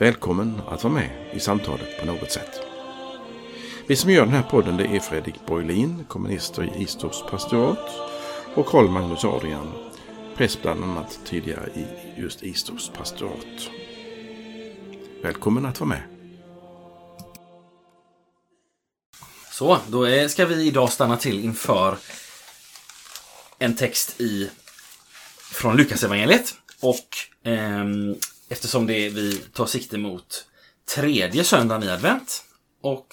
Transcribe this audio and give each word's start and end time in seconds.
Välkommen 0.00 0.60
att 0.68 0.84
vara 0.84 0.94
med 0.94 1.10
i 1.32 1.40
samtalet 1.40 2.00
på 2.00 2.06
något 2.06 2.32
sätt. 2.32 2.60
Vi 3.86 3.96
som 3.96 4.10
gör 4.10 4.24
den 4.24 4.34
här 4.34 4.42
podden 4.42 4.76
det 4.76 4.84
är 4.84 5.00
Fredrik 5.00 5.46
Borglin, 5.46 6.04
kommunister 6.08 6.62
i 6.62 6.82
Istorps 6.82 7.22
pastorat 7.30 7.90
och 8.54 8.66
Karl 8.66 8.88
Magnus 8.88 9.24
Adrian, 9.24 9.72
präst 10.36 10.62
bland 10.62 10.84
annat 10.84 11.20
tidigare 11.24 11.70
i 11.74 11.86
just 12.20 12.42
Istorps 12.42 12.88
pastorat. 12.88 13.70
Välkommen 15.22 15.66
att 15.66 15.80
vara 15.80 15.88
med. 15.88 16.02
Så, 19.52 19.78
då 19.88 20.28
ska 20.28 20.46
vi 20.46 20.66
idag 20.66 20.92
stanna 20.92 21.16
till 21.16 21.44
inför 21.44 21.96
en 23.58 23.76
text 23.76 24.20
i 24.20 24.50
från 25.52 25.76
Lukas 25.76 26.04
evangeliet 26.04 26.54
och 26.80 27.48
eh, 27.50 27.84
eftersom 28.50 28.86
det 28.86 28.94
är, 28.94 29.10
vi 29.10 29.36
tar 29.36 29.66
sikte 29.66 29.98
mot 29.98 30.46
tredje 30.94 31.44
söndagen 31.44 31.82
i 31.82 31.90
advent 31.90 32.44
och 32.82 33.06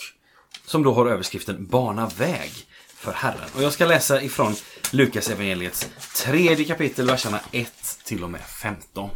som 0.65 0.83
då 0.83 0.93
har 0.93 1.07
överskriften 1.07 1.65
Bana 1.67 2.07
väg 2.17 2.51
för 2.95 3.11
Herren. 3.11 3.49
Och 3.55 3.63
jag 3.63 3.73
ska 3.73 3.85
läsa 3.85 4.21
ifrån 4.21 4.55
Lukas 4.91 5.29
evangeliets 5.29 5.89
tredje 6.15 6.65
kapitel, 6.65 7.05
verserna 7.07 7.39
1 7.51 7.99
till 8.03 8.23
och 8.23 8.29
med 8.29 8.41
15. 8.41 9.09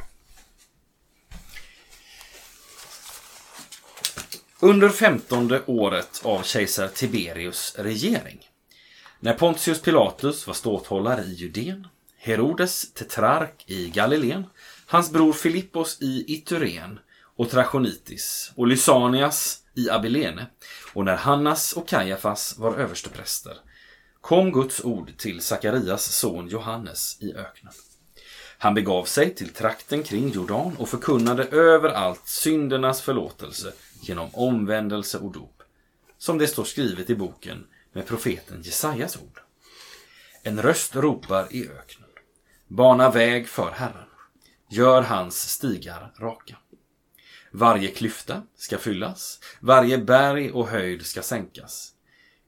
Under 4.60 4.90
femtonde 4.90 5.62
året 5.66 6.22
av 6.24 6.44
kejsar 6.44 6.88
Tiberius 6.88 7.76
regering. 7.78 8.40
När 9.20 9.34
Pontius 9.34 9.82
Pilatus 9.82 10.48
var 10.48 10.54
ståthållare 10.54 11.24
i 11.24 11.34
Judeen, 11.34 11.88
Herodes 12.18 12.94
tetrark 12.94 13.64
i 13.66 13.90
Galileen, 13.90 14.46
hans 14.92 15.12
bror 15.12 15.34
Filippos 15.34 16.02
i 16.02 16.24
Ituren 16.28 17.00
och 17.36 17.50
Trachonitis 17.50 18.52
och 18.56 18.68
Lysanias 18.68 19.60
i 19.74 19.90
Abilene 19.90 20.48
och 20.94 21.06
när 21.06 21.16
Hannas 21.16 21.74
och 21.74 21.88
Kajafas 21.88 22.58
var 22.58 22.76
överstepräster 22.76 23.58
kom 24.22 24.52
Guds 24.52 24.84
ord 24.84 25.18
till 25.18 25.42
Sakarias 25.42 26.16
son 26.16 26.48
Johannes 26.48 27.18
i 27.22 27.34
öknen. 27.34 27.74
Han 28.58 28.74
begav 28.74 29.06
sig 29.06 29.36
till 29.36 29.50
trakten 29.50 30.04
kring 30.04 30.30
Jordan 30.30 30.76
och 30.78 30.90
förkunnade 30.90 31.44
överallt 31.44 32.28
syndernas 32.28 33.02
förlåtelse 33.02 33.74
genom 34.02 34.30
omvändelse 34.34 35.18
och 35.18 35.32
dop, 35.32 35.64
som 36.18 36.38
det 36.38 36.48
står 36.48 36.64
skrivet 36.64 37.10
i 37.10 37.16
boken 37.16 37.68
med 37.94 38.08
profeten 38.08 38.62
Jesajas 38.62 39.18
ord. 39.18 39.40
En 40.44 40.62
röst 40.62 40.96
ropar 40.96 41.48
i 41.52 41.70
öknen. 41.70 42.10
Bana 42.68 43.12
väg 43.12 43.48
för 43.48 43.72
Herren. 43.72 44.11
Gör 44.74 45.02
hans 45.02 45.50
stigar 45.50 46.14
raka. 46.20 46.58
Varje 47.52 47.88
klyfta 47.88 48.44
ska 48.56 48.78
fyllas, 48.78 49.40
varje 49.60 49.98
berg 49.98 50.52
och 50.52 50.68
höjd 50.68 51.06
ska 51.06 51.22
sänkas. 51.22 51.92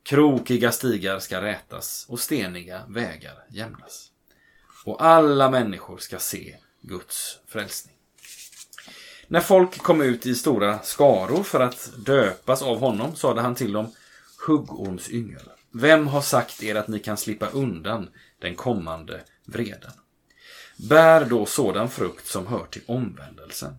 Krokiga 0.03 0.71
stigar 0.71 1.19
ska 1.19 1.41
rätas 1.41 2.05
och 2.09 2.19
steniga 2.19 2.85
vägar 2.87 3.45
jämnas. 3.49 4.11
Och 4.85 5.05
alla 5.05 5.49
människor 5.49 5.97
ska 5.97 6.19
se 6.19 6.55
Guds 6.81 7.39
frälsning. 7.47 7.95
När 9.27 9.41
folk 9.41 9.77
kom 9.77 10.01
ut 10.01 10.25
i 10.25 10.35
stora 10.35 10.79
skaror 10.79 11.43
för 11.43 11.59
att 11.59 11.91
döpas 11.97 12.61
av 12.61 12.79
honom 12.79 13.15
sade 13.15 13.41
han 13.41 13.55
till 13.55 13.73
dem 13.73 13.91
Huggormsyngel. 14.47 15.49
Vem 15.71 16.07
har 16.07 16.21
sagt 16.21 16.63
er 16.63 16.75
att 16.75 16.87
ni 16.87 16.99
kan 16.99 17.17
slippa 17.17 17.47
undan 17.47 18.09
den 18.39 18.55
kommande 18.55 19.21
vreden? 19.45 19.91
Bär 20.77 21.25
då 21.25 21.45
sådan 21.45 21.89
frukt 21.89 22.27
som 22.27 22.47
hör 22.47 22.65
till 22.65 22.81
omvändelsen. 22.85 23.73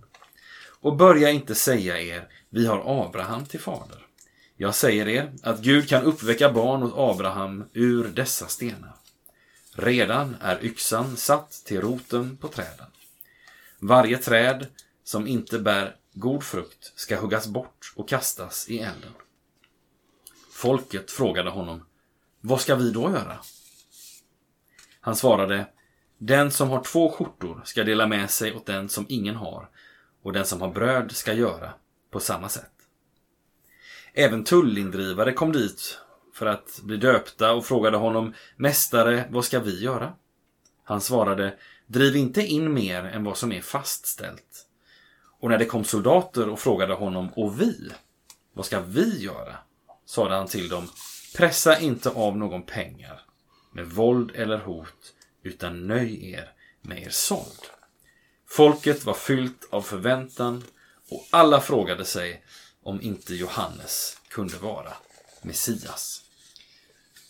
Och 0.81 0.97
börja 0.97 1.31
inte 1.31 1.55
säga 1.55 2.01
er, 2.01 2.29
vi 2.51 2.67
har 2.67 3.05
Abraham 3.07 3.47
till 3.47 3.61
fader. 3.61 4.07
Jag 4.57 4.75
säger 4.75 5.09
er 5.09 5.33
att 5.43 5.61
Gud 5.61 5.89
kan 5.89 6.03
uppväcka 6.03 6.53
barn 6.53 6.83
åt 6.83 7.15
Abraham 7.15 7.65
ur 7.73 8.05
dessa 8.09 8.47
stenar. 8.47 8.95
Redan 9.73 10.37
är 10.41 10.65
yxan 10.65 11.17
satt 11.17 11.51
till 11.51 11.81
roten 11.81 12.37
på 12.37 12.49
träden. 12.49 12.87
Varje 13.79 14.19
träd 14.19 14.67
som 15.05 15.27
inte 15.27 15.59
bär 15.59 15.97
god 16.13 16.43
frukt 16.43 16.93
ska 16.97 17.17
huggas 17.17 17.47
bort 17.47 17.93
och 17.97 18.09
kastas 18.09 18.69
i 18.69 18.79
elden. 18.79 19.13
Folket 20.53 21.11
frågade 21.11 21.51
honom, 21.51 21.87
vad 22.41 22.61
ska 22.61 22.75
vi 22.75 22.91
då 22.91 23.11
göra? 23.11 23.39
Han 25.01 25.17
svarade, 25.17 25.67
den 26.27 26.51
som 26.51 26.71
har 26.71 26.83
två 26.83 27.11
skjortor 27.11 27.63
ska 27.65 27.85
dela 27.85 28.07
med 28.07 28.31
sig 28.31 28.55
åt 28.55 28.67
den 28.67 28.89
som 28.89 29.07
ingen 29.09 29.37
har 29.37 29.69
och 30.23 30.33
den 30.33 30.47
som 30.47 30.61
har 30.61 30.69
bröd 30.69 31.13
ska 31.13 31.33
göra 31.33 31.73
på 32.11 32.21
samma 32.21 32.49
sätt. 32.49 32.71
Även 34.15 34.45
tullindrivare 34.45 35.33
kom 35.33 35.53
dit 35.53 35.99
för 36.35 36.47
att 36.47 36.81
bli 36.83 36.97
döpta 36.97 37.53
och 37.53 37.67
frågade 37.67 37.97
honom 37.97 38.35
Mästare, 38.57 39.29
vad 39.31 39.45
ska 39.45 39.61
vi 39.61 39.83
göra? 39.83 40.13
Han 40.85 41.01
svarade 41.01 41.59
Driv 41.87 42.17
inte 42.17 42.43
in 42.43 42.75
mer 42.75 43.05
än 43.05 43.25
vad 43.25 43.37
som 43.37 43.53
är 43.53 43.61
fastställt. 43.61 44.67
Och 45.41 45.51
när 45.51 45.59
det 45.59 45.65
kom 45.65 45.85
soldater 45.85 46.49
och 46.49 46.61
frågade 46.61 46.95
honom 46.95 47.29
Och 47.37 47.61
vi? 47.61 47.93
Vad 48.53 48.67
ska 48.67 48.81
vi 48.81 49.23
göra? 49.23 49.57
sade 50.07 50.35
han 50.35 50.47
till 50.47 50.69
dem 50.69 50.89
Pressa 51.37 51.79
inte 51.79 52.11
av 52.11 52.37
någon 52.37 52.63
pengar 52.63 53.21
med 53.73 53.87
våld 53.87 54.31
eller 54.35 54.59
hot 54.59 55.15
utan 55.45 55.87
nöj 55.87 56.33
er 56.33 56.53
med 56.83 57.03
er 57.03 57.11
såld. 57.11 57.71
Folket 58.49 59.05
var 59.05 59.15
fyllt 59.15 59.69
av 59.71 59.83
förväntan 59.83 60.65
och 61.09 61.27
alla 61.31 61.61
frågade 61.61 62.05
sig 62.05 62.45
om 62.83 63.03
inte 63.03 63.35
Johannes 63.35 64.19
kunde 64.29 64.59
vara 64.59 64.93
Messias. 65.43 66.25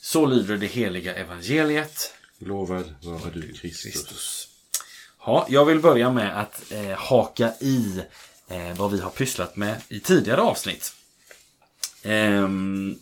Så 0.01 0.27
lyder 0.27 0.57
det 0.57 0.67
heliga 0.67 1.15
evangeliet. 1.15 2.15
Lovad 2.39 2.95
vare 3.03 3.31
du 3.35 3.53
Kristus. 3.53 3.93
Kristus. 3.93 4.49
Ja, 5.27 5.47
jag 5.49 5.65
vill 5.65 5.81
börja 5.81 6.11
med 6.11 6.41
att 6.41 6.73
eh, 6.73 6.91
haka 6.91 7.53
i 7.61 8.03
eh, 8.49 8.77
vad 8.77 8.91
vi 8.91 9.01
har 9.01 9.11
pysslat 9.11 9.57
med 9.57 9.81
i 9.89 10.01
tidigare 10.01 10.41
avsnitt. 10.41 10.95
Ehm, 12.03 12.99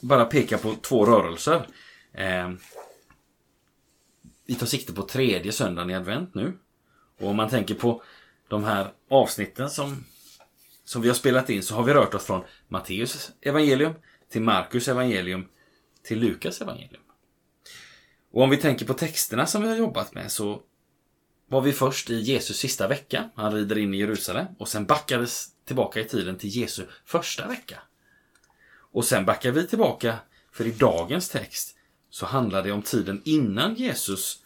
bara 0.00 0.24
peka 0.24 0.58
på 0.58 0.74
två 0.82 1.06
rörelser. 1.06 1.66
Vi 4.50 4.56
tar 4.56 4.66
sikte 4.66 4.92
på 4.92 5.02
tredje 5.02 5.52
söndagen 5.52 5.90
i 5.90 5.94
advent 5.94 6.34
nu. 6.34 6.58
Och 7.18 7.28
om 7.28 7.36
man 7.36 7.48
tänker 7.48 7.74
på 7.74 8.02
de 8.48 8.64
här 8.64 8.92
avsnitten 9.10 9.70
som, 9.70 10.04
som 10.84 11.02
vi 11.02 11.08
har 11.08 11.14
spelat 11.14 11.50
in 11.50 11.62
så 11.62 11.74
har 11.74 11.82
vi 11.82 11.94
rört 11.94 12.14
oss 12.14 12.24
från 12.24 12.44
Matteus 12.68 13.30
evangelium 13.40 13.94
till 14.30 14.42
Markus 14.42 14.88
evangelium 14.88 15.48
till 16.02 16.18
Lukas 16.18 16.60
evangelium. 16.60 17.02
Och 18.32 18.42
om 18.42 18.50
vi 18.50 18.56
tänker 18.56 18.86
på 18.86 18.94
texterna 18.94 19.46
som 19.46 19.62
vi 19.62 19.68
har 19.68 19.76
jobbat 19.76 20.14
med 20.14 20.32
så 20.32 20.62
var 21.48 21.60
vi 21.60 21.72
först 21.72 22.10
i 22.10 22.20
Jesus 22.20 22.56
sista 22.56 22.88
vecka. 22.88 23.30
Han 23.34 23.52
rider 23.54 23.78
in 23.78 23.94
i 23.94 23.98
Jerusalem 23.98 24.46
och 24.58 24.68
sen 24.68 24.86
backades 24.86 25.48
tillbaka 25.64 26.00
i 26.00 26.04
tiden 26.04 26.38
till 26.38 26.56
Jesu 26.56 26.86
första 27.04 27.48
vecka. 27.48 27.80
Och 28.92 29.04
sen 29.04 29.24
backar 29.24 29.50
vi 29.50 29.66
tillbaka 29.66 30.18
för 30.52 30.66
i 30.66 30.70
dagens 30.70 31.28
text 31.28 31.76
så 32.10 32.26
handlar 32.26 32.62
det 32.62 32.72
om 32.72 32.82
tiden 32.82 33.22
innan 33.24 33.74
Jesus 33.74 34.42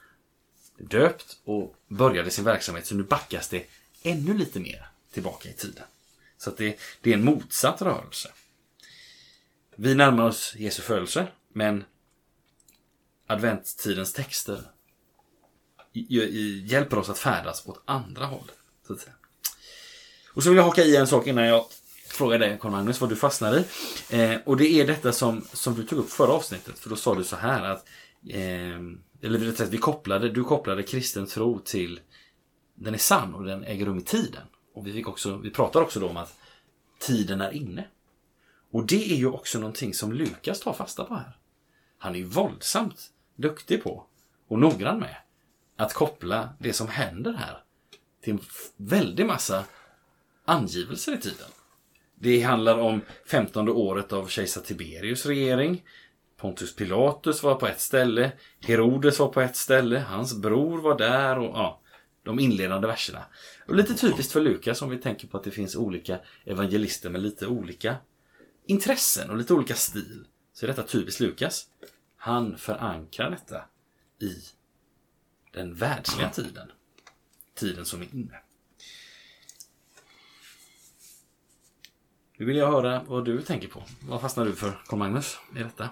döpt 0.78 1.36
och 1.44 1.76
började 1.88 2.30
sin 2.30 2.44
verksamhet. 2.44 2.86
Så 2.86 2.94
nu 2.94 3.02
backas 3.02 3.48
det 3.48 3.66
ännu 4.02 4.34
lite 4.34 4.60
mer 4.60 4.88
tillbaka 5.12 5.48
i 5.48 5.52
tiden. 5.52 5.84
Så 6.38 6.50
att 6.50 6.56
det, 6.56 6.78
det 7.00 7.10
är 7.10 7.14
en 7.14 7.24
motsatt 7.24 7.82
rörelse. 7.82 8.32
Vi 9.76 9.94
närmar 9.94 10.24
oss 10.24 10.54
Jesu 10.56 10.82
födelse, 10.82 11.26
men 11.52 11.84
adventstidens 13.26 14.12
texter 14.12 14.62
hjälper 16.64 16.98
oss 16.98 17.08
att 17.08 17.18
färdas 17.18 17.66
åt 17.66 17.82
andra 17.84 18.26
hållet. 18.26 18.58
Så 18.86 18.92
att 18.92 19.00
säga. 19.00 19.14
Och 20.28 20.42
så 20.42 20.48
vill 20.48 20.56
jag 20.56 20.64
haka 20.64 20.84
i 20.84 20.96
en 20.96 21.06
sak 21.06 21.26
innan 21.26 21.44
jag 21.44 21.66
fråga 22.14 22.38
dig 22.38 22.58
Carl 22.60 22.72
Magnus 22.72 23.00
vad 23.00 23.10
du 23.10 23.16
fastnar 23.16 23.56
i. 23.56 23.64
Eh, 24.10 24.38
och 24.44 24.56
det 24.56 24.68
är 24.68 24.86
detta 24.86 25.12
som, 25.12 25.44
som 25.52 25.74
du 25.74 25.86
tog 25.86 25.98
upp 25.98 26.10
förra 26.10 26.32
avsnittet. 26.32 26.78
För 26.78 26.90
då 26.90 26.96
sa 26.96 27.14
du 27.14 27.24
så 27.24 27.36
här 27.36 27.64
att 27.64 27.86
eh, 28.28 28.78
eller 29.24 29.38
rättare 29.38 29.56
sagt, 29.56 29.70
vi 29.70 29.78
kopplade, 29.78 30.28
du 30.28 30.44
kopplade 30.44 30.82
kristen 30.82 31.26
tro 31.26 31.58
till 31.58 32.00
den 32.74 32.94
är 32.94 32.98
sann 32.98 33.34
och 33.34 33.44
den 33.44 33.64
äger 33.64 33.86
rum 33.86 33.98
i 33.98 34.02
tiden. 34.02 34.42
Och 34.74 34.86
vi, 34.86 34.92
fick 34.92 35.08
också, 35.08 35.36
vi 35.36 35.50
pratar 35.50 35.80
också 35.80 36.00
då 36.00 36.08
om 36.08 36.16
att 36.16 36.34
tiden 36.98 37.40
är 37.40 37.50
inne. 37.50 37.86
Och 38.70 38.86
det 38.86 39.12
är 39.12 39.16
ju 39.16 39.26
också 39.26 39.58
någonting 39.58 39.94
som 39.94 40.12
Lukas 40.12 40.60
tar 40.60 40.72
fasta 40.72 41.04
på 41.04 41.14
här. 41.14 41.36
Han 41.98 42.14
är 42.14 42.18
ju 42.18 42.24
våldsamt 42.24 43.10
duktig 43.36 43.82
på 43.82 44.06
och 44.48 44.58
noggrann 44.58 44.98
med 44.98 45.16
att 45.76 45.92
koppla 45.92 46.48
det 46.58 46.72
som 46.72 46.88
händer 46.88 47.32
här 47.32 47.62
till 48.22 48.32
en 48.32 48.40
väldig 48.76 49.26
massa 49.26 49.64
angivelser 50.44 51.14
i 51.14 51.20
tiden. 51.20 51.48
Det 52.24 52.42
handlar 52.42 52.78
om 52.78 53.00
15 53.26 53.68
året 53.68 54.12
av 54.12 54.26
kejsar 54.26 54.60
Tiberius 54.60 55.26
regering. 55.26 55.84
Pontus 56.36 56.76
Pilatus 56.76 57.42
var 57.42 57.54
på 57.54 57.66
ett 57.66 57.80
ställe. 57.80 58.32
Herodes 58.60 59.18
var 59.18 59.28
på 59.28 59.40
ett 59.40 59.56
ställe. 59.56 59.98
Hans 59.98 60.34
bror 60.34 60.78
var 60.80 60.98
där 60.98 61.38
och 61.38 61.56
ja, 61.56 61.80
de 62.22 62.38
inledande 62.38 62.86
verserna. 62.86 63.24
Och 63.66 63.74
lite 63.74 63.94
typiskt 63.94 64.32
för 64.32 64.40
Lukas 64.40 64.82
om 64.82 64.90
vi 64.90 64.98
tänker 64.98 65.28
på 65.28 65.36
att 65.36 65.44
det 65.44 65.50
finns 65.50 65.76
olika 65.76 66.18
evangelister 66.44 67.10
med 67.10 67.22
lite 67.22 67.46
olika 67.46 67.96
intressen 68.66 69.30
och 69.30 69.36
lite 69.36 69.54
olika 69.54 69.74
stil. 69.74 70.26
Så 70.52 70.66
är 70.66 70.68
detta 70.68 70.82
typiskt 70.82 71.20
Lukas. 71.20 71.66
Han 72.16 72.58
förankrar 72.58 73.30
detta 73.30 73.64
i 74.20 74.34
den 75.52 75.74
världsliga 75.74 76.30
tiden. 76.30 76.72
Tiden 77.54 77.84
som 77.84 78.02
är 78.02 78.14
inne. 78.14 78.43
Nu 82.36 82.44
vill 82.44 82.56
jag 82.56 82.70
höra 82.70 83.02
vad 83.08 83.24
du 83.24 83.42
tänker 83.42 83.68
på. 83.68 83.82
Vad 84.08 84.20
fastnar 84.20 84.44
du 84.44 84.52
för, 84.52 84.80
Carl 84.86 84.98
Magnus, 84.98 85.38
i 85.56 85.58
detta? 85.58 85.88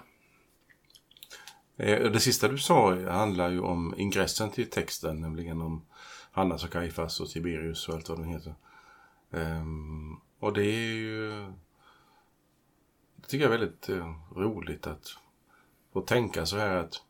Eh, 1.77 2.11
det 2.11 2.19
sista 2.19 2.47
du 2.47 2.57
sa 2.57 2.95
handlar 3.09 3.49
ju 3.49 3.59
om 3.59 3.93
ingressen 3.97 4.49
till 4.49 4.69
texten, 4.69 5.21
nämligen 5.21 5.61
om 5.61 5.85
Hannas 6.31 6.63
och 6.63 6.69
Kaifas 6.69 7.19
och 7.19 7.29
Tiberius 7.29 7.89
och 7.89 7.95
allt 7.95 8.09
vad 8.09 8.17
de 8.17 8.25
heter. 8.25 8.55
Um, 9.29 10.21
och 10.39 10.53
det 10.53 10.65
är 10.65 10.93
ju... 10.93 11.31
Det 13.15 13.27
tycker 13.27 13.45
jag 13.45 13.53
är 13.53 13.57
väldigt 13.57 13.89
uh, 13.89 14.13
roligt 14.35 14.87
att 14.87 15.17
få 15.93 16.01
tänka 16.01 16.45
så 16.45 16.57
här 16.57 16.75
att 16.75 17.03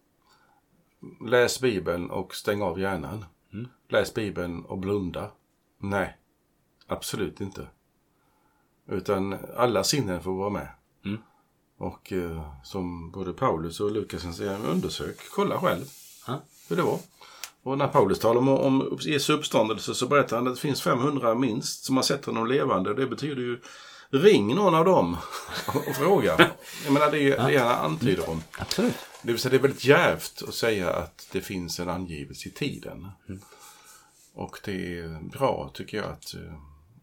läs 1.25 1.61
Bibeln 1.61 2.09
och 2.09 2.35
stäng 2.35 2.61
av 2.61 2.79
hjärnan. 2.79 3.25
Mm. 3.53 3.67
Läs 3.87 4.13
Bibeln 4.13 4.65
och 4.65 4.77
blunda. 4.77 5.31
Nej, 5.77 6.17
absolut 6.87 7.41
inte. 7.41 7.67
Utan 8.89 9.37
alla 9.57 9.83
sinnen 9.83 10.23
får 10.23 10.33
vara 10.33 10.49
med. 10.49 10.67
Mm. 11.05 11.17
Och 11.77 12.13
eh, 12.13 12.61
som 12.63 13.11
både 13.11 13.33
Paulus 13.33 13.79
och 13.79 13.91
Lukas 13.91 14.37
säger, 14.37 14.65
undersök, 14.65 15.17
kolla 15.35 15.59
själv 15.59 15.85
ha? 16.25 16.41
hur 16.69 16.75
det 16.75 16.81
var. 16.81 16.99
Och 17.63 17.77
när 17.77 17.87
Paulus 17.87 18.19
talar 18.19 18.41
om, 18.41 18.49
om 18.49 18.97
Jesu 19.01 19.33
uppståndelse 19.33 19.93
så 19.93 20.07
berättar 20.07 20.37
han 20.37 20.47
att 20.47 20.55
det 20.55 20.61
finns 20.61 20.81
500 20.81 21.35
minst 21.35 21.83
som 21.83 21.95
har 21.95 22.03
sett 22.03 22.25
honom 22.25 22.47
levande. 22.47 22.93
Det 22.93 23.07
betyder 23.07 23.41
ju 23.41 23.59
ring 24.09 24.55
någon 24.55 24.75
av 24.75 24.85
dem 24.85 25.17
och 25.67 25.95
fråga. 25.95 26.51
Jag 26.83 26.93
menar 26.93 27.11
det 27.11 27.19
är 27.19 27.37
ja. 27.37 27.47
det 27.47 27.57
han 27.57 27.85
antyder 27.91 28.29
om. 28.29 28.43
Absolut. 28.57 28.95
Det 29.21 29.31
vill 29.31 29.41
säga 29.41 29.49
det 29.49 29.57
är 29.57 29.61
väldigt 29.61 29.85
djärvt 29.85 30.43
att 30.47 30.53
säga 30.53 30.93
att 30.93 31.27
det 31.31 31.41
finns 31.41 31.79
en 31.79 31.89
angivelse 31.89 32.49
i 32.49 32.51
tiden. 32.51 33.07
Mm. 33.29 33.41
Och 34.33 34.59
det 34.63 34.99
är 34.99 35.29
bra 35.29 35.71
tycker 35.73 35.97
jag 35.97 36.05
att 36.05 36.35
uh, 36.35 36.53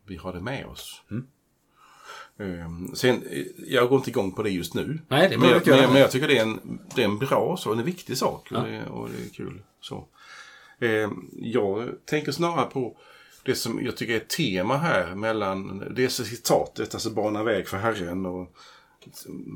vi 0.07 0.17
har 0.17 0.33
det 0.33 0.41
med 0.41 0.67
oss. 0.67 1.03
Mm. 1.11 1.27
Um, 2.41 2.91
sen, 2.95 3.25
jag 3.67 3.89
går 3.89 3.99
inte 3.99 4.11
igång 4.11 4.33
på 4.33 4.43
det 4.43 4.51
just 4.51 4.75
nu. 4.75 4.99
Nej, 5.09 5.29
det 5.29 5.39
men, 5.39 5.49
jag, 5.49 5.67
men, 5.67 5.93
men 5.93 6.01
jag 6.01 6.11
tycker 6.11 6.29
det 6.29 6.39
är 6.39 6.43
en, 6.43 6.81
det 6.95 7.01
är 7.03 7.05
en 7.05 7.19
bra 7.19 7.57
så, 7.57 7.73
en 7.73 7.85
viktig 7.85 8.17
sak. 8.17 8.49
Ja. 8.51 8.59
Och, 8.59 8.67
det, 8.67 8.87
och, 8.87 9.09
det, 9.09 9.25
är 9.25 9.35
kul. 9.35 9.63
Så. 9.81 10.05
Um, 10.79 11.31
jag 11.33 11.89
tänker 12.05 12.33
snarare 12.33 12.67
på 12.67 12.97
det 13.43 13.55
som 13.55 13.85
jag 13.85 13.97
tycker 13.97 14.15
är 14.15 14.21
tema 14.21 14.77
här 14.77 15.15
mellan 15.15 15.85
det 15.95 16.09
citatet, 16.09 16.95
alltså 16.95 17.11
bana 17.11 17.43
väg 17.43 17.69
för 17.69 17.79
Herren 17.79 18.27
och 18.27 18.53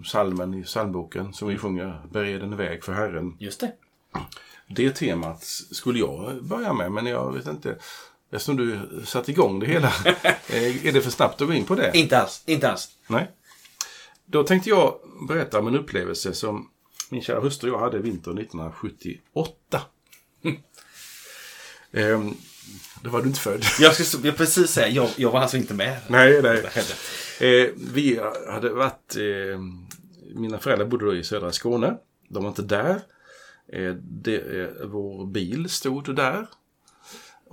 salmen 0.07 0.55
i 0.55 0.63
psalmboken 0.63 1.33
som 1.33 1.49
vi 1.49 1.59
sjunger, 1.59 2.03
bered 2.13 2.43
en 2.43 2.57
väg 2.57 2.85
för 2.85 2.93
Herren. 2.93 3.37
Just 3.41 3.61
det. 3.61 3.73
Det 4.69 4.91
temat 4.91 5.43
skulle 5.71 5.99
jag 5.99 6.45
börja 6.45 6.73
med, 6.73 6.93
men 6.93 7.07
jag 7.07 7.33
vet 7.33 7.47
inte. 7.47 7.79
Eftersom 8.33 8.57
du 8.57 8.81
satte 9.07 9.31
igång 9.31 9.61
det 9.61 9.67
hela. 9.67 9.93
Eh, 10.49 10.87
är 10.87 10.93
det 10.93 11.01
för 11.01 11.11
snabbt 11.11 11.41
att 11.41 11.49
gå 11.49 11.55
in 11.55 11.65
på 11.65 11.75
det? 11.75 11.91
Inte 11.95 12.19
alls. 12.19 12.43
Inte 12.47 12.71
alls. 12.71 12.89
Nej. 13.07 13.31
Då 14.27 14.43
tänkte 14.43 14.71
jag 14.71 14.95
berätta 15.29 15.59
om 15.59 15.67
en 15.67 15.77
upplevelse 15.77 16.35
som 16.35 16.71
min 17.11 17.23
kära 17.23 17.41
hustru 17.41 17.71
och 17.71 17.77
jag 17.77 17.81
hade 17.81 17.99
vintern 17.99 18.39
1978. 18.39 19.83
ehm, 21.93 22.35
då 23.03 23.11
var 23.11 23.21
du 23.23 23.29
inte 23.29 23.41
född. 23.41 23.65
Jag 23.81 23.95
skulle 23.95 24.33
precis 24.33 24.71
säga, 24.71 24.89
jag, 24.89 25.09
jag 25.17 25.31
var 25.31 25.41
alltså 25.41 25.57
inte 25.57 25.75
med. 25.75 26.01
Nej, 26.09 26.43
nej. 26.43 26.65
Eh, 27.41 27.71
vi 27.77 28.21
hade 28.49 28.69
varit... 28.69 29.17
Eh, 29.17 29.61
mina 30.35 30.59
föräldrar 30.59 30.87
bodde 30.87 31.05
då 31.05 31.15
i 31.15 31.25
södra 31.25 31.53
Skåne. 31.53 31.97
De 32.29 32.43
var 32.43 32.51
inte 32.51 32.63
där. 32.63 33.01
Eh, 33.73 33.95
det, 33.95 34.37
eh, 34.37 34.87
vår 34.87 35.27
bil 35.27 35.69
stod 35.69 36.17
där. 36.17 36.47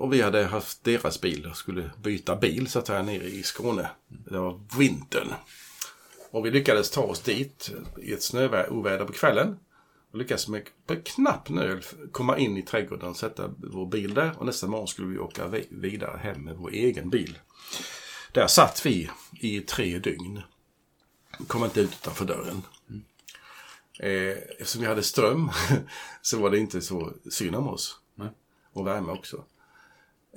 Och 0.01 0.13
vi 0.13 0.21
hade 0.21 0.45
haft 0.45 0.83
deras 0.83 1.21
bil 1.21 1.45
och 1.45 1.57
skulle 1.57 1.91
byta 2.03 2.35
bil 2.35 2.67
så 2.67 2.79
att 2.79 2.87
säga 2.87 3.01
nere 3.01 3.23
i 3.23 3.43
Skåne. 3.43 3.89
Det 4.07 4.39
var 4.39 4.61
vintern. 4.77 5.33
Och 6.31 6.45
vi 6.45 6.51
lyckades 6.51 6.91
ta 6.91 7.01
oss 7.01 7.19
dit 7.19 7.71
i 8.01 8.13
ett 8.13 8.23
snöoväder 8.23 9.05
på 9.05 9.13
kvällen. 9.13 9.59
Och 10.11 10.17
lyckades 10.17 10.47
med 10.47 10.63
på 10.85 10.95
knapp 10.95 11.49
nöd 11.49 11.85
komma 12.11 12.37
in 12.37 12.57
i 12.57 12.61
trädgården 12.61 13.09
och 13.09 13.17
sätta 13.17 13.53
vår 13.57 13.85
bil 13.85 14.13
där. 14.13 14.31
Och 14.37 14.45
nästa 14.45 14.67
morgon 14.67 14.87
skulle 14.87 15.07
vi 15.07 15.19
åka 15.19 15.47
vidare 15.69 16.17
hem 16.17 16.43
med 16.43 16.55
vår 16.55 16.71
egen 16.71 17.09
bil. 17.09 17.39
Där 18.31 18.47
satt 18.47 18.85
vi 18.85 19.09
i 19.31 19.61
tre 19.61 19.99
dygn. 19.99 20.41
Kom 21.47 21.63
inte 21.63 21.81
ut 21.81 21.91
utanför 21.91 22.25
dörren. 22.25 22.61
Eh, 23.99 24.37
eftersom 24.59 24.81
vi 24.81 24.87
hade 24.87 25.03
ström 25.03 25.49
så 26.21 26.39
var 26.39 26.49
det 26.49 26.59
inte 26.59 26.81
så 26.81 27.13
synd 27.31 27.55
om 27.55 27.67
oss. 27.67 27.97
Och 28.73 28.87
värme 28.87 29.11
också. 29.11 29.45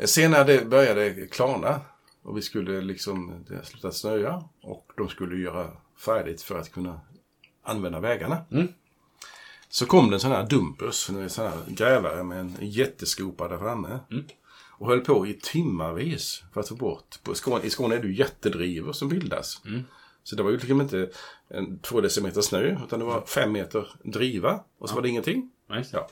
Sen 0.05 0.31
när 0.31 0.45
det 0.45 0.65
började 0.65 1.27
klarna 1.27 1.81
och 2.23 2.37
vi 2.37 2.43
skulle 2.43 2.81
liksom, 2.81 3.45
det 3.49 3.65
slutat 3.65 3.95
snöa 3.95 4.45
och 4.63 4.93
de 4.97 5.09
skulle 5.09 5.43
göra 5.43 5.71
färdigt 6.05 6.43
för 6.43 6.59
att 6.59 6.73
kunna 6.73 7.01
använda 7.63 8.01
vägarna. 8.01 8.45
Mm. 8.51 8.69
Så 9.69 9.87
kom 9.87 10.11
det 10.11 10.17
en 10.17 10.21
sån 10.21 10.33
här 10.33 10.47
dumpers, 10.47 11.11
en 11.11 11.31
sån 11.31 11.47
här 11.47 11.59
grävare 11.69 12.25
med 12.25 12.41
en 12.41 12.57
jätteskopa 12.61 13.49
där 13.49 13.59
framme. 13.59 13.99
Mm. 14.11 14.25
Och 14.79 14.87
höll 14.87 15.01
på 15.01 15.27
i 15.27 15.39
timmarvis 15.43 16.43
för 16.53 16.61
att 16.61 16.69
få 16.69 16.75
bort. 16.75 17.19
På 17.23 17.35
Skåne, 17.35 17.65
I 17.65 17.71
Skåne 17.71 17.95
är 17.95 18.03
det 18.03 18.09
ju 18.09 18.15
jättedrivor 18.15 18.93
som 18.93 19.09
bildas. 19.09 19.63
Mm. 19.67 19.83
Så 20.23 20.37
det 20.37 20.43
var 20.43 20.51
ju 20.51 20.57
liksom 20.57 20.81
inte 20.81 21.11
en 21.49 21.79
två 21.79 22.01
decimeter 22.01 22.41
snö, 22.41 22.79
utan 22.85 22.99
det 22.99 23.05
var 23.05 23.27
fem 23.27 23.53
meter 23.53 23.89
driva. 24.05 24.61
Och 24.79 24.89
så 24.89 24.93
ja. 24.93 24.95
var 24.95 25.03
det 25.03 25.09
ingenting. 25.09 25.51
Nice. 25.71 25.91
Ja. 25.97 26.09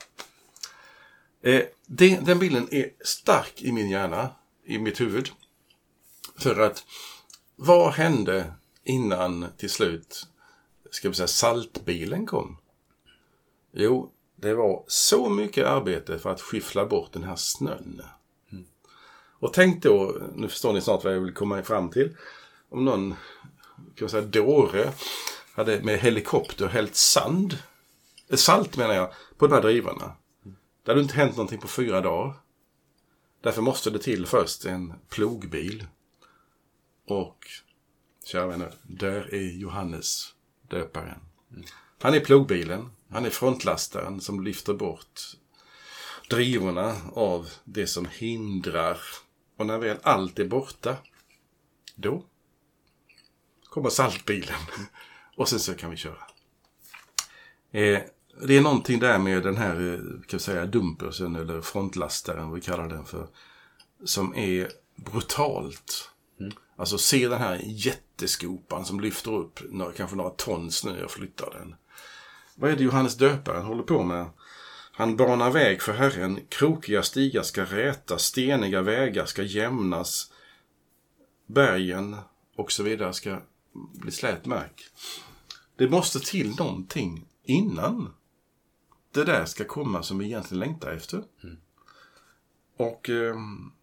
Eh, 1.43 1.61
det, 1.85 2.25
den 2.25 2.39
bilden 2.39 2.67
är 2.71 2.89
stark 2.99 3.61
i 3.61 3.71
min 3.71 3.89
hjärna, 3.89 4.29
i 4.65 4.79
mitt 4.79 5.01
huvud. 5.01 5.29
För 6.37 6.59
att 6.59 6.85
vad 7.55 7.93
hände 7.93 8.53
innan 8.83 9.45
till 9.57 9.69
slut, 9.69 10.27
ska 10.91 11.09
vi 11.09 11.15
säga 11.15 11.27
saltbilen 11.27 12.25
kom? 12.25 12.57
Jo, 13.71 14.11
det 14.35 14.53
var 14.53 14.83
så 14.87 15.29
mycket 15.29 15.65
arbete 15.65 16.19
för 16.19 16.29
att 16.29 16.41
skyffla 16.41 16.85
bort 16.85 17.13
den 17.13 17.23
här 17.23 17.35
snön. 17.35 18.01
Mm. 18.51 18.65
Och 19.39 19.53
tänk 19.53 19.83
då, 19.83 20.21
nu 20.35 20.47
förstår 20.47 20.73
ni 20.73 20.81
snart 20.81 21.03
vad 21.03 21.15
jag 21.15 21.19
vill 21.19 21.33
komma 21.33 21.63
fram 21.63 21.89
till. 21.89 22.17
Om 22.69 22.85
någon, 22.85 23.15
kan 23.95 24.09
säga 24.09 24.21
dåre, 24.21 24.93
hade 25.55 25.81
med 25.83 25.99
helikopter 25.99 26.67
hällt 26.67 26.95
sand, 26.95 27.57
eh, 28.29 28.35
salt 28.35 28.77
menar 28.77 28.93
jag, 28.93 29.13
på 29.37 29.47
de 29.47 29.53
här 29.53 29.61
drivarna. 29.61 30.15
Det 30.83 30.91
hade 30.91 31.01
inte 31.01 31.15
hänt 31.15 31.35
någonting 31.35 31.59
på 31.59 31.67
fyra 31.67 32.01
dagar. 32.01 32.33
Därför 33.41 33.61
måste 33.61 33.89
det 33.89 33.99
till 33.99 34.25
först 34.25 34.65
en 34.65 34.93
plogbil. 35.09 35.87
Och, 37.07 37.47
kära 38.25 38.47
vänner, 38.47 38.73
där 38.83 39.33
är 39.33 39.51
Johannes 39.57 40.33
döparen. 40.61 41.19
Han 42.01 42.13
är 42.13 42.19
plogbilen. 42.19 42.91
Han 43.09 43.25
är 43.25 43.29
frontlastaren 43.29 44.21
som 44.21 44.43
lyfter 44.43 44.73
bort 44.73 45.35
drivorna 46.29 46.95
av 47.13 47.49
det 47.63 47.87
som 47.87 48.05
hindrar. 48.05 48.97
Och 49.57 49.65
när 49.65 49.77
väl 49.77 49.97
allt 50.03 50.39
är 50.39 50.45
borta, 50.45 50.97
då 51.95 52.25
kommer 53.63 53.89
saltbilen. 53.89 54.59
Och 55.35 55.49
sen 55.49 55.59
så 55.59 55.73
kan 55.73 55.91
vi 55.91 55.97
köra. 55.97 56.27
Eh, 57.71 58.01
det 58.41 58.57
är 58.57 58.61
någonting 58.61 58.99
där 58.99 59.19
med 59.19 59.43
den 59.43 59.57
här 59.57 59.93
eh, 59.93 60.21
kan 60.27 60.39
säga, 60.39 60.65
dumpersen 60.65 61.35
eller 61.35 61.61
frontlastaren, 61.61 62.49
vad 62.49 62.55
vi 62.55 62.61
kallar 62.61 62.89
den 62.89 63.05
för, 63.05 63.27
som 64.03 64.35
är 64.35 64.71
brutalt. 64.95 66.09
Mm. 66.39 66.53
Alltså 66.75 66.97
se 66.97 67.27
den 67.27 67.39
här 67.39 67.61
jätteskopan 67.63 68.85
som 68.85 68.99
lyfter 68.99 69.33
upp 69.33 69.59
några, 69.69 69.91
kanske 69.91 70.15
några 70.15 70.29
ton 70.29 70.71
snö 70.71 71.03
och 71.03 71.11
flyttar 71.11 71.51
den. 71.59 71.75
Vad 72.55 72.71
är 72.71 72.75
det 72.75 72.83
Johannes 72.83 73.17
döparen 73.17 73.65
håller 73.65 73.83
på 73.83 74.03
med? 74.03 74.25
Han 74.95 75.15
banar 75.15 75.51
väg 75.51 75.81
för 75.81 75.93
Herren, 75.93 76.39
krokiga 76.49 77.03
stigar 77.03 77.43
ska 77.43 77.63
rätas, 77.63 78.23
steniga 78.23 78.81
vägar 78.81 79.25
ska 79.25 79.43
jämnas, 79.43 80.31
bergen 81.47 82.15
och 82.55 82.71
så 82.71 82.83
vidare 82.83 83.13
ska 83.13 83.41
bli 83.73 84.11
slät 84.11 84.45
mark. 84.45 84.83
Det 85.75 85.89
måste 85.89 86.19
till 86.19 86.55
någonting 86.55 87.25
innan 87.43 88.13
det 89.13 89.23
där 89.23 89.45
ska 89.45 89.63
komma 89.65 90.03
som 90.03 90.17
vi 90.17 90.25
egentligen 90.25 90.59
längtar 90.59 90.91
efter. 90.91 91.23
Och 92.77 93.09
eh, 93.09 93.35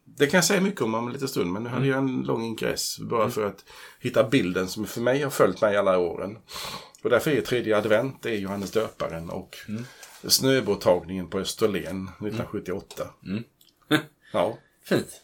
det 0.05 0.27
kan 0.27 0.39
jag 0.39 0.45
säga 0.45 0.61
mycket 0.61 0.81
om 0.81 0.95
om 0.95 1.07
en 1.07 1.13
liten 1.13 1.29
stund, 1.29 1.53
men 1.53 1.63
nu 1.63 1.69
hade 1.69 1.87
jag 1.87 1.99
en 1.99 2.23
lång 2.23 2.45
ingress 2.45 2.99
bara 2.99 3.31
för 3.31 3.47
att 3.47 3.65
hitta 4.01 4.29
bilden 4.29 4.69
som 4.69 4.87
för 4.87 5.01
mig 5.01 5.23
har 5.23 5.31
följt 5.31 5.61
mig 5.61 5.77
alla 5.77 5.99
åren. 5.99 6.39
Och 7.03 7.11
därför 7.11 7.31
är 7.31 7.41
tredje 7.41 7.77
advent, 7.79 8.23
det 8.23 8.31
är 8.31 8.39
Johannes 8.39 8.71
döparen 8.71 9.31
och 9.31 9.57
snöbåtagningen 10.29 11.31
på 11.31 11.39
Österlen 11.39 12.09
1978. 12.09 13.05
ja, 14.33 14.59
Fint. 14.85 15.23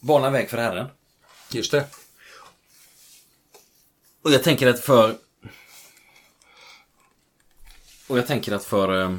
Bana 0.00 0.30
väg 0.30 0.50
för 0.50 0.58
Herren. 0.58 0.86
just 1.52 1.72
det. 1.72 1.86
Och 4.22 4.30
jag 4.30 4.42
tänker 4.42 4.66
att 4.66 4.80
för... 4.80 5.16
Och 8.08 8.18
jag 8.18 8.26
tänker 8.26 8.52
att 8.52 8.64
för... 8.64 9.02
eh, 9.02 9.16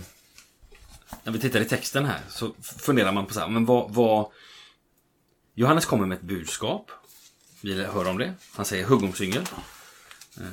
När 1.23 1.33
vi 1.33 1.39
tittar 1.39 1.61
i 1.61 1.65
texten 1.65 2.05
här 2.05 2.21
så 2.29 2.53
funderar 2.61 3.11
man 3.11 3.25
på 3.25 3.33
så 3.33 3.39
här, 3.39 3.47
men 3.47 3.65
vad... 3.65 3.93
vad 3.93 4.31
Johannes 5.55 5.85
kommer 5.85 6.05
med 6.05 6.15
ett 6.17 6.23
budskap. 6.23 6.91
Vi 7.61 7.83
hör 7.83 8.07
om 8.07 8.17
det. 8.17 8.33
Han 8.55 8.65
säger 8.65 8.85
huggormsyngel. 8.85 9.43
Eh, 10.37 10.47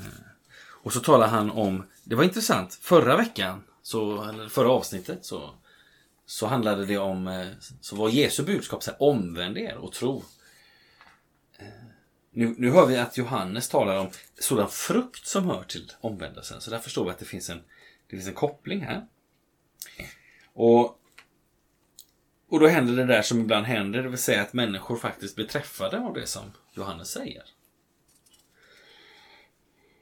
Och 0.82 0.92
så 0.92 1.00
talar 1.00 1.28
han 1.28 1.50
om... 1.50 1.86
Det 2.04 2.14
var 2.14 2.24
intressant. 2.24 2.74
Förra 2.74 3.16
veckan, 3.16 3.62
så, 3.82 4.22
eller 4.24 4.48
förra 4.48 4.70
avsnittet, 4.70 5.26
så, 5.26 5.54
så 6.26 6.46
handlade 6.46 6.86
det 6.86 6.98
om... 6.98 7.28
Eh, 7.28 7.48
så 7.80 7.96
var 7.96 8.08
Jesu 8.08 8.42
budskap 8.42 8.82
så 8.82 8.90
här, 8.90 9.02
omvänd 9.02 9.58
er 9.58 9.76
och 9.76 9.92
tro. 9.92 10.24
Eh, 11.58 11.66
nu, 12.30 12.54
nu 12.58 12.70
hör 12.70 12.86
vi 12.86 12.96
att 12.96 13.16
Johannes 13.16 13.68
talar 13.68 13.96
om 13.96 14.10
sådan 14.40 14.68
frukt 14.70 15.26
som 15.26 15.44
hör 15.46 15.62
till 15.64 15.92
omvändelsen. 16.00 16.60
Så 16.60 16.70
där 16.70 16.78
förstår 16.78 17.04
vi 17.04 17.10
att 17.10 17.18
det 17.18 17.24
finns 17.24 17.50
en, 17.50 17.60
det 18.10 18.16
finns 18.16 18.28
en 18.28 18.34
koppling 18.34 18.80
här. 18.80 19.06
Och, 20.52 20.98
och 22.48 22.60
då 22.60 22.66
händer 22.66 22.96
det 22.96 23.04
där 23.04 23.22
som 23.22 23.40
ibland 23.40 23.66
händer, 23.66 24.02
det 24.02 24.08
vill 24.08 24.18
säga 24.18 24.42
att 24.42 24.52
människor 24.52 24.96
faktiskt 24.96 25.36
blir 25.36 25.46
träffade 25.46 26.00
av 26.00 26.14
det 26.14 26.26
som 26.26 26.52
Johannes 26.72 27.10
säger. 27.10 27.42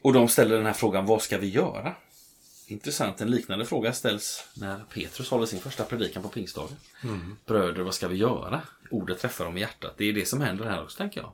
Och 0.03 0.13
de 0.13 0.29
ställer 0.29 0.57
den 0.57 0.67
här 0.67 0.73
frågan, 0.73 1.07
vad 1.07 1.23
ska 1.23 1.39
vi 1.39 1.49
göra? 1.49 1.95
Intressant, 2.67 3.21
en 3.21 3.31
liknande 3.31 3.65
fråga 3.65 3.93
ställs 3.93 4.45
när 4.55 4.79
Petrus 4.79 5.31
håller 5.31 5.47
sin 5.47 5.61
första 5.61 5.85
predikan 5.85 6.23
på 6.23 6.29
pingstdagen. 6.29 6.77
Bröder, 7.47 7.83
vad 7.83 7.95
ska 7.95 8.09
vi 8.09 8.17
göra? 8.17 8.63
Ordet 8.91 9.19
träffar 9.19 9.45
dem 9.45 9.57
i 9.57 9.61
hjärtat. 9.61 9.95
Det 9.97 10.05
är 10.05 10.13
det 10.13 10.29
som 10.29 10.41
händer 10.41 10.65
här 10.65 10.83
också, 10.83 10.99
tänker 10.99 11.21
jag. 11.21 11.33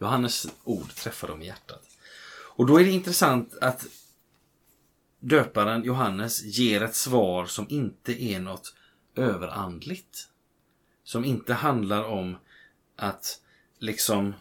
Johannes 0.00 0.46
ord 0.64 0.94
träffar 0.94 1.28
dem 1.28 1.42
i 1.42 1.46
hjärtat. 1.46 1.82
Och 2.30 2.66
då 2.66 2.80
är 2.80 2.84
det 2.84 2.90
intressant 2.90 3.54
att 3.60 3.86
döparen 5.20 5.84
Johannes 5.84 6.44
ger 6.44 6.82
ett 6.82 6.94
svar 6.94 7.46
som 7.46 7.66
inte 7.68 8.22
är 8.22 8.40
något 8.40 8.74
överandligt. 9.16 10.28
Som 11.04 11.24
inte 11.24 11.54
handlar 11.54 12.04
om 12.04 12.36
att 12.96 13.40
liksom 13.78 14.34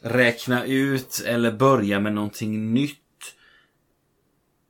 räkna 0.00 0.64
ut 0.64 1.22
eller 1.26 1.52
börja 1.52 2.00
med 2.00 2.12
någonting 2.12 2.74
nytt. 2.74 2.96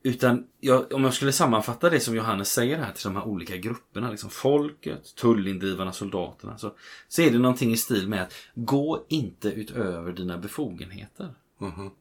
Utan 0.03 0.47
jag, 0.59 0.93
om 0.93 1.03
jag 1.03 1.13
skulle 1.13 1.31
sammanfatta 1.31 1.89
det 1.89 1.99
som 1.99 2.15
Johannes 2.15 2.51
säger 2.51 2.77
här 2.77 2.91
till 2.93 3.03
de 3.03 3.15
här 3.15 3.27
olika 3.27 3.57
grupperna, 3.57 4.11
liksom 4.11 4.29
folket, 4.29 5.15
tullindrivarna, 5.15 5.91
soldaterna. 5.93 6.57
Så, 6.57 6.75
så 7.07 7.21
är 7.21 7.31
det 7.31 7.39
någonting 7.39 7.71
i 7.71 7.77
stil 7.77 8.07
med 8.07 8.21
att 8.23 8.33
gå 8.55 9.05
inte 9.09 9.49
utöver 9.49 10.11
dina 10.11 10.37
befogenheter. 10.37 11.33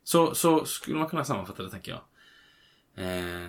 Så, 0.04 0.34
så 0.34 0.64
skulle 0.64 0.98
man 0.98 1.08
kunna 1.08 1.24
sammanfatta 1.24 1.62
det 1.62 1.70
tänker 1.70 1.92
jag. 1.92 2.00
Eh, 3.00 3.48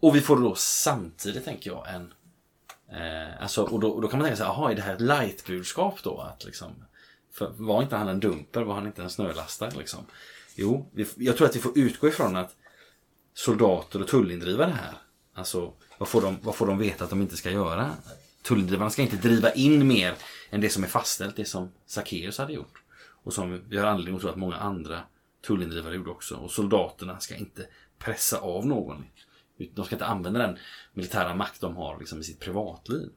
och 0.00 0.16
vi 0.16 0.20
får 0.20 0.36
då 0.36 0.54
samtidigt 0.54 1.44
tänker 1.44 1.70
jag 1.70 1.94
en 1.94 2.14
eh, 2.92 3.42
alltså, 3.42 3.62
och, 3.62 3.80
då, 3.80 3.90
och 3.90 4.02
då 4.02 4.08
kan 4.08 4.18
man 4.18 4.24
tänka 4.24 4.36
sig, 4.36 4.46
jaha 4.46 4.70
är 4.70 4.74
det 4.74 4.82
här 4.82 4.94
ett 4.94 5.00
light-budskap 5.00 6.02
då? 6.02 6.20
Att 6.20 6.44
liksom, 6.44 6.70
för, 7.32 7.52
var 7.56 7.82
inte 7.82 7.96
han 7.96 8.08
en 8.08 8.20
dumper? 8.20 8.62
Var 8.62 8.74
han 8.74 8.86
inte 8.86 9.02
en 9.02 9.10
snölastare? 9.10 9.70
Liksom? 9.78 10.06
Jo, 10.54 10.90
vi, 10.92 11.06
jag 11.16 11.36
tror 11.36 11.48
att 11.48 11.56
vi 11.56 11.60
får 11.60 11.78
utgå 11.78 12.08
ifrån 12.08 12.36
att 12.36 12.56
soldater 13.34 14.02
och 14.02 14.08
tullindrivare 14.08 14.70
här, 14.70 14.94
alltså 15.34 15.72
vad 15.98 16.08
får, 16.08 16.22
de, 16.22 16.38
vad 16.42 16.54
får 16.54 16.66
de 16.66 16.78
veta 16.78 17.04
att 17.04 17.10
de 17.10 17.22
inte 17.22 17.36
ska 17.36 17.50
göra? 17.50 17.90
Tullindrivarna 18.42 18.90
ska 18.90 19.02
inte 19.02 19.16
driva 19.16 19.52
in 19.52 19.86
mer 19.86 20.14
än 20.50 20.60
det 20.60 20.68
som 20.68 20.84
är 20.84 20.88
fastställt, 20.88 21.36
det 21.36 21.44
som 21.44 21.72
Sackeus 21.86 22.38
hade 22.38 22.52
gjort. 22.52 22.82
Och 23.24 23.32
som 23.32 23.62
vi 23.68 23.78
har 23.78 23.86
anledning 23.86 24.14
att 24.14 24.20
tro 24.20 24.30
att 24.30 24.36
många 24.36 24.56
andra 24.56 25.00
tullindrivare 25.46 25.94
gjorde 25.94 26.10
också. 26.10 26.36
Och 26.36 26.50
soldaterna 26.50 27.20
ska 27.20 27.36
inte 27.36 27.66
pressa 28.04 28.38
av 28.38 28.66
någon. 28.66 29.06
De 29.74 29.84
ska 29.84 29.94
inte 29.94 30.04
använda 30.06 30.40
den 30.46 30.58
militära 30.92 31.34
makt 31.34 31.60
de 31.60 31.76
har 31.76 31.98
liksom, 31.98 32.20
i 32.20 32.24
sitt 32.24 32.40
privatliv. 32.40 33.10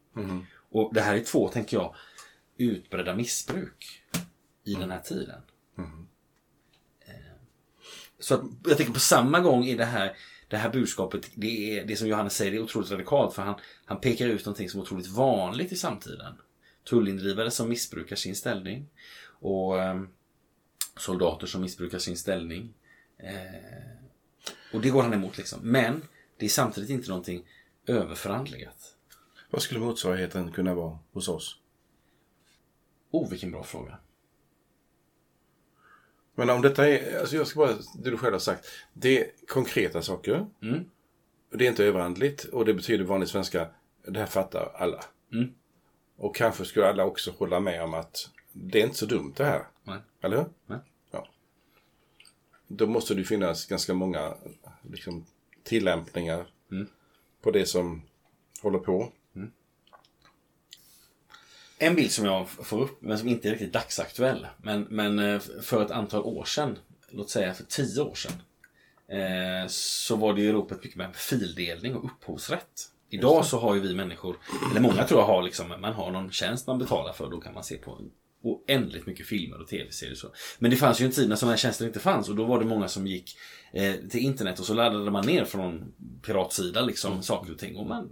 Och 0.70 0.94
det 0.94 1.02
här 1.02 1.16
är 1.16 1.24
två, 1.24 1.48
tänker 1.48 1.78
jag, 1.78 1.96
utbredda 2.58 3.16
missbruk 3.16 4.02
i 4.64 4.74
den 4.74 4.92
här 4.92 5.00
tiden. 5.00 5.42
Eh, 7.06 7.14
Så 8.20 8.36
att, 8.36 8.42
jag 8.66 8.78
tänker 8.78 8.94
på 8.94 9.00
samma 9.00 9.40
gång 9.40 9.66
i 9.66 9.76
det 9.76 9.86
här, 9.86 10.18
det 10.48 10.58
här 10.58 10.70
budskapet, 10.70 11.30
det, 11.36 11.80
är, 11.80 11.86
det 11.86 11.96
som 11.96 12.08
Johannes 12.08 12.36
säger, 12.36 12.52
det 12.52 12.58
är 12.58 12.62
otroligt 12.62 12.92
radikalt 12.92 13.36
för 13.36 13.42
han, 13.42 13.56
han 13.86 14.00
pekar 14.02 14.28
ut 14.28 14.46
någonting 14.46 14.70
som 14.70 14.80
är 14.80 14.84
otroligt 14.84 15.08
vanligt 15.08 15.72
i 15.72 15.76
samtiden. 15.76 16.34
Tullindrivare 16.90 17.52
som 17.52 17.70
missbrukar 17.70 18.16
sin 18.16 18.36
ställning 18.36 18.88
och 19.40 19.80
eh, 19.84 20.02
soldater 20.98 21.48
som 21.48 21.62
missbrukar 21.62 22.00
sin 22.00 22.18
ställning. 22.18 22.74
Eh, 23.18 23.97
och 24.78 24.84
det 24.84 24.90
går 24.90 25.02
han 25.02 25.14
emot 25.14 25.38
liksom. 25.38 25.60
Men 25.64 26.02
det 26.38 26.46
är 26.46 26.50
samtidigt 26.50 26.90
inte 26.90 27.10
någonting 27.10 27.46
överförhandligat. 27.88 28.96
Vad 29.50 29.62
skulle 29.62 29.80
motsvarigheten 29.80 30.52
kunna 30.52 30.74
vara 30.74 31.00
hos 31.12 31.28
oss? 31.28 31.60
Oh, 33.12 33.30
vilken 33.30 33.52
bra 33.52 33.64
fråga. 33.64 33.98
Men 36.36 36.50
om 36.50 36.62
detta 36.62 36.88
är, 36.88 37.20
alltså 37.20 37.36
jag 37.36 37.48
ska 37.48 37.60
bara, 37.60 37.74
det 37.96 38.10
du 38.10 38.18
själv 38.18 38.34
har 38.34 38.40
sagt. 38.40 38.68
Det 38.94 39.20
är 39.20 39.32
konkreta 39.48 40.02
saker. 40.02 40.48
Mm. 40.62 40.86
Det 41.52 41.66
är 41.66 41.70
inte 41.70 41.86
överandligt 41.86 42.44
och 42.44 42.66
det 42.66 42.74
betyder 42.74 43.04
vanlig 43.04 43.30
svenska, 43.30 43.68
det 44.08 44.20
här 44.20 44.26
fattar 44.26 44.72
alla. 44.76 45.04
Mm. 45.34 45.54
Och 46.18 46.36
kanske 46.36 46.66
skulle 46.66 46.88
alla 46.88 47.06
också 47.06 47.32
hålla 47.32 47.60
med 47.60 47.84
om 47.84 47.94
att 47.94 48.30
det 48.54 48.82
är 48.82 48.84
inte 48.84 48.98
så 48.98 49.06
dumt 49.06 49.34
det 49.38 49.46
här. 49.46 49.68
Nej. 49.84 50.00
Eller 50.22 50.38
hur? 50.38 50.46
Nej. 50.66 50.80
Då 52.68 52.88
måste 52.88 53.14
det 53.14 53.24
finnas 53.24 53.66
ganska 53.66 53.94
många 53.94 54.34
liksom, 54.92 55.26
tillämpningar 55.64 56.48
Mm. 56.72 56.88
på 57.42 57.52
det 57.52 57.66
som 57.66 58.02
håller 58.62 58.80
på. 58.80 59.12
En 61.80 61.96
bild 61.96 62.12
som 62.12 62.26
jag 62.26 62.50
får 62.50 62.82
upp, 62.82 63.02
men 63.02 63.20
som 63.20 63.28
inte 63.28 63.48
är 63.48 63.52
riktigt 63.52 63.74
dagsaktuell. 63.74 64.48
Men, 64.58 64.82
men 64.82 65.20
eh, 65.20 65.40
för 65.40 65.86
ett 65.86 65.92
antal 65.92 66.22
år 66.22 66.44
sedan, 66.46 66.78
låt 67.10 67.30
säga 67.30 67.54
för 67.54 67.64
tio 67.64 68.02
år 68.02 68.16
sedan, 68.16 68.32
eh, 69.20 69.68
så 69.68 70.16
var 70.16 70.34
det 70.34 70.42
ju 70.42 70.52
ropet 70.52 70.84
mycket 70.84 70.98
med 70.98 71.16
fildelning 71.16 71.96
och 71.96 72.06
upphovsrätt. 72.06 72.92
Idag 73.10 73.46
så 73.46 73.60
har 73.60 73.76
ju 73.76 73.82
vi 73.82 73.96
människor, 73.96 74.38
eller 74.72 74.82
många 74.82 75.04
tror 75.04 75.20
jag 75.20 75.28
har 75.28 75.44
liksom, 75.44 75.70
man 75.70 75.94
har 75.94 76.12
någon 76.12 76.32
tjänst 76.32 76.68
man 76.68 76.80
betalar 76.80 77.14
för, 77.14 77.30
då 77.30 77.42
kan 77.42 77.54
man 77.54 77.64
se 77.64 77.78
på 77.78 78.02
oändligt 78.50 79.06
mycket 79.06 79.28
filmer 79.28 79.62
och 79.62 79.68
tv-serier. 79.68 80.14
och 80.14 80.18
Så. 80.18 80.32
Men 80.60 80.72
det 80.72 80.78
fanns 80.78 81.02
ju 81.02 81.06
en 81.06 81.12
tid 81.12 81.30
när 81.30 81.36
sådana 81.36 81.52
här 81.52 81.58
tjänster 81.58 81.88
inte 81.88 82.00
fanns 82.00 82.30
och 82.30 82.36
då 82.36 82.46
var 82.46 82.60
det 82.60 82.66
många 82.66 82.88
som 82.88 83.08
gick 83.08 83.38
eh, 83.72 83.96
till 84.10 84.20
internet 84.20 84.60
och 84.60 84.66
så 84.66 84.74
laddade 84.74 85.12
man 85.12 85.26
ner 85.26 85.46
från 85.46 85.94
piratsida 86.22 86.82
liksom 86.82 87.24
saker 87.24 87.52
och 87.52 87.60
ting. 87.60 87.76
Och 87.76 87.88
man 87.88 88.10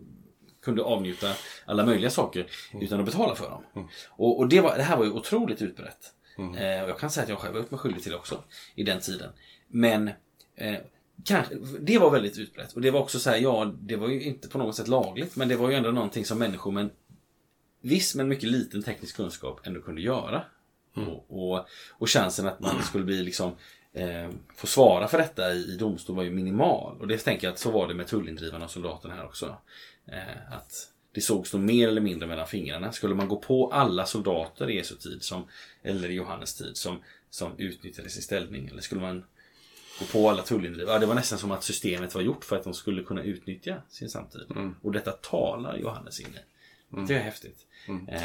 kunde 0.62 0.84
avnjuta 0.84 1.34
alla 1.66 1.86
möjliga 1.86 2.10
saker 2.10 2.48
utan 2.82 3.00
att 3.00 3.06
betala 3.06 3.36
för 3.36 3.50
dem. 3.50 3.88
Och, 4.10 4.40
och 4.40 4.50
det, 4.50 4.62
var, 4.62 4.78
det 4.78 4.84
här 4.84 4.98
var 4.98 5.06
ju 5.06 5.12
otroligt 5.12 5.62
utbrett. 5.62 6.12
Eh, 6.38 6.84
och 6.84 6.90
jag 6.90 7.00
kan 7.00 7.10
säga 7.10 7.24
att 7.24 7.30
jag 7.30 7.40
själv 7.40 7.54
var 7.54 7.62
upp 7.62 7.72
mig 7.72 7.80
skyldig 7.80 8.04
till 8.04 8.12
det 8.12 8.18
också 8.18 8.44
i 8.76 8.84
den 8.84 9.00
tiden. 9.00 9.30
Men 9.68 10.08
eh, 10.56 10.76
kanske, 11.24 11.56
det 11.80 11.98
var 11.98 12.12
väldigt 12.12 12.38
utbrett. 12.38 12.74
Och 12.74 12.82
det 12.82 12.92
var 12.92 13.00
också 13.00 13.20
så 13.20 13.30
här, 13.30 13.38
ja, 13.38 13.74
det 13.80 13.96
var 13.96 14.08
ju 14.08 14.22
inte 14.22 14.48
på 14.50 14.58
något 14.58 14.76
sätt 14.76 14.88
lagligt, 14.88 15.36
men 15.36 15.48
det 15.48 15.56
var 15.56 15.70
ju 15.70 15.76
ändå 15.76 15.92
någonting 15.92 16.26
som 16.26 16.40
människor 16.40 16.72
med 16.72 16.84
en 16.84 16.92
viss 17.86 18.16
men 18.16 18.28
mycket 18.28 18.50
liten 18.50 18.84
teknisk 18.84 19.16
kunskap 19.16 19.68
ändå 19.68 19.82
kunde 19.82 20.02
göra. 20.02 20.44
Och, 20.96 21.26
och, 21.30 21.68
och 21.92 22.10
chansen 22.10 22.48
att 22.48 22.60
man 22.60 22.84
skulle 22.84 23.04
bli 23.04 23.24
liksom 23.24 23.56
eh, 23.94 24.30
få 24.56 24.68
svara 24.68 25.08
för 25.08 25.18
detta 25.18 25.54
i, 25.54 25.74
i 25.74 25.78
domstol 25.78 26.16
var 26.16 26.24
ju 26.24 26.32
minimal. 26.32 27.02
Och 27.02 27.08
det 27.08 27.18
tänker 27.18 27.48
jag 27.48 27.54
att 27.54 27.60
så 27.60 27.72
var 27.72 27.88
det 27.88 27.94
med 27.94 28.08
tullindrivarna 28.08 28.66
och 28.66 28.72
soldaterna 28.72 29.14
här 29.14 29.26
också. 29.26 29.58
Eh, 30.08 30.54
att 30.54 30.92
det 31.12 31.22
sågs 31.22 31.54
nog 31.54 31.62
mer 31.62 31.88
eller 31.88 32.02
mindre 32.02 32.28
mellan 32.28 32.48
fingrarna. 32.48 32.92
Skulle 32.92 33.16
man 33.16 33.28
gå 33.28 33.36
på 33.36 33.72
alla 33.72 34.06
soldater 34.06 34.70
i 34.70 34.76
Jesu 34.76 34.96
tid, 34.96 35.24
som, 35.24 35.48
eller 35.84 36.10
i 36.10 36.14
Johannes 36.14 36.56
tid, 36.56 36.78
som, 36.78 37.00
som 37.30 37.52
utnyttjade 37.58 38.10
sin 38.10 38.22
ställning? 38.24 38.68
Eller 38.68 38.82
skulle 38.82 39.02
man 39.02 39.24
gå 40.00 40.06
på 40.06 40.30
alla 40.30 40.44
tullindrivare? 40.44 40.94
Ja, 40.94 41.00
det 41.00 41.06
var 41.06 41.16
nästan 41.16 41.40
som 41.40 41.52
att 41.52 41.64
systemet 41.64 42.16
var 42.16 42.22
gjort 42.22 42.46
för 42.46 42.56
att 42.56 42.64
de 42.64 42.74
skulle 42.74 43.04
kunna 43.04 43.24
utnyttja 43.24 43.82
sin 43.90 44.10
samtid. 44.10 44.42
Och 44.82 44.92
detta 44.92 45.12
talar 45.12 45.78
Johannes 45.78 46.20
in 46.20 46.28
i. 46.28 46.55
Det 47.08 47.16
är 47.16 47.20
häftigt. 47.20 47.58
Eh, 47.88 48.22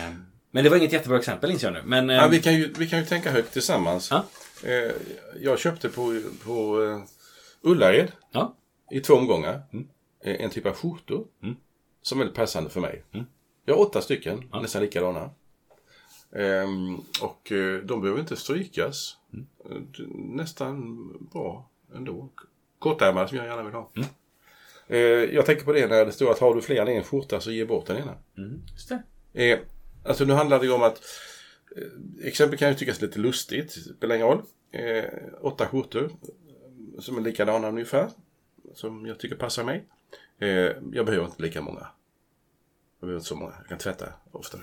men 0.51 0.65
det 0.65 0.71
var 0.71 0.77
inget 0.77 0.93
jättebra 0.93 1.19
exempel 1.19 1.51
inser 1.51 1.67
jag 1.67 1.75
nu. 1.75 1.83
Men, 1.85 2.11
eh, 2.11 2.17
Ja, 2.17 2.29
vi, 2.29 2.43
kan 2.43 2.55
ju, 2.55 2.73
vi 2.79 2.89
kan 2.89 2.99
ju 2.99 3.05
tänka 3.05 3.31
högt 3.31 3.53
tillsammans. 3.53 4.11
Ja. 4.11 4.25
Eh, 4.65 4.93
jag 5.41 5.59
köpte 5.59 5.89
på, 5.89 6.23
på 6.45 6.83
eh, 6.83 7.03
Ullared 7.71 8.13
Ja. 8.33 8.57
i 8.91 9.01
två 9.01 9.15
omgångar. 9.15 9.63
Eh, 10.25 10.45
En 10.45 10.51
typ 10.51 10.67
av 10.67 10.73
skjortor. 10.73 11.27
Som 12.03 12.21
är 12.21 12.27
passande 12.27 12.71
för 12.71 12.81
mig. 12.81 13.03
Jag 13.65 13.75
har 13.75 13.81
åtta 13.83 14.01
stycken, 14.01 14.45
nästan 14.63 14.83
likadana. 14.83 15.31
Ehm, 16.37 16.97
och 17.23 17.53
de 17.85 18.01
behöver 18.01 18.21
inte 18.21 18.37
strykas. 18.37 19.17
D- 19.31 20.05
Nästan 20.15 21.09
bra 21.33 21.71
ändå. 21.95 22.29
Kortärmade 22.79 23.29
som 23.29 23.37
jag 23.39 23.47
gärna 23.47 23.63
vill 23.63 23.73
ha. 23.75 23.91
Eh, 24.91 24.99
jag 25.35 25.47
tänker 25.47 25.65
på 25.65 25.73
det 25.73 25.87
när 25.87 26.05
det 26.05 26.13
står 26.13 26.31
att 26.31 26.39
har 26.39 26.55
du 26.55 26.63
fler 26.63 26.83
än 26.83 26.89
en 26.89 27.05
skjorta 27.05 27.41
så 27.41 27.51
ge 27.51 27.65
bort 27.65 27.87
den 27.87 27.97
ena. 27.97 28.15
Mm, 28.37 28.63
just 28.73 28.89
det. 28.89 29.03
Eh, 29.45 29.59
alltså 30.05 30.25
nu 30.25 30.33
handlar 30.33 30.59
det 30.59 30.67
ju 30.67 30.73
om 30.73 30.83
att 30.83 31.03
eh, 31.77 32.27
exempel 32.27 32.59
kan 32.59 32.69
ju 32.69 32.75
tyckas 32.75 33.01
lite 33.01 33.19
lustigt, 33.19 33.73
spelar 33.97 34.15
ingen 34.15 34.27
roll. 34.27 34.43
Eh, 34.73 35.05
åtta 35.41 35.67
skjortor 35.67 36.11
som 36.99 37.17
är 37.17 37.21
likadana 37.21 37.69
ungefär. 37.69 38.09
Som 38.75 39.07
jag 39.07 39.19
tycker 39.19 39.37
passar 39.37 39.65
mig. 39.65 39.85
Eh, 40.39 40.49
jag 40.93 41.07
behöver 41.07 41.25
inte 41.25 41.43
lika 41.43 41.61
många. 41.61 41.81
Jag 43.01 43.07
behöver 43.07 43.19
inte 43.19 43.29
så 43.29 43.37
många, 43.37 43.55
jag 43.59 43.69
kan 43.69 43.79
tvätta 43.79 44.13
oftare. 44.31 44.63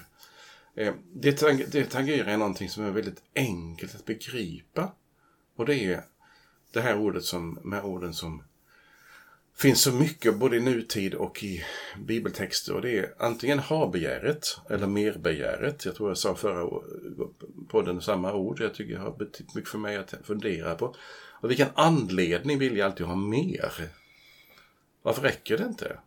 Eh, 0.75 0.93
det, 1.13 1.37
tang 1.37 1.63
det 1.71 1.83
tangerar 1.83 2.37
någonting 2.37 2.69
som 2.69 2.83
är 2.83 2.91
väldigt 2.91 3.23
enkelt 3.35 3.95
att 3.95 4.05
begripa. 4.05 4.91
Och 5.55 5.65
det 5.65 5.75
är 5.75 6.03
det 6.73 6.81
här 6.81 6.97
ordet 6.97 7.23
som, 7.23 7.59
med 7.63 7.83
orden 7.83 8.13
som 8.13 8.43
finns 9.59 9.81
så 9.81 9.91
mycket 9.91 10.37
både 10.37 10.57
i 10.57 10.59
nutid 10.59 11.13
och 11.13 11.43
i 11.43 11.63
bibeltexter. 11.97 12.73
Och 12.73 12.81
det 12.81 12.99
är 12.99 13.13
antingen 13.19 13.59
ha-begäret 13.59 14.57
eller 14.69 14.87
merbegäret. 14.87 15.85
Jag 15.85 15.95
tror 15.95 16.09
jag 16.09 16.17
sa 16.17 16.35
förra 16.35 16.69
podden 17.69 18.01
samma 18.01 18.33
ord. 18.33 18.59
Jag 18.59 18.73
tycker 18.73 18.93
det 18.93 18.99
har 18.99 19.17
betytt 19.17 19.55
mycket 19.55 19.69
för 19.69 19.77
mig 19.77 19.97
att 19.97 20.13
fundera 20.23 20.75
på. 20.75 20.95
Och 21.41 21.49
vilken 21.49 21.69
anledning 21.73 22.59
vill 22.59 22.77
jag 22.77 22.85
alltid 22.85 23.05
ha 23.05 23.15
mer? 23.15 23.71
Varför 25.01 25.21
räcker 25.21 25.57
det 25.57 25.63
inte? 25.63 25.99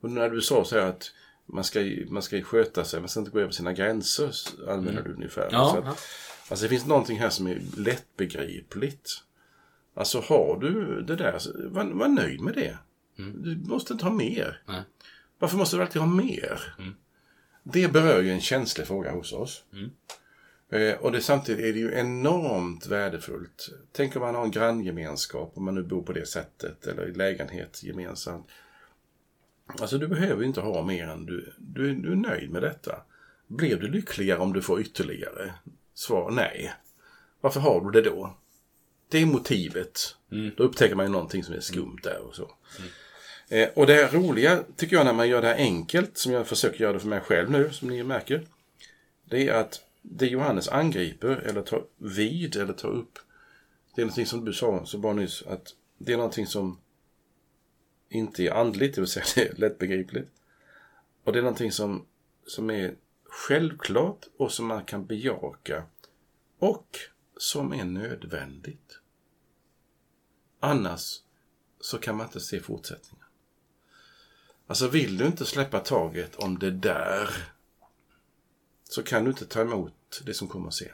Och 0.00 0.10
när 0.10 0.30
du 0.30 0.40
sa 0.40 0.64
så 0.64 0.78
här 0.78 0.86
att 0.86 1.12
man 1.46 1.64
ska, 1.64 1.80
man 2.08 2.22
ska 2.22 2.42
sköta 2.42 2.84
sig, 2.84 3.00
man 3.00 3.08
ska 3.08 3.20
inte 3.20 3.32
gå 3.32 3.40
över 3.40 3.52
sina 3.52 3.72
gränser, 3.72 4.34
använder 4.68 5.02
du 5.02 5.12
ungefär. 5.12 5.48
Ja, 5.52 5.70
så 5.70 5.78
att, 5.78 5.84
ja. 5.84 5.96
Alltså 6.48 6.64
det 6.64 6.68
finns 6.68 6.86
någonting 6.86 7.18
här 7.18 7.30
som 7.30 7.46
är 7.46 7.60
lättbegripligt. 7.76 9.10
Alltså 9.98 10.20
har 10.20 10.58
du 10.60 11.02
det 11.02 11.16
där, 11.16 11.38
så 11.38 11.52
var, 11.68 11.84
var 11.84 12.08
nöjd 12.08 12.40
med 12.40 12.54
det. 12.54 12.78
Du 13.16 13.56
måste 13.56 13.92
inte 13.92 14.04
ha 14.04 14.12
mer. 14.12 14.62
Nej. 14.66 14.82
Varför 15.38 15.56
måste 15.56 15.76
du 15.76 15.82
alltid 15.82 16.02
ha 16.02 16.08
mer? 16.08 16.74
Det 17.62 17.92
berör 17.92 18.22
ju 18.22 18.30
en 18.30 18.40
känslig 18.40 18.86
fråga 18.86 19.12
hos 19.12 19.32
oss. 19.32 19.64
Eh, 20.70 20.98
och 20.98 21.12
det, 21.12 21.20
samtidigt 21.20 21.64
är 21.64 21.72
det 21.72 21.78
ju 21.78 21.92
enormt 21.94 22.86
värdefullt. 22.86 23.68
Tänk 23.92 24.16
om 24.16 24.22
man 24.22 24.34
har 24.34 24.44
en 24.44 24.50
granngemenskap, 24.50 25.52
om 25.54 25.64
man 25.64 25.74
nu 25.74 25.82
bor 25.82 26.02
på 26.02 26.12
det 26.12 26.26
sättet, 26.26 26.86
eller 26.86 27.08
i 27.08 27.12
lägenhet 27.12 27.82
gemensamt. 27.82 28.48
Alltså 29.66 29.98
du 29.98 30.08
behöver 30.08 30.44
inte 30.44 30.60
ha 30.60 30.82
mer 30.82 31.08
än 31.08 31.26
du, 31.26 31.52
du, 31.58 31.94
du 31.94 32.12
är 32.12 32.16
nöjd 32.16 32.50
med 32.50 32.62
detta. 32.62 33.02
Blir 33.46 33.76
du 33.76 33.88
lyckligare 33.88 34.38
om 34.38 34.52
du 34.52 34.62
får 34.62 34.80
ytterligare? 34.80 35.54
Svar 35.94 36.30
nej. 36.30 36.72
Varför 37.40 37.60
har 37.60 37.80
du 37.80 38.00
det 38.00 38.10
då? 38.10 38.36
Det 39.08 39.18
är 39.18 39.26
motivet. 39.26 40.16
Då 40.56 40.64
upptäcker 40.64 40.94
man 40.94 41.06
ju 41.06 41.12
någonting 41.12 41.44
som 41.44 41.54
är 41.54 41.60
skumt 41.60 41.98
där 42.02 42.20
och 42.20 42.34
så. 42.34 42.50
Eh, 43.48 43.68
och 43.74 43.86
det 43.86 44.12
roliga 44.12 44.64
tycker 44.76 44.96
jag 44.96 45.06
när 45.06 45.12
man 45.12 45.28
gör 45.28 45.42
det 45.42 45.48
här 45.48 45.56
enkelt, 45.56 46.18
som 46.18 46.32
jag 46.32 46.46
försöker 46.46 46.80
göra 46.80 46.92
det 46.92 47.00
för 47.00 47.08
mig 47.08 47.20
själv 47.20 47.50
nu, 47.50 47.70
som 47.72 47.88
ni 47.88 48.02
märker. 48.02 48.46
Det 49.24 49.48
är 49.48 49.54
att 49.54 49.84
det 50.02 50.26
Johannes 50.26 50.68
angriper 50.68 51.36
eller 51.36 51.62
tar 51.62 51.84
vid 51.96 52.56
eller 52.56 52.72
tar 52.72 52.88
upp. 52.88 53.18
Det 53.94 54.02
är 54.02 54.06
någonting 54.06 54.26
som 54.26 54.44
du 54.44 54.52
sa 54.52 54.86
så 54.86 54.98
bara 54.98 55.12
nyss, 55.12 55.42
att 55.46 55.74
det 55.98 56.12
är 56.12 56.16
någonting 56.16 56.46
som 56.46 56.78
inte 58.08 58.42
är 58.42 58.50
andligt, 58.50 58.94
det 58.94 59.00
vill 59.00 59.10
säga 59.10 59.24
det 59.34 59.48
är 59.48 59.54
lättbegripligt. 59.54 60.30
Och 61.24 61.32
det 61.32 61.38
är 61.38 61.42
någonting 61.42 61.72
som, 61.72 62.06
som 62.46 62.70
är 62.70 62.94
självklart 63.24 64.26
och 64.36 64.52
som 64.52 64.66
man 64.66 64.84
kan 64.84 65.06
bejaka. 65.06 65.84
Och 66.58 66.96
som 67.36 67.72
är 67.72 67.84
nödvändigt. 67.84 68.97
Annars 70.60 71.20
så 71.80 71.98
kan 71.98 72.16
man 72.16 72.26
inte 72.26 72.40
se 72.40 72.60
fortsättningen. 72.60 73.26
Alltså 74.66 74.88
vill 74.88 75.18
du 75.18 75.26
inte 75.26 75.44
släppa 75.44 75.80
taget 75.80 76.36
om 76.36 76.58
det 76.58 76.70
där 76.70 77.30
så 78.84 79.02
kan 79.02 79.24
du 79.24 79.30
inte 79.30 79.46
ta 79.46 79.60
emot 79.60 80.22
det 80.26 80.34
som 80.34 80.48
kommer 80.48 80.70
sen. 80.70 80.88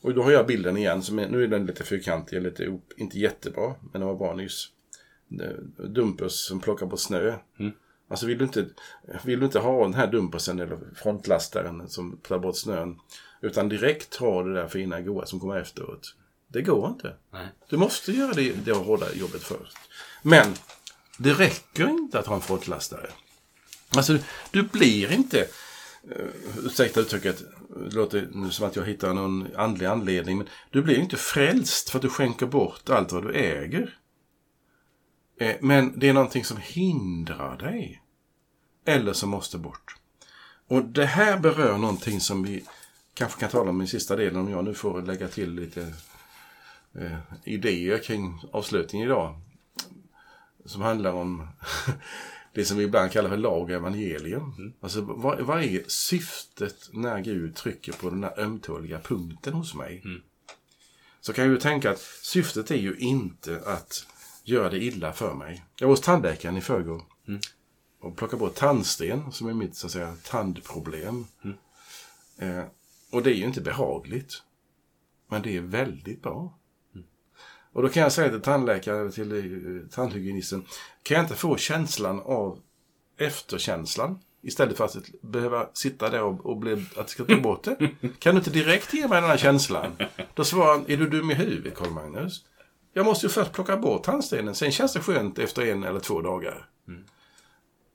Och 0.00 0.14
då 0.14 0.22
har 0.22 0.30
jag 0.30 0.46
bilden 0.46 0.76
igen, 0.76 1.02
som 1.02 1.18
är, 1.18 1.28
nu 1.28 1.44
är 1.44 1.48
den 1.48 1.66
lite 1.66 1.84
fyrkantig, 1.84 2.42
lite 2.42 2.78
inte 2.96 3.18
jättebra, 3.18 3.74
men 3.80 4.00
den 4.00 4.08
var 4.08 4.16
bra 4.16 4.34
nyss. 4.34 4.68
Dumpers 5.76 6.32
som 6.32 6.60
plockar 6.60 6.86
bort 6.86 7.00
snö. 7.00 7.38
Alltså 8.08 8.26
vill 8.26 8.38
du, 8.38 8.44
inte, 8.44 8.66
vill 9.24 9.40
du 9.40 9.46
inte 9.46 9.58
ha 9.58 9.82
den 9.82 9.94
här 9.94 10.06
dumpersen 10.06 10.60
eller 10.60 10.78
frontlastaren 10.94 11.88
som 11.88 12.16
tar 12.22 12.38
bort 12.38 12.56
snön, 12.56 13.00
utan 13.40 13.68
direkt 13.68 14.16
ha 14.16 14.42
det 14.42 14.54
där 14.54 14.68
fina 14.68 15.00
goa 15.00 15.26
som 15.26 15.40
kommer 15.40 15.56
efteråt. 15.56 16.14
Det 16.48 16.62
går 16.62 16.88
inte. 16.88 17.16
Nej. 17.32 17.48
Du 17.68 17.76
måste 17.76 18.12
göra 18.12 18.32
det, 18.32 18.52
det 18.52 18.72
hårda 18.72 19.12
jobbet 19.14 19.42
först. 19.42 19.76
Men 20.22 20.54
det 21.18 21.32
räcker 21.32 21.88
inte 21.88 22.18
att 22.18 22.26
ha 22.26 22.34
en 22.34 22.40
frontlastare. 22.40 23.10
Alltså, 23.96 24.12
du, 24.12 24.22
du 24.50 24.62
blir 24.62 25.12
inte, 25.12 25.48
uh, 26.16 26.66
ursäkta 26.66 27.00
uttrycket, 27.00 27.42
det 27.68 27.94
låter 27.94 28.28
nu 28.32 28.50
som 28.50 28.66
att 28.66 28.76
jag 28.76 28.84
hittar 28.84 29.14
någon 29.14 29.56
andlig 29.56 29.86
anledning, 29.86 30.38
men 30.38 30.48
du 30.70 30.82
blir 30.82 30.98
inte 30.98 31.16
frälst 31.16 31.90
för 31.90 31.98
att 31.98 32.02
du 32.02 32.08
skänker 32.08 32.46
bort 32.46 32.90
allt 32.90 33.12
vad 33.12 33.22
du 33.22 33.34
äger. 33.34 33.98
Eh, 35.40 35.56
men 35.60 35.98
det 35.98 36.08
är 36.08 36.12
någonting 36.12 36.44
som 36.44 36.56
hindrar 36.56 37.56
dig. 37.56 38.02
Eller 38.86 39.12
som 39.12 39.30
måste 39.30 39.58
bort. 39.58 39.96
Och 40.68 40.84
det 40.84 41.06
här 41.06 41.38
berör 41.38 41.78
någonting 41.78 42.20
som 42.20 42.42
vi 42.42 42.64
kanske 43.14 43.40
kan 43.40 43.50
tala 43.50 43.70
om 43.70 43.82
i 43.82 43.86
sista 43.86 44.16
delen 44.16 44.40
om 44.40 44.50
jag 44.50 44.64
nu 44.64 44.74
får 44.74 45.02
lägga 45.02 45.28
till 45.28 45.54
lite 45.54 45.94
eh, 47.00 47.18
idéer 47.44 47.98
kring 47.98 48.40
avslutningen 48.52 49.08
idag. 49.08 49.40
Som 50.64 50.82
handlar 50.82 51.12
om 51.12 51.48
det 52.52 52.64
som 52.64 52.76
vi 52.76 52.84
ibland 52.84 53.12
kallar 53.12 53.30
för 53.30 53.36
lag 53.36 53.62
och 53.62 53.70
evangelium. 53.70 54.74
Alltså 54.80 55.00
vad, 55.00 55.40
vad 55.40 55.62
är 55.62 55.84
syftet 55.86 56.88
när 56.92 57.20
Gud 57.20 57.56
trycker 57.56 57.92
på 57.92 58.10
den 58.10 58.24
här 58.24 58.40
ömtåliga 58.40 59.00
punkten 59.00 59.52
hos 59.52 59.74
mig? 59.74 60.02
Så 61.20 61.32
kan 61.32 61.44
jag 61.44 61.52
ju 61.52 61.60
tänka 61.60 61.90
att 61.90 62.00
syftet 62.22 62.70
är 62.70 62.76
ju 62.76 62.96
inte 62.96 63.62
att 63.66 64.06
göra 64.44 64.70
det 64.70 64.84
illa 64.84 65.12
för 65.12 65.34
mig. 65.34 65.64
Jag 65.78 65.86
var 65.86 65.92
hos 65.92 66.00
tandläkaren 66.00 66.56
i 66.56 66.60
förrgår 66.60 67.02
och 68.00 68.16
plockade 68.16 68.40
bort 68.40 68.54
tandsten 68.54 69.32
som 69.32 69.48
är 69.48 69.54
mitt 69.54 69.76
så 69.76 69.86
att 69.86 69.92
säga 69.92 70.16
tandproblem. 70.24 71.26
Eh, 72.38 72.64
och 73.10 73.22
det 73.22 73.30
är 73.30 73.34
ju 73.34 73.44
inte 73.44 73.60
behagligt. 73.60 74.42
Men 75.28 75.42
det 75.42 75.56
är 75.56 75.60
väldigt 75.60 76.22
bra. 76.22 76.57
Och 77.72 77.82
då 77.82 77.88
kan 77.88 78.02
jag 78.02 78.12
säga 78.12 78.30
till 78.30 78.40
tandläkaren 78.40 79.12
till 79.12 79.32
eh, 79.32 79.88
tandhygienisten, 79.90 80.64
kan 81.02 81.14
jag 81.14 81.24
inte 81.24 81.34
få 81.34 81.56
känslan 81.56 82.20
av 82.20 82.58
efterkänslan? 83.18 84.18
Istället 84.42 84.76
för 84.76 84.84
att 84.84 84.96
behöva 85.22 85.68
sitta 85.72 86.10
där 86.10 86.22
och, 86.22 86.46
och 86.46 86.56
bli, 86.56 86.86
att 86.96 87.10
ska 87.10 87.24
ta 87.24 87.36
bort 87.36 87.64
det. 87.64 87.76
Kan 88.18 88.34
du 88.34 88.38
inte 88.38 88.50
direkt 88.50 88.94
ge 88.94 89.08
mig 89.08 89.20
den 89.20 89.30
här 89.30 89.36
känslan? 89.36 89.96
Då 90.34 90.44
svarar 90.44 90.72
han, 90.72 90.84
är 90.88 90.96
du 90.96 91.08
dum 91.08 91.30
i 91.30 91.34
huvudet 91.34 91.74
Carl 91.74 91.90
Magnus? 91.90 92.44
Jag 92.92 93.06
måste 93.06 93.26
ju 93.26 93.30
först 93.30 93.52
plocka 93.52 93.76
bort 93.76 94.02
tandstenen, 94.04 94.54
sen 94.54 94.72
känns 94.72 94.92
det 94.92 95.00
skönt 95.00 95.38
efter 95.38 95.62
en 95.66 95.84
eller 95.84 96.00
två 96.00 96.20
dagar. 96.20 96.68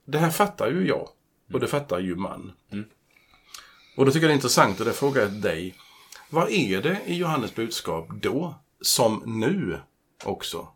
Det 0.05 0.17
här 0.17 0.29
fattar 0.29 0.71
ju 0.71 0.88
jag. 0.88 1.09
Och 1.53 1.59
det 1.59 1.67
fattar 1.67 1.99
ju 1.99 2.15
man. 2.15 2.51
Och 3.97 4.05
då 4.05 4.12
tycker 4.12 4.23
jag 4.23 4.29
det 4.29 4.33
är 4.33 4.36
intressant 4.36 4.79
och 4.79 4.86
det 4.86 4.93
frågar 4.93 5.21
jag 5.21 5.31
dig. 5.31 5.75
Vad 6.29 6.51
är 6.51 6.81
det 6.81 7.01
i 7.05 7.15
Johannes 7.15 7.55
budskap 7.55 8.09
då, 8.21 8.55
som 8.83 9.23
nu 9.25 9.79
också, 10.23 10.67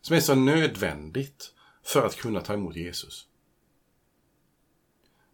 som 0.00 0.16
är 0.16 0.20
så 0.20 0.34
nödvändigt 0.34 1.52
för 1.82 2.06
att 2.06 2.16
kunna 2.16 2.40
ta 2.40 2.54
emot 2.54 2.76
Jesus? 2.76 3.26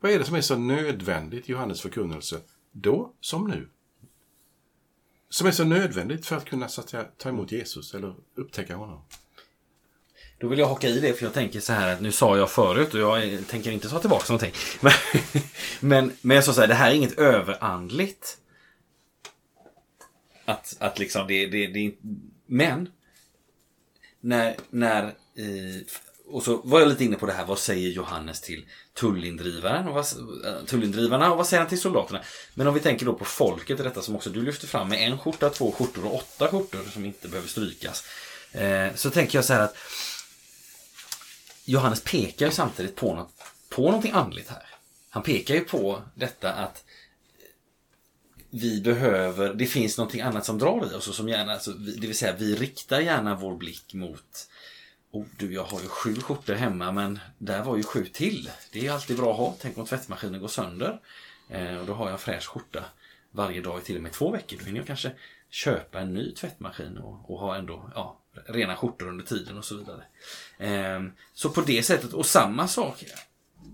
Vad 0.01 0.13
är 0.13 0.19
det 0.19 0.25
som 0.25 0.35
är 0.35 0.41
så 0.41 0.57
nödvändigt 0.57 1.49
i 1.49 1.53
Johannes 1.53 1.81
förkunnelse 1.81 2.41
då 2.73 3.13
som 3.21 3.49
nu? 3.49 3.69
Som 5.29 5.47
är 5.47 5.51
så 5.51 5.65
nödvändigt 5.65 6.27
för 6.27 6.37
att 6.37 6.45
kunna 6.45 6.69
så 6.69 6.81
att 6.81 6.89
säga, 6.89 7.05
ta 7.19 7.29
emot 7.29 7.53
Jesus 7.53 7.95
eller 7.95 8.15
upptäcka 8.35 8.77
honom? 8.77 9.05
Då 10.39 10.49
vill 10.49 10.59
jag 10.59 10.67
haka 10.67 10.89
i 10.89 11.01
det 11.01 11.13
för 11.13 11.25
jag 11.25 11.35
tänker 11.35 11.61
så 11.61 11.73
här 11.73 11.93
att 11.93 12.01
nu 12.01 12.13
sa 12.13 12.37
jag 12.37 12.51
förut 12.51 12.95
och 12.95 13.01
jag 13.01 13.49
tänker 13.49 13.71
inte 13.71 13.89
ta 13.89 13.99
tillbaka 13.99 14.25
någonting. 14.29 14.53
Men, 14.81 14.93
men, 15.81 16.13
men 16.21 16.35
jag 16.35 16.45
sa 16.45 16.53
så 16.53 16.61
här, 16.61 16.69
det 16.69 16.75
här 16.75 16.91
är 16.91 16.95
inget 16.95 17.19
överandligt. 17.19 18.39
Att, 20.45 20.77
att 20.79 20.99
liksom 20.99 21.27
det, 21.27 21.47
det, 21.47 21.67
det 21.67 21.79
är 21.79 21.85
inte- 21.85 22.03
Men. 22.47 22.89
När, 24.21 24.57
när 24.71 25.05
eh, 25.05 25.83
och 26.27 26.43
så 26.43 26.57
var 26.65 26.81
jag 26.81 26.89
lite 26.89 27.05
inne 27.05 27.17
på 27.17 27.27
det 27.27 27.33
här, 27.33 27.45
vad 27.45 27.59
säger 27.59 27.91
Johannes 27.91 28.41
till 28.41 28.67
tullindrivaren 28.95 29.89
och 29.89 29.95
vad, 29.95 30.07
eh, 30.47 30.65
tullindrivarna 30.67 31.31
och 31.31 31.37
vad 31.37 31.47
säger 31.47 31.61
han 31.61 31.69
till 31.69 31.81
soldaterna? 31.81 32.23
Men 32.55 32.67
om 32.67 32.75
vi 32.75 32.81
tänker 32.81 33.07
då 33.07 33.15
på 33.15 33.25
folket, 33.25 33.79
detta 33.79 34.03
som 34.03 34.17
också 34.17 34.31
du 34.31 34.43
lyfter 34.43 34.67
fram 34.67 34.89
med 34.89 35.07
en 35.09 35.19
skjorta, 35.19 35.51
två 35.51 35.73
skjortor 35.73 36.05
och 36.07 36.15
åtta 36.15 36.49
skjortor 36.49 36.83
som 36.93 37.05
inte 37.05 37.29
behöver 37.29 37.49
strykas. 37.49 38.05
Eh, 38.53 38.95
så 38.95 39.11
tänker 39.11 39.39
jag 39.39 39.45
så 39.45 39.53
här 39.53 39.61
att 39.61 39.77
Johannes 41.65 42.01
pekar 42.01 42.47
ju 42.47 42.53
samtidigt 42.53 42.97
på, 42.97 43.15
något, 43.15 43.33
på 43.69 43.83
någonting 43.83 44.13
andligt 44.13 44.49
här. 44.49 44.67
Han 45.11 45.23
pekar 45.23 45.55
ju 45.55 45.61
på 45.61 46.03
detta 46.15 46.53
att 46.53 46.85
vi 48.55 48.81
behöver, 48.81 49.55
det 49.55 49.67
finns 49.67 49.99
någonting 49.99 50.21
annat 50.21 50.45
som 50.45 50.59
drar 50.59 50.93
i 50.93 50.95
oss 50.95 51.09
och 51.09 51.15
som 51.15 51.29
gärna, 51.29 51.53
alltså, 51.53 51.73
det 51.73 52.07
vill 52.07 52.19
säga 52.19 52.37
vi 52.39 52.55
riktar 52.55 53.01
gärna 53.01 53.35
vår 53.35 53.57
blick 53.57 53.95
mot 53.95 54.49
Oh 55.11 55.27
du, 55.39 55.53
jag 55.53 55.65
har 55.65 55.81
ju 55.81 55.89
sju 55.89 56.15
skjortor 56.15 56.55
hemma 56.55 56.93
men 56.93 57.19
där 57.39 57.63
var 57.63 57.77
ju 57.77 57.83
sju 57.83 58.07
till. 58.07 58.51
Det 58.73 58.87
är 58.87 58.93
alltid 58.93 59.17
bra 59.17 59.31
att 59.31 59.37
ha. 59.37 59.57
Tänk 59.61 59.79
om 59.79 59.87
tvättmaskinen 59.87 60.41
går 60.41 60.49
sönder. 60.49 61.01
Eh, 61.49 61.77
och 61.77 61.87
då 61.87 61.95
har 61.95 62.05
jag 62.05 62.13
en 62.13 62.19
fräsch 62.19 62.47
skjorta 62.49 62.85
varje 63.31 63.61
dag 63.61 63.81
i 63.81 63.83
till 63.85 63.97
och 63.97 64.03
med 64.03 64.13
två 64.13 64.31
veckor. 64.31 64.59
Då 64.59 64.65
hinner 64.65 64.81
jag 64.81 64.87
kanske 64.87 65.13
köpa 65.51 66.01
en 66.01 66.15
ny 66.15 66.35
tvättmaskin 66.35 66.99
och, 66.99 67.31
och 67.31 67.39
ha 67.39 67.57
ändå 67.57 67.91
ja, 67.95 68.19
rena 68.47 68.77
skjortor 68.77 69.09
under 69.09 69.25
tiden 69.25 69.59
och 69.59 69.65
så 69.65 69.77
vidare. 69.77 70.05
Eh, 70.59 71.03
så 71.35 71.51
på 71.51 71.61
det 71.61 71.83
sättet, 71.83 72.13
och 72.13 72.27
samma 72.27 72.69
sak 72.69 73.05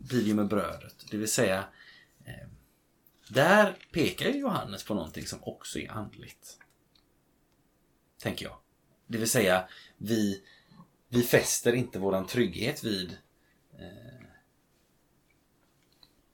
blir 0.08 0.20
det 0.20 0.28
ju 0.28 0.34
med 0.34 0.48
brödet. 0.48 0.94
Det 1.10 1.16
vill 1.16 1.30
säga 1.30 1.64
där 3.28 3.76
pekar 3.92 4.28
Johannes 4.28 4.84
på 4.84 4.94
någonting 4.94 5.26
som 5.26 5.38
också 5.42 5.78
är 5.78 5.90
andligt. 5.90 6.58
Tänker 8.22 8.44
jag. 8.44 8.56
Det 9.06 9.18
vill 9.18 9.30
säga, 9.30 9.68
vi, 9.96 10.42
vi 11.08 11.22
fäster 11.22 11.72
inte 11.72 11.98
våran 11.98 12.26
trygghet 12.26 12.84
vid, 12.84 13.18
eh, 13.78 14.26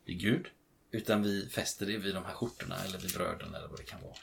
vid 0.05 0.21
Gud. 0.21 0.47
Utan 0.91 1.23
vi 1.23 1.49
fäster 1.49 1.87
det 1.87 1.99
vid 1.99 2.15
de 2.15 2.25
här 2.25 2.35
skjortorna 2.35 2.77
eller 2.85 2.99
vid 2.99 3.13
bröden 3.13 3.55
eller 3.55 3.69
vad 3.69 3.79
det 3.79 3.85
kan 3.85 4.03
vara. 4.03 4.15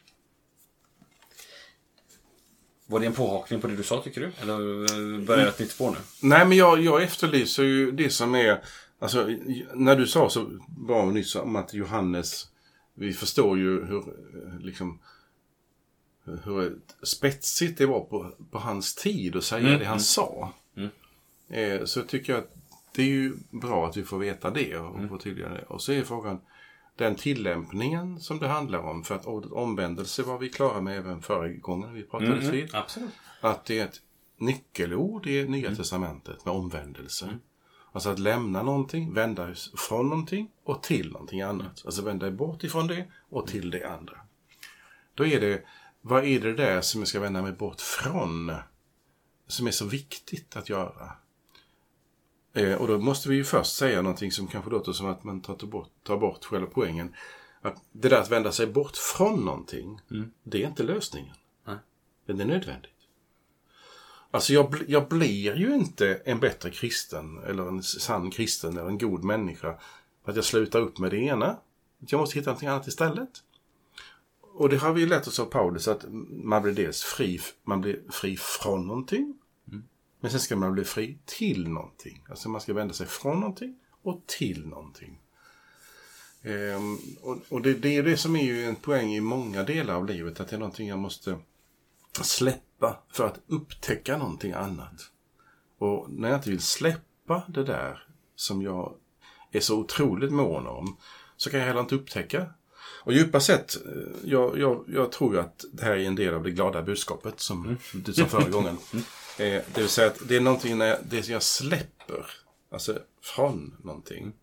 Var 2.85 2.99
det 2.99 3.05
en 3.05 3.13
påhakning 3.13 3.61
på 3.61 3.67
det 3.67 3.75
du 3.75 3.83
sa 3.83 4.01
tycker 4.01 4.21
du? 4.21 4.31
Eller 4.41 4.53
eh, 4.53 5.25
börjar 5.25 5.41
jag 5.41 5.49
ett 5.49 5.59
nytt 5.59 5.71
spår 5.71 5.91
nu? 5.91 5.97
Nej, 6.21 6.45
men 6.45 6.57
jag, 6.57 6.81
jag 6.81 7.03
efterlyser 7.03 7.63
ju 7.63 7.91
det 7.91 8.09
som 8.09 8.35
är... 8.35 8.63
Alltså, 8.99 9.29
när 9.73 9.95
du 9.95 10.07
sa 10.07 10.29
så 10.29 10.59
bra 10.67 11.05
nyss 11.05 11.35
om 11.35 11.55
att 11.55 11.73
Johannes... 11.73 12.50
Vi 13.01 13.13
förstår 13.13 13.57
ju 13.57 13.85
hur 13.85 13.97
eh, 13.97 14.59
liksom 14.59 14.99
hur 16.23 16.79
spetsigt 17.03 17.77
det 17.77 17.85
var 17.85 17.99
på, 17.99 18.31
på 18.51 18.59
hans 18.59 18.95
tid 18.95 19.35
att 19.35 19.43
säga 19.43 19.67
mm. 19.67 19.79
det 19.79 19.85
han 19.85 19.93
mm. 19.93 19.99
sa. 19.99 20.53
Mm. 20.75 20.89
Eh, 21.49 21.85
så 21.85 22.01
tycker 22.01 22.33
jag 22.33 22.39
att 22.43 22.55
det 22.95 23.01
är 23.01 23.07
ju 23.07 23.33
bra 23.49 23.87
att 23.87 23.97
vi 23.97 24.03
får 24.03 24.19
veta 24.19 24.49
det 24.49 24.77
och 24.77 24.95
mm. 24.95 25.09
få 25.09 25.17
tydliggöra 25.17 25.53
det. 25.53 25.63
Och 25.63 25.81
så 25.81 25.91
är 25.91 26.03
frågan 26.03 26.41
den 26.95 27.15
tillämpningen 27.15 28.19
som 28.19 28.39
det 28.39 28.47
handlar 28.47 28.79
om. 28.79 29.03
För 29.03 29.15
att 29.15 29.25
ordet 29.25 29.51
omvändelse 29.51 30.23
var 30.23 30.37
vi 30.37 30.49
klara 30.49 30.81
med 30.81 30.97
även 30.97 31.21
förra 31.21 31.47
gången 31.47 31.93
vi 31.93 32.03
pratades 32.03 32.43
mm, 32.43 32.51
vid. 32.51 32.75
Absolut. 32.75 33.09
Att 33.41 33.65
det 33.65 33.79
är 33.79 33.85
ett 33.85 34.01
nyckelord 34.37 35.27
i 35.27 35.47
Nya 35.47 35.67
mm. 35.67 35.77
Testamentet 35.77 36.45
med 36.45 36.53
omvändelse. 36.53 37.37
Alltså 37.91 38.09
att 38.09 38.19
lämna 38.19 38.63
någonting, 38.63 39.13
vända 39.13 39.55
från 39.77 40.09
någonting 40.09 40.51
och 40.63 40.83
till 40.83 41.11
någonting 41.11 41.41
annat. 41.41 41.81
Alltså 41.85 42.01
vända 42.01 42.31
bort 42.31 42.63
ifrån 42.63 42.87
det 42.87 43.05
och 43.29 43.47
till 43.47 43.71
det 43.71 43.83
andra. 43.83 44.17
Då 45.15 45.25
är 45.25 45.41
det 45.41 45.63
vad 46.01 46.25
är 46.25 46.39
det 46.39 46.53
där 46.53 46.81
som 46.81 47.01
jag 47.01 47.07
ska 47.07 47.19
vända 47.19 47.41
mig 47.41 47.51
bort 47.51 47.81
från? 47.81 48.51
Som 49.47 49.67
är 49.67 49.71
så 49.71 49.85
viktigt 49.85 50.55
att 50.55 50.69
göra. 50.69 51.11
Eh, 52.53 52.73
och 52.73 52.87
då 52.87 52.97
måste 52.97 53.29
vi 53.29 53.35
ju 53.35 53.43
först 53.43 53.75
säga 53.75 54.01
någonting 54.01 54.31
som 54.31 54.47
kanske 54.47 54.71
låter 54.71 54.91
som 54.91 55.07
att 55.07 55.23
man 55.23 55.41
tar 55.41 55.67
bort, 55.67 55.89
tar 56.03 56.17
bort 56.17 56.45
själva 56.45 56.67
poängen. 56.67 57.15
Att 57.61 57.83
det 57.91 58.09
där 58.09 58.21
att 58.21 58.31
vända 58.31 58.51
sig 58.51 58.67
bort 58.67 58.97
från 58.97 59.45
någonting, 59.45 60.01
mm. 60.11 60.31
det 60.43 60.63
är 60.63 60.67
inte 60.67 60.83
lösningen. 60.83 61.35
Nej. 61.65 61.77
Men 62.25 62.37
det 62.37 62.43
är 62.43 62.47
nödvändigt. 62.47 63.00
Alltså 64.31 64.53
jag, 64.53 64.75
jag 64.87 65.07
blir 65.07 65.55
ju 65.55 65.75
inte 65.75 66.21
en 66.25 66.39
bättre 66.39 66.69
kristen 66.69 67.43
eller 67.43 67.67
en 67.67 67.83
sann 67.83 68.31
kristen 68.31 68.77
eller 68.77 68.87
en 68.87 68.97
god 68.97 69.23
människa 69.23 69.79
för 70.23 70.31
att 70.31 70.35
jag 70.35 70.45
slutar 70.45 70.79
upp 70.79 70.99
med 70.99 71.11
det 71.11 71.17
ena. 71.17 71.57
Jag 71.99 72.19
måste 72.19 72.39
hitta 72.39 72.49
någonting 72.49 72.69
annat 72.69 72.87
istället. 72.87 73.29
Och 74.53 74.69
det 74.69 74.77
har 74.77 74.93
vi 74.93 75.05
lärt 75.05 75.27
oss 75.27 75.39
av 75.39 75.45
Paulus 75.45 75.87
att 75.87 76.05
man 76.29 76.61
blir 76.61 76.73
dels 76.73 77.03
fri, 77.03 77.39
man 77.63 77.81
blir 77.81 77.99
fri 78.09 78.37
från 78.37 78.87
någonting. 78.87 79.37
Mm. 79.67 79.83
Men 80.19 80.31
sen 80.31 80.39
ska 80.39 80.55
man 80.55 80.73
bli 80.73 80.83
fri 80.83 81.17
till 81.25 81.69
någonting. 81.69 82.25
Alltså 82.29 82.49
man 82.49 82.61
ska 82.61 82.73
vända 82.73 82.93
sig 82.93 83.07
från 83.07 83.39
någonting 83.39 83.79
och 84.01 84.23
till 84.25 84.67
någonting. 84.67 85.19
Ehm, 86.43 86.97
och, 87.21 87.37
och 87.49 87.61
det, 87.61 87.73
det, 87.73 87.97
är 87.97 88.03
det 88.03 88.17
som 88.17 88.35
är 88.35 88.43
ju 88.43 88.65
en 88.65 88.75
poäng 88.75 89.13
i 89.13 89.21
många 89.21 89.63
delar 89.63 89.93
av 89.93 90.05
livet. 90.05 90.39
Att 90.39 90.47
det 90.47 90.55
är 90.55 90.59
någonting 90.59 90.87
jag 90.87 90.99
måste 90.99 91.39
släppa 92.21 92.70
för 93.11 93.25
att 93.25 93.39
upptäcka 93.47 94.17
någonting 94.17 94.51
annat. 94.51 95.11
Och 95.77 96.09
när 96.09 96.29
jag 96.29 96.37
inte 96.37 96.49
vill 96.49 96.61
släppa 96.61 97.43
det 97.47 97.63
där 97.63 98.07
som 98.35 98.61
jag 98.61 98.95
är 99.51 99.59
så 99.59 99.79
otroligt 99.79 100.31
mån 100.31 100.67
om 100.67 100.97
så 101.37 101.49
kan 101.49 101.59
jag 101.59 101.67
heller 101.67 101.79
inte 101.79 101.95
upptäcka 101.95 102.49
och 103.03 103.13
djupast 103.13 103.45
sett, 103.45 103.85
eh, 103.85 103.91
jag, 104.23 104.59
jag, 104.59 104.85
jag, 104.87 105.11
tror 105.11 105.37
att 105.37 105.65
det 105.71 105.83
här 105.83 105.91
är 105.91 106.05
en 106.05 106.15
del 106.15 106.33
av 106.33 106.43
det 106.43 106.51
glada 106.51 106.81
budskapet 106.81 107.39
som 107.39 107.65
mm. 107.65 107.77
du 107.93 108.13
sa 108.13 108.25
förra 108.25 108.49
gången. 108.49 108.77
Mm. 108.93 109.05
Eh, 109.37 109.63
det 109.73 109.81
vill 109.81 109.89
säga 109.89 110.07
att 110.07 110.27
det 110.27 110.35
är 110.35 110.41
någonting 110.41 110.77
när 110.77 110.85
jag, 110.85 110.97
det 111.03 111.27
jag 111.29 111.43
släpper, 111.43 112.25
alltså 112.71 112.99
från 113.21 113.77
någonting. 113.83 114.33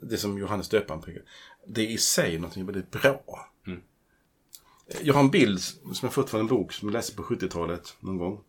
Det 0.00 0.16
som 0.16 0.38
Johannes 0.38 0.68
döparen 0.68 1.02
pekar 1.02 1.22
Det 1.66 1.80
är 1.80 1.86
i 1.86 1.98
sig 1.98 2.38
någonting 2.38 2.66
väldigt 2.66 2.90
bra. 2.90 3.50
Mm. 3.66 3.80
Jag 5.02 5.14
har 5.14 5.20
en 5.20 5.30
bild 5.30 5.60
som 5.60 5.98
jag 6.02 6.12
fått 6.12 6.30
från 6.30 6.40
en 6.40 6.46
bok 6.46 6.72
som 6.72 6.88
jag 6.88 6.92
läste 6.92 7.16
på 7.16 7.22
70-talet 7.22 7.96
någon 8.00 8.18
gång. 8.18 8.40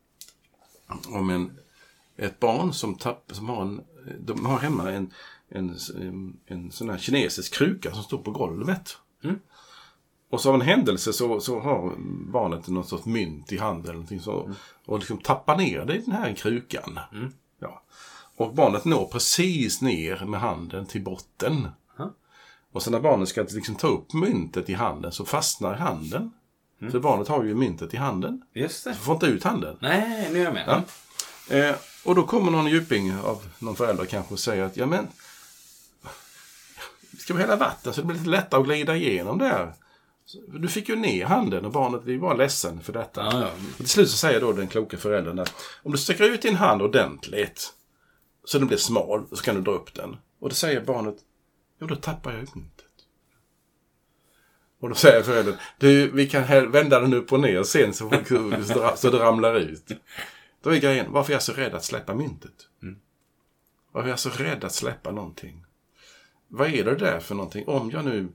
Om 1.07 1.29
en, 1.29 1.57
ett 2.17 2.39
barn 2.39 2.73
som, 2.73 2.95
tapp, 2.95 3.31
som 3.31 3.49
har, 3.49 3.61
en, 3.61 3.81
de 4.19 4.45
har 4.45 4.59
hemma 4.59 4.91
en, 4.91 5.13
en, 5.49 5.75
en, 6.01 6.37
en 6.45 6.71
sån 6.71 6.89
här 6.89 6.97
kinesisk 6.97 7.53
kruka 7.53 7.93
som 7.93 8.03
står 8.03 8.17
på 8.17 8.31
golvet. 8.31 8.97
Mm. 9.23 9.39
Och 10.29 10.41
så 10.41 10.49
av 10.49 10.55
en 10.55 10.61
händelse 10.61 11.13
så, 11.13 11.39
så 11.39 11.59
har 11.59 11.93
barnet 12.31 12.67
något 12.67 12.87
sorts 12.87 13.05
mynt 13.05 13.51
i 13.51 13.57
handen. 13.57 14.05
Eller 14.09 14.19
så, 14.19 14.43
mm. 14.43 14.55
Och 14.85 14.99
liksom 14.99 15.17
tappar 15.17 15.57
ner 15.57 15.85
det 15.85 15.95
i 15.95 16.01
den 16.01 16.11
här 16.11 16.33
krukan. 16.33 16.99
Mm. 17.11 17.31
Ja. 17.59 17.83
Och 18.35 18.53
barnet 18.53 18.85
når 18.85 19.05
precis 19.05 19.81
ner 19.81 20.25
med 20.25 20.39
handen 20.39 20.85
till 20.85 21.03
botten. 21.03 21.67
Och 22.73 22.83
så 22.83 22.91
när 22.91 22.99
barnet 22.99 23.29
ska 23.29 23.41
liksom 23.41 23.75
ta 23.75 23.87
upp 23.87 24.13
myntet 24.13 24.69
i 24.69 24.73
handen 24.73 25.11
så 25.11 25.25
fastnar 25.25 25.73
handen. 25.73 26.31
Mm. 26.81 26.91
Så 26.91 26.99
barnet 26.99 27.27
har 27.27 27.43
ju 27.43 27.55
myntet 27.55 27.93
i 27.93 27.97
handen. 27.97 28.41
Just 28.53 28.83
det. 28.83 28.93
Så 28.93 28.99
får 28.99 29.13
inte 29.13 29.25
ut 29.25 29.43
handen. 29.43 29.77
Nej, 29.81 30.29
nu 30.31 30.39
är 30.39 30.43
jag 30.43 30.53
med. 30.53 30.83
Ja. 31.49 31.55
Eh, 31.55 31.75
och 32.03 32.15
då 32.15 32.23
kommer 32.23 32.51
någon 32.51 32.67
djuping 32.67 33.15
av 33.15 33.43
någon 33.59 33.75
förälder 33.75 34.05
kanske 34.05 34.33
och 34.33 34.39
säger 34.39 34.63
att 34.63 34.77
ja 34.77 34.85
men 34.85 35.07
Ska 37.17 37.33
vi 37.33 37.41
hälla 37.41 37.55
vatten 37.55 37.93
så 37.93 38.01
det 38.01 38.07
blir 38.07 38.17
lite 38.17 38.29
lättare 38.29 38.61
att 38.61 38.67
glida 38.67 38.95
igenom 38.95 39.37
där? 39.37 39.73
Du 40.47 40.67
fick 40.67 40.89
ju 40.89 40.95
ner 40.95 41.25
handen 41.25 41.65
och 41.65 41.71
barnet 41.71 42.03
blir 42.03 42.19
bara 42.19 42.33
ledsen 42.33 42.81
för 42.81 42.93
detta. 42.93 43.23
Ja, 43.23 43.41
ja. 43.41 43.49
Och 43.71 43.77
till 43.77 43.89
slut 43.89 44.09
så 44.09 44.17
säger 44.17 44.41
då 44.41 44.51
den 44.53 44.67
kloka 44.67 44.97
föräldern 44.97 45.39
att 45.39 45.53
om 45.83 45.91
du 45.91 45.97
sträcker 45.97 46.23
ut 46.23 46.41
din 46.41 46.55
hand 46.55 46.81
ordentligt 46.81 47.73
så 48.45 48.57
den 48.57 48.67
blir 48.67 48.77
smal 48.77 49.25
så 49.31 49.43
kan 49.43 49.55
du 49.55 49.61
dra 49.61 49.71
upp 49.71 49.93
den. 49.93 50.17
Och 50.39 50.49
då 50.49 50.55
säger 50.55 50.81
barnet, 50.81 51.15
jo 51.83 51.87
då 51.87 51.95
tappar 51.95 52.31
jag 52.31 52.55
myntet. 52.55 52.85
Och 54.79 54.89
då 54.89 54.95
säger 54.95 55.23
föräldern, 55.23 55.55
du 55.77 56.11
vi 56.11 56.29
kan 56.29 56.71
vända 56.71 56.99
den 56.99 57.13
upp 57.13 57.33
och 57.33 57.39
ner 57.39 57.63
sen 57.63 57.93
så, 57.93 58.09
så 58.95 59.09
det 59.09 59.19
ramlar 59.19 59.55
ut. 59.55 59.91
Då 60.61 60.69
är 60.69 60.79
grejen, 60.79 61.11
varför 61.11 61.31
är 61.31 61.35
jag 61.35 61.43
så 61.43 61.53
rädd 61.53 61.73
att 61.73 61.83
släppa 61.83 62.15
myntet? 62.15 62.67
Mm. 62.81 62.99
Varför 63.91 64.07
är 64.07 64.11
jag 64.11 64.19
så 64.19 64.29
rädd 64.29 64.63
att 64.63 64.73
släppa 64.73 65.11
någonting? 65.11 65.65
Vad 66.47 66.73
är 66.73 66.83
det 66.83 66.95
där 66.95 67.19
för 67.19 67.35
någonting? 67.35 67.67
Om 67.67 67.91
jag 67.91 68.05
nu 68.05 68.27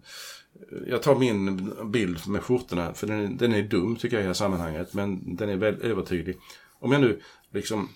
jag 0.86 1.02
tar 1.02 1.14
min 1.14 1.72
bild 1.90 2.28
med 2.28 2.42
skjortorna, 2.42 2.94
för 2.94 3.06
den 3.06 3.20
är, 3.20 3.28
den 3.28 3.54
är 3.54 3.62
dum 3.62 3.96
tycker 3.96 4.16
jag 4.16 4.20
i 4.20 4.24
det 4.24 4.28
här 4.28 4.34
sammanhanget, 4.34 4.94
men 4.94 5.36
den 5.36 5.48
är 5.48 5.56
väl 5.56 5.82
övertydlig. 5.82 6.38
Om 6.78 6.92
jag 6.92 7.00
nu 7.00 7.20
liksom, 7.52 7.88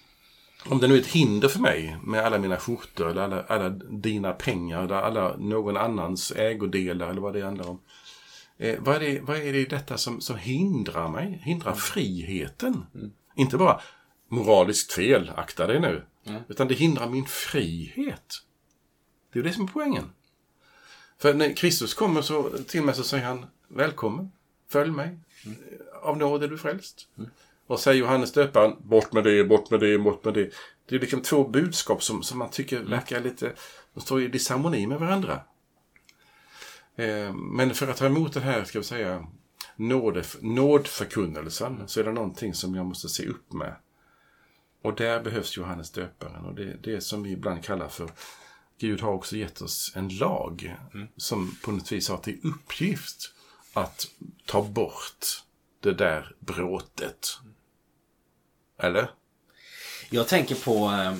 om 0.68 0.78
det 0.78 0.88
nu 0.88 0.94
är 0.94 1.00
ett 1.00 1.06
hinder 1.06 1.48
för 1.48 1.60
mig 1.60 1.96
med 2.02 2.24
alla 2.24 2.38
mina 2.38 2.56
skjortor 2.56 3.10
eller 3.10 3.22
alla, 3.22 3.42
alla 3.42 3.68
dina 3.90 4.32
pengar 4.32 4.84
eller 4.84 4.94
alla 4.94 5.36
någon 5.36 5.76
annans 5.76 6.32
ägodelar 6.32 7.10
eller 7.10 7.20
vad 7.20 7.32
det 7.34 7.42
handlar 7.42 7.68
om. 7.68 7.80
Eh, 8.58 8.78
vad, 8.80 8.96
är 8.96 9.00
det, 9.00 9.20
vad 9.20 9.36
är 9.36 9.52
det 9.52 9.58
i 9.58 9.64
detta 9.64 9.98
som, 9.98 10.20
som 10.20 10.36
hindrar 10.36 11.08
mig? 11.08 11.40
Hindrar 11.44 11.74
friheten? 11.74 12.86
Mm. 12.94 13.12
Inte 13.36 13.56
bara 13.56 13.80
moraliskt 14.28 14.92
fel, 14.92 15.32
akta 15.36 15.66
dig 15.66 15.80
nu. 15.80 16.04
Mm. 16.26 16.42
Utan 16.48 16.68
det 16.68 16.74
hindrar 16.74 17.08
min 17.08 17.26
frihet. 17.26 18.34
Det 19.32 19.38
är 19.38 19.42
det 19.42 19.52
som 19.52 19.64
är 19.64 19.68
poängen. 19.68 20.12
För 21.18 21.34
när 21.34 21.56
Kristus 21.56 21.94
kommer 21.94 22.22
så, 22.22 22.50
till 22.66 22.82
mig 22.82 22.94
så 22.94 23.04
säger 23.04 23.24
han 23.24 23.46
Välkommen, 23.68 24.32
följ 24.68 24.90
mig. 24.90 25.18
Mm. 25.44 25.58
Av 26.02 26.18
nåd 26.18 26.42
är 26.42 26.48
du 26.48 26.58
frälst. 26.58 27.08
Mm. 27.72 27.74
Och 27.74 27.80
säger 27.80 28.00
Johannes 28.00 28.32
döparen, 28.32 28.76
bort 28.80 29.12
med 29.12 29.24
det, 29.24 29.44
bort 29.44 29.70
med 29.70 29.80
det, 29.80 29.98
bort 29.98 30.24
med 30.24 30.34
det. 30.34 30.50
Det 30.88 30.96
är 30.96 31.00
liksom 31.00 31.22
två 31.22 31.48
budskap 31.48 32.02
som, 32.02 32.22
som 32.22 32.38
man 32.38 32.50
tycker 32.50 32.80
verkar 32.80 33.20
lite... 33.20 33.52
De 33.94 34.00
står 34.00 34.22
i 34.22 34.28
disharmoni 34.28 34.86
med 34.86 34.98
varandra. 34.98 35.40
Eh, 36.96 37.34
men 37.34 37.74
för 37.74 37.88
att 37.88 37.96
ta 37.96 38.06
emot 38.06 38.32
den 38.32 38.42
här, 38.42 38.64
ska 38.64 38.78
vi 38.78 38.84
säga, 38.84 39.26
nåd, 39.76 40.24
nådförkunnelsen 40.40 41.82
så 41.86 42.00
är 42.00 42.04
det 42.04 42.12
någonting 42.12 42.54
som 42.54 42.74
jag 42.74 42.86
måste 42.86 43.08
se 43.08 43.26
upp 43.26 43.52
med. 43.52 43.74
Och 44.82 44.94
där 44.94 45.20
behövs 45.20 45.56
Johannes 45.56 45.90
döparen 45.90 46.44
och 46.44 46.54
det, 46.54 46.76
det 46.82 47.00
som 47.00 47.22
vi 47.22 47.30
ibland 47.30 47.64
kallar 47.64 47.88
för 47.88 48.10
Gud 48.78 49.00
har 49.00 49.12
också 49.12 49.36
gett 49.36 49.62
oss 49.62 49.92
en 49.96 50.08
lag 50.08 50.76
mm. 50.94 51.08
som 51.16 51.56
på 51.64 51.72
något 51.72 51.92
vis 51.92 52.08
har 52.08 52.18
till 52.18 52.40
uppgift 52.42 53.34
att 53.72 54.06
ta 54.46 54.62
bort 54.62 55.42
det 55.80 55.92
där 55.92 56.34
bråtet. 56.40 57.38
Eller? 58.82 59.10
Jag 60.10 60.28
tänker 60.28 60.54
på, 60.54 60.90
eh, 60.90 61.14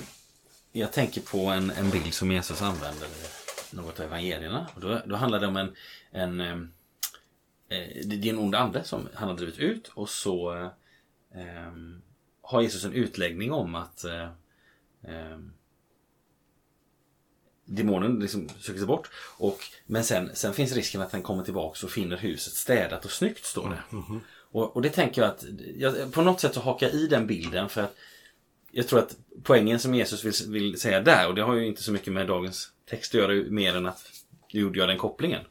jag 0.71 0.91
tänker 0.91 1.21
på 1.21 1.45
en, 1.45 1.71
en 1.71 1.89
bild 1.89 2.13
som 2.13 2.31
Jesus 2.31 2.61
använder 2.61 3.07
i 3.07 3.75
något 3.75 3.99
av 3.99 4.05
evangelierna. 4.05 4.67
Och 4.75 4.81
då, 4.81 5.01
då 5.05 5.15
handlar 5.15 5.39
det 5.39 5.47
om 5.47 5.57
en, 5.57 5.75
en 6.11 6.41
eh, 6.41 6.57
eh, 7.77 8.05
det 8.05 8.29
är 8.29 8.33
en 8.33 8.39
ond 8.39 8.55
ande 8.55 8.83
som 8.83 9.09
han 9.13 9.29
har 9.29 9.35
drivit 9.35 9.57
ut 9.57 9.87
och 9.87 10.09
så 10.09 10.53
eh, 11.33 11.71
har 12.41 12.61
Jesus 12.61 12.85
en 12.85 12.93
utläggning 12.93 13.51
om 13.51 13.75
att 13.75 14.03
eh, 14.03 14.29
eh, 15.03 15.37
demonen 17.65 18.19
liksom 18.19 18.49
söker 18.49 18.79
sig 18.79 18.87
bort. 18.87 19.09
Och, 19.37 19.59
men 19.85 20.03
sen, 20.03 20.29
sen 20.33 20.53
finns 20.53 20.73
risken 20.73 21.01
att 21.01 21.11
den 21.11 21.21
kommer 21.21 21.43
tillbaka 21.43 21.85
och 21.85 21.91
finner 21.91 22.17
huset 22.17 22.53
städat 22.53 23.05
och 23.05 23.11
snyggt, 23.11 23.45
står 23.45 23.69
det. 23.69 23.95
Mm 23.95 24.03
-hmm. 24.03 24.19
Och, 24.53 24.75
och, 24.75 24.81
det 24.81 24.89
tänker 24.89 25.21
jag 25.21 25.31
att, 25.31 25.45
jag, 25.77 26.11
på 26.11 26.21
något 26.21 26.39
sätt 26.39 26.53
så 26.53 26.59
hakar 26.59 26.87
jag 26.87 26.95
i 26.95 27.07
den 27.07 27.27
bilden 27.27 27.69
för 27.69 27.81
att 27.81 27.95
jag 28.71 28.87
tror 28.87 28.99
att 28.99 29.15
poängen 29.43 29.79
som 29.79 29.95
Jesus 29.95 30.23
vill, 30.23 30.51
vill 30.53 30.79
säga 30.79 31.01
där, 31.01 31.27
och 31.27 31.35
det 31.35 31.41
har 31.41 31.55
ju 31.55 31.67
inte 31.67 31.83
så 31.83 31.91
mycket 31.91 32.13
med 32.13 32.27
dagens 32.27 32.69
text 32.89 33.15
att 33.15 33.21
göra 33.21 33.43
mer 33.49 33.75
än 33.75 33.85
att 33.85 34.05
gjorde 34.53 34.79
jag 34.79 34.89
den 34.89 34.97
kopplingen. 34.97 35.41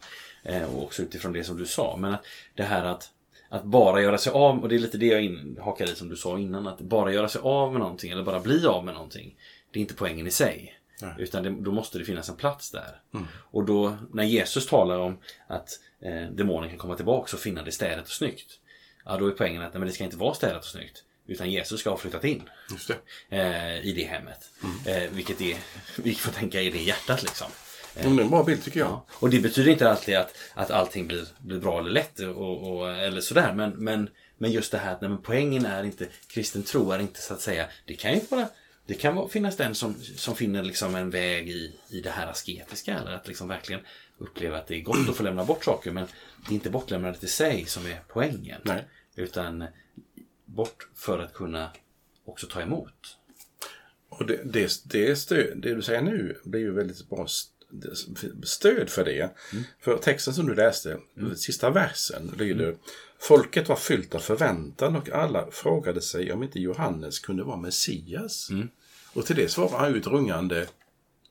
Eh, 0.43 0.75
och 0.75 0.83
också 0.83 1.03
utifrån 1.03 1.33
det 1.33 1.45
som 1.45 1.57
du 1.57 1.67
sa. 1.67 1.97
Men 1.97 2.15
att 2.15 2.25
det 2.55 2.62
här 2.62 2.85
att, 2.85 3.11
att 3.49 3.65
bara 3.65 4.03
göra 4.03 4.19
sig 4.19 4.33
av, 4.33 4.62
och 4.62 4.69
det 4.69 4.75
är 4.75 4.79
lite 4.79 4.99
det 4.99 5.07
jag 5.07 5.23
in, 5.23 5.59
hakar 5.61 5.85
i 5.85 5.95
som 5.95 6.09
du 6.09 6.17
sa 6.17 6.38
innan, 6.38 6.67
att 6.67 6.81
bara 6.81 7.12
göra 7.12 7.29
sig 7.29 7.41
av 7.45 7.73
med 7.73 7.81
någonting 7.81 8.12
eller 8.12 8.23
bara 8.23 8.41
bli 8.41 8.67
av 8.67 8.85
med 8.85 8.95
någonting. 8.95 9.37
Det 9.71 9.79
är 9.79 9.81
inte 9.81 9.95
poängen 9.95 10.27
i 10.27 10.31
sig. 10.31 10.79
Nej. 11.03 11.15
Utan 11.19 11.43
det, 11.43 11.51
då 11.51 11.73
måste 11.73 11.99
det 11.99 12.05
finnas 12.05 12.29
en 12.29 12.37
plats 12.37 12.71
där. 12.71 13.01
Mm. 13.15 13.27
Och 13.35 13.65
då 13.65 13.97
när 14.12 14.25
Jesus 14.25 14.67
talar 14.67 14.99
om 14.99 15.19
att 15.47 15.69
eh, 16.01 16.31
demonen 16.31 16.69
kan 16.69 16.79
komma 16.79 16.97
tillbaka 16.97 17.37
och 17.37 17.41
finna 17.41 17.62
det 17.62 17.73
städat 17.73 18.05
och 18.05 18.11
snyggt. 18.11 18.59
Ja, 19.05 19.17
då 19.17 19.27
är 19.27 19.31
poängen 19.31 19.62
att 19.62 19.73
nej, 19.73 19.79
men 19.79 19.88
det 19.88 19.95
ska 19.95 20.05
inte 20.05 20.17
vara 20.17 20.35
städat 20.35 20.62
och 20.62 20.69
snyggt. 20.69 21.05
Utan 21.27 21.51
Jesus 21.51 21.81
ska 21.81 21.91
ha 21.91 21.97
flyttat 21.97 22.25
in 22.25 22.43
det. 22.88 23.37
Eh, 23.37 23.87
i 23.87 23.93
det 23.93 24.05
hemmet. 24.05 24.51
Mm. 24.62 25.03
Eh, 25.03 25.11
vilket 25.11 25.41
är, 25.41 25.57
vi 26.03 26.15
får 26.15 26.33
tänka 26.33 26.61
i 26.61 26.71
det 26.71 26.83
hjärtat 26.83 27.23
liksom. 27.23 27.47
Eh, 27.97 28.03
det 28.03 28.21
är 28.21 28.25
en 28.25 28.31
bra 28.31 28.43
bild 28.43 28.65
tycker 28.65 28.81
jag. 28.81 28.88
Ja. 28.88 29.07
Och 29.11 29.31
det 29.31 29.41
betyder 29.41 29.73
inte 29.73 29.91
alltid 29.91 30.17
att, 30.17 30.35
att 30.55 30.71
allting 30.71 31.07
blir, 31.07 31.27
blir 31.38 31.59
bra 31.59 31.79
eller 31.79 31.91
lätt 31.91 32.21
och, 32.21 32.77
och, 32.77 32.91
eller 32.91 33.21
sådär. 33.21 33.53
Men, 33.53 33.71
men, 33.71 34.09
men 34.38 34.51
just 34.51 34.73
det 34.73 34.79
här 34.79 34.93
att 34.93 35.01
nej, 35.01 35.11
poängen 35.23 35.67
är 35.67 35.85
inte, 35.85 36.07
kristen 36.27 36.62
tro 36.62 36.91
är 36.91 36.99
inte 36.99 37.23
så 37.23 37.35
att 37.35 37.41
säga, 37.41 37.67
det 37.85 37.95
kan 37.95 38.15
ju 38.15 38.21
vara 38.31 38.49
det 38.87 38.95
kan 38.95 39.29
finnas 39.29 39.57
den 39.57 39.75
som, 39.75 39.95
som 40.17 40.37
finner 40.37 40.62
liksom 40.62 40.95
en 40.95 41.11
väg 41.11 41.49
i, 41.51 41.73
i 41.88 42.01
det 42.01 42.11
här 42.11 42.27
asketiska. 42.27 42.99
Eller 42.99 43.12
att 43.12 43.29
liksom 43.29 43.49
verkligen 43.49 43.83
uppleva 44.22 44.58
att 44.58 44.66
det 44.66 44.76
är 44.76 44.80
gott 44.80 45.08
att 45.08 45.16
få 45.16 45.22
lämna 45.22 45.44
bort 45.44 45.64
saker. 45.64 45.90
Men 45.90 46.06
det 46.46 46.52
är 46.52 46.54
inte 46.54 46.70
bortlämnandet 46.70 47.24
i 47.24 47.28
sig 47.28 47.64
som 47.66 47.87
är 47.87 48.02
poängen. 48.08 48.61
Nej. 48.64 48.85
Utan 49.14 49.64
bort 50.44 50.88
för 50.94 51.18
att 51.18 51.35
kunna 51.35 51.70
också 52.24 52.46
ta 52.46 52.61
emot. 52.61 53.18
Och 54.08 54.26
det, 54.26 54.40
det, 54.44 54.70
det, 54.85 55.16
stöd, 55.16 55.58
det 55.62 55.74
du 55.74 55.82
säger 55.82 56.02
nu 56.02 56.40
blir 56.44 56.61
ju 56.61 56.72
väldigt 56.72 57.08
bra 57.08 57.26
stöd 58.42 58.90
för 58.90 59.04
det. 59.04 59.20
Mm. 59.52 59.64
För 59.80 59.98
texten 59.98 60.35
som 60.35 60.46
du 60.46 60.54
läste, 60.54 60.98
mm. 61.16 61.37
sista 61.37 61.70
versen, 61.70 62.35
lyder 62.38 62.64
mm. 62.64 62.78
Folket 63.18 63.68
var 63.68 63.76
fyllt 63.76 64.14
av 64.14 64.18
förväntan 64.18 64.96
och 64.96 65.11
alla 65.11 65.50
frågade 65.50 66.00
sig 66.00 66.32
om 66.32 66.42
inte 66.42 66.61
Johannes 66.61 67.18
kunde 67.18 67.44
vara 67.44 67.56
Messias. 67.56 68.50
Mm. 68.50 68.68
Och 69.12 69.26
till 69.26 69.37
det 69.37 69.48
svarar 69.48 69.78
han 69.78 69.94
ut 69.94 70.06
rungande 70.06 70.66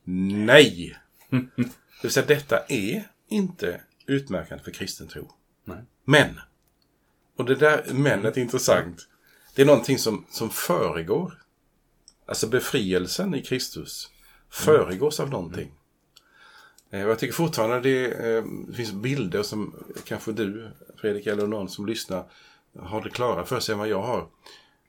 Nej! 0.03 0.97
det 2.01 2.07
vill 2.07 2.11
säga 2.11 2.25
detta 2.25 2.59
är 2.67 3.07
inte 3.27 3.81
utmärkande 4.05 4.63
för 4.63 4.71
kristen 4.71 5.07
tro. 5.07 5.31
Nej. 5.63 5.83
Men, 6.05 6.39
och 7.37 7.45
det 7.45 7.55
där 7.55 7.93
menet 7.93 8.37
är 8.37 8.41
intressant. 8.41 9.07
Det 9.55 9.61
är 9.61 9.65
någonting 9.65 9.97
som, 9.97 10.25
som 10.29 10.49
föregår. 10.49 11.41
Alltså 12.25 12.47
befrielsen 12.47 13.35
i 13.35 13.41
Kristus 13.41 14.11
föregås 14.49 15.19
av 15.19 15.29
någonting. 15.29 15.71
Mm. 16.91 17.07
Jag 17.07 17.19
tycker 17.19 17.33
fortfarande 17.33 17.79
det, 17.79 18.05
eh, 18.05 18.43
det 18.67 18.73
finns 18.73 18.91
bilder 18.91 19.43
som 19.43 19.75
kanske 20.03 20.31
du, 20.31 20.71
Fredrik, 20.97 21.27
eller 21.27 21.47
någon 21.47 21.69
som 21.69 21.85
lyssnar 21.85 22.31
har 22.79 23.01
det 23.01 23.09
klara 23.09 23.45
för 23.45 23.59
sig 23.59 23.73
än 23.73 23.79
vad 23.79 23.87
jag 23.87 24.01
har. 24.01 24.27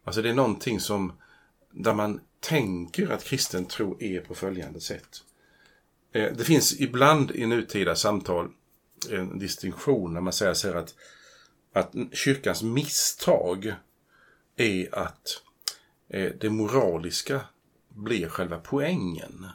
Alltså 0.05 0.23
det 0.23 0.29
är 0.29 0.35
någonting 0.35 0.81
som 0.81 1.13
där 1.71 1.95
man 1.95 2.21
tänker 2.41 3.11
att 3.11 3.25
kristen 3.25 3.65
tro 3.65 3.97
är 4.01 4.21
på 4.21 4.35
följande 4.35 4.81
sätt. 4.81 5.25
Eh, 6.13 6.33
det 6.33 6.45
finns 6.45 6.81
ibland 6.81 7.31
i 7.31 7.47
nutida 7.47 7.95
samtal 7.95 8.51
en 9.11 9.39
distinktion 9.39 10.15
när 10.15 10.21
man 10.21 10.33
säger 10.33 10.55
så 10.55 10.69
här 10.69 10.75
att, 10.75 10.95
att 11.73 11.95
kyrkans 12.13 12.63
misstag 12.63 13.75
är 14.57 14.99
att 14.99 15.43
eh, 16.09 16.33
det 16.41 16.51
moraliska 16.51 17.41
blir 17.89 18.29
själva 18.29 18.59
poängen. 18.59 19.47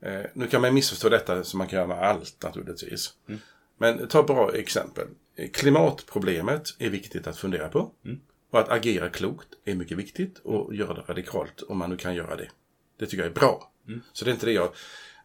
Eh, 0.00 0.22
nu 0.34 0.46
kan 0.46 0.60
man 0.60 0.74
missförstå 0.74 1.08
detta 1.08 1.44
som 1.44 1.58
man 1.58 1.68
kan 1.68 1.76
göra 1.76 1.88
med 1.88 1.98
allt 1.98 2.42
naturligtvis. 2.42 3.14
Mm. 3.28 3.40
Men 3.78 4.08
ta 4.08 4.20
ett 4.20 4.26
bra 4.26 4.54
exempel. 4.54 5.06
Klimatproblemet 5.52 6.74
är 6.78 6.90
viktigt 6.90 7.26
att 7.26 7.38
fundera 7.38 7.68
på. 7.68 7.90
Mm. 8.04 8.20
Och 8.50 8.60
att 8.60 8.68
agera 8.68 9.08
klokt 9.08 9.48
är 9.64 9.74
mycket 9.74 9.98
viktigt 9.98 10.38
och 10.38 10.74
göra 10.74 10.94
det 10.94 11.00
radikalt 11.00 11.62
om 11.62 11.78
man 11.78 11.90
nu 11.90 11.96
kan 11.96 12.14
göra 12.14 12.36
det. 12.36 12.50
Det 12.98 13.06
tycker 13.06 13.22
jag 13.22 13.30
är 13.30 13.34
bra. 13.34 13.71
Mm. 13.92 14.02
Så 14.12 14.24
det 14.24 14.30
är 14.30 14.32
inte 14.32 14.46
det 14.46 14.52
jag 14.52 14.72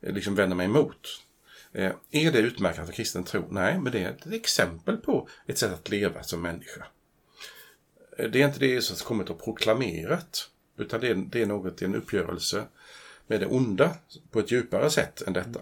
eh, 0.01 0.13
liksom 0.13 0.35
vänder 0.35 0.55
mig 0.55 0.65
emot. 0.65 1.23
Eh, 1.73 1.91
är 2.11 2.31
det 2.31 2.39
utmärkande 2.39 2.85
för 2.85 2.93
kristen 2.93 3.23
tro? 3.23 3.47
Nej, 3.51 3.79
men 3.79 3.91
det 3.91 4.03
är 4.03 4.09
ett 4.09 4.27
exempel 4.31 4.97
på 4.97 5.29
ett 5.45 5.57
sätt 5.57 5.73
att 5.73 5.89
leva 5.89 6.23
som 6.23 6.41
människa. 6.41 6.85
Eh, 8.17 8.29
det 8.29 8.41
är 8.41 8.47
inte 8.47 8.59
det 8.59 8.67
Jesus 8.67 9.01
har 9.01 9.07
kommit 9.07 9.29
och 9.29 9.43
proklamerat. 9.43 10.49
Utan 10.77 11.01
det 11.01 11.07
är, 11.07 11.15
det 11.15 11.41
är 11.41 11.45
något, 11.45 11.81
en 11.81 11.95
uppgörelse 11.95 12.63
med 13.27 13.39
det 13.39 13.45
onda 13.45 13.95
på 14.31 14.39
ett 14.39 14.51
djupare 14.51 14.89
sätt 14.89 15.21
än 15.21 15.33
detta. 15.33 15.59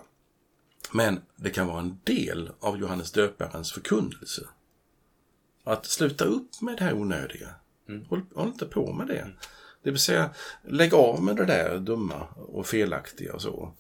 Men 0.92 1.22
det 1.36 1.50
kan 1.50 1.68
vara 1.68 1.80
en 1.80 2.00
del 2.04 2.52
av 2.60 2.78
Johannes 2.78 3.12
döparens 3.12 3.72
förkunnelse. 3.72 4.48
Att 5.64 5.86
sluta 5.86 6.26
upp 6.26 6.62
med 6.62 6.78
det 6.78 6.84
här 6.84 6.94
onödiga. 6.94 7.50
Mm. 7.90 8.06
Håll, 8.06 8.22
håll 8.36 8.48
inte 8.48 8.66
på 8.66 8.94
med 8.94 9.08
det. 9.08 9.32
Det 9.86 9.92
vill 9.92 10.00
säga, 10.00 10.30
lägg 10.68 10.94
av 10.94 11.24
med 11.24 11.36
det 11.36 11.46
där 11.46 11.78
dumma 11.78 12.28
och 12.36 12.68
felaktiga 12.68 13.34
och 13.34 13.42
så. 13.42 13.72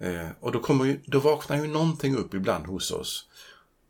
Eh, 0.00 0.28
och 0.40 0.52
då, 0.52 0.60
kommer 0.60 0.84
ju, 0.84 1.00
då 1.06 1.18
vaknar 1.18 1.56
ju 1.56 1.66
någonting 1.66 2.16
upp 2.16 2.34
ibland 2.34 2.66
hos 2.66 2.90
oss. 2.90 3.26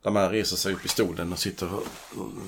Där 0.03 0.11
man 0.11 0.29
reser 0.29 0.55
sig 0.55 0.73
upp 0.73 0.85
i 0.85 0.87
stolen 0.87 1.33
och 1.33 1.39
sitter 1.39 1.69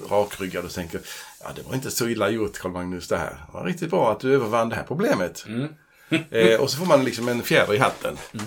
rakryggad 0.09 0.65
och 0.65 0.71
tänker 0.71 1.01
Ja, 1.43 1.49
det 1.55 1.61
var 1.61 1.75
inte 1.75 1.91
så 1.91 2.07
illa 2.07 2.29
gjort 2.29 2.59
Karl-Magnus 2.59 3.07
det 3.07 3.17
här. 3.17 3.45
Det 3.47 3.53
var 3.53 3.65
riktigt 3.65 3.89
bra 3.89 4.11
att 4.11 4.19
du 4.19 4.33
övervann 4.33 4.69
det 4.69 4.75
här 4.75 4.83
problemet. 4.83 5.45
Mm. 5.47 5.67
eh, 6.31 6.61
och 6.61 6.69
så 6.69 6.77
får 6.77 6.85
man 6.85 7.03
liksom 7.03 7.27
en 7.27 7.43
fjäder 7.43 7.73
i 7.73 7.77
hatten. 7.77 8.17
Mm. 8.33 8.45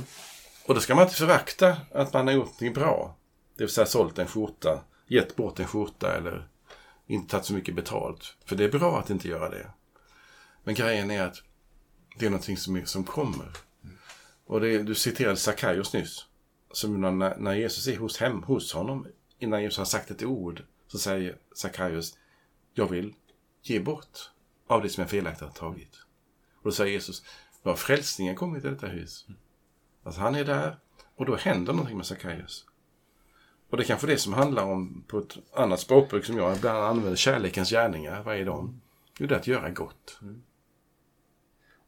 Och 0.67 0.75
då 0.75 0.81
ska 0.81 0.95
man 0.95 1.05
inte 1.05 1.17
förakta 1.17 1.77
att 1.95 2.13
man 2.13 2.27
har 2.27 2.35
gjort 2.35 2.45
någonting 2.45 2.73
bra. 2.73 3.17
Det 3.57 3.65
vill 3.65 3.73
säga 3.73 3.87
sålt 3.87 4.19
en 4.19 4.27
skjorta, 4.27 4.81
gett 5.09 5.37
bort 5.37 5.61
en 5.61 5.67
skjorta 5.67 6.17
eller 6.17 6.49
inte 7.07 7.31
tagit 7.31 7.47
så 7.47 7.55
mycket 7.55 7.75
betalt. 7.75 8.35
För 8.47 8.57
det 8.57 8.65
är 8.65 8.79
bra 8.79 8.99
att 8.99 9.11
inte 9.11 9.29
göra 9.29 9.49
det. 9.49 9.67
Men 10.67 10.75
grejen 10.75 11.11
är 11.11 11.23
att 11.23 11.43
det 12.19 12.27
är 12.27 12.31
någonting 12.31 12.57
som, 12.57 12.77
är, 12.77 12.85
som 12.85 13.05
kommer. 13.05 13.49
Och 14.47 14.61
det, 14.61 14.83
du 14.83 14.95
citerade 14.95 15.37
Sackaios 15.37 15.93
nyss. 15.93 16.27
Som 16.73 17.01
när, 17.01 17.37
när 17.37 17.55
Jesus 17.55 17.87
är 17.89 17.97
hos, 17.97 18.19
hem, 18.19 18.43
hos 18.43 18.73
honom, 18.73 19.07
innan 19.39 19.63
Jesus 19.63 19.79
har 19.79 19.85
sagt 19.85 20.11
ett 20.11 20.23
ord, 20.23 20.63
så 20.87 20.99
säger 20.99 21.37
Sackaios 21.55 22.19
Jag 22.75 22.91
vill 22.91 23.15
ge 23.63 23.81
bort 23.81 24.31
av 24.67 24.83
det 24.83 24.89
som 24.89 25.01
jag 25.01 25.11
felaktigt 25.11 25.43
har 25.43 25.55
tagit. 25.55 25.95
Och 26.57 26.65
då 26.65 26.73
säger 26.73 26.93
Jesus 26.93 27.23
Nu 27.63 27.71
har 27.71 27.77
frälsningen 27.77 28.37
kommit 28.37 28.63
till 28.63 28.71
detta 28.71 28.87
hus. 28.87 29.27
Alltså 30.03 30.21
han 30.21 30.35
är 30.35 30.45
där 30.45 30.79
och 31.17 31.27
då 31.27 31.37
händer 31.37 31.73
någonting 31.73 31.97
med 31.97 32.07
Sackaios. 32.07 32.67
Och 33.71 33.77
det 33.77 33.83
är 33.83 33.87
kanske 33.87 34.07
det 34.07 34.19
som 34.19 34.33
handlar 34.33 34.65
om, 34.65 35.05
på 35.07 35.19
ett 35.19 35.37
annat 35.55 35.81
språkbruk 35.81 36.25
som 36.25 36.37
jag 36.37 36.57
ibland 36.57 36.85
använder, 36.85 37.17
kärlekens 37.17 37.71
gärningar. 37.71 38.23
Vad 38.23 38.37
är 38.37 38.45
de? 38.45 38.81
Jo, 39.19 39.27
det 39.27 39.35
är 39.35 39.39
att 39.39 39.47
göra 39.47 39.71
gott. 39.71 40.19
Mm. 40.23 40.43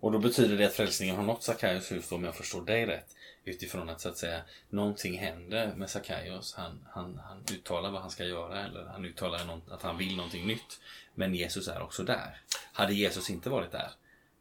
Och 0.00 0.12
då 0.12 0.18
betyder 0.18 0.56
det 0.56 0.64
att 0.64 0.72
frälsningen 0.72 1.16
har 1.16 1.22
nått 1.22 1.42
Sackaios 1.42 1.92
hus 1.92 2.12
om 2.12 2.24
jag 2.24 2.34
förstår 2.34 2.64
dig 2.64 2.86
rätt. 2.86 3.14
Utifrån 3.44 3.88
att 3.88 4.00
så 4.00 4.08
att 4.08 4.18
säga 4.18 4.40
någonting 4.70 5.18
händer 5.18 5.74
med 5.76 5.90
Sackaios. 5.90 6.54
Han, 6.54 6.86
han, 6.90 7.20
han 7.24 7.44
uttalar 7.52 7.90
vad 7.90 8.00
han 8.00 8.10
ska 8.10 8.24
göra 8.24 8.64
eller 8.64 8.84
han 8.84 9.04
uttalar 9.04 9.44
något, 9.44 9.70
att 9.70 9.82
han 9.82 9.98
vill 9.98 10.16
någonting 10.16 10.46
nytt. 10.46 10.80
Men 11.14 11.34
Jesus 11.34 11.68
är 11.68 11.82
också 11.82 12.02
där. 12.02 12.40
Hade 12.72 12.94
Jesus 12.94 13.30
inte 13.30 13.50
varit 13.50 13.72
där, 13.72 13.90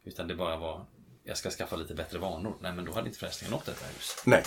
Utan 0.04 0.28
det 0.28 0.34
bara 0.34 0.56
var, 0.56 0.84
jag 1.24 1.36
ska 1.36 1.50
skaffa 1.50 1.76
lite 1.76 1.94
bättre 1.94 2.18
vanor. 2.18 2.56
Nej, 2.60 2.72
men 2.72 2.84
då 2.84 2.92
hade 2.92 3.06
inte 3.06 3.18
frälsningen 3.18 3.52
nått 3.52 3.66
detta 3.66 3.86
hus. 3.86 4.22
Nej, 4.24 4.44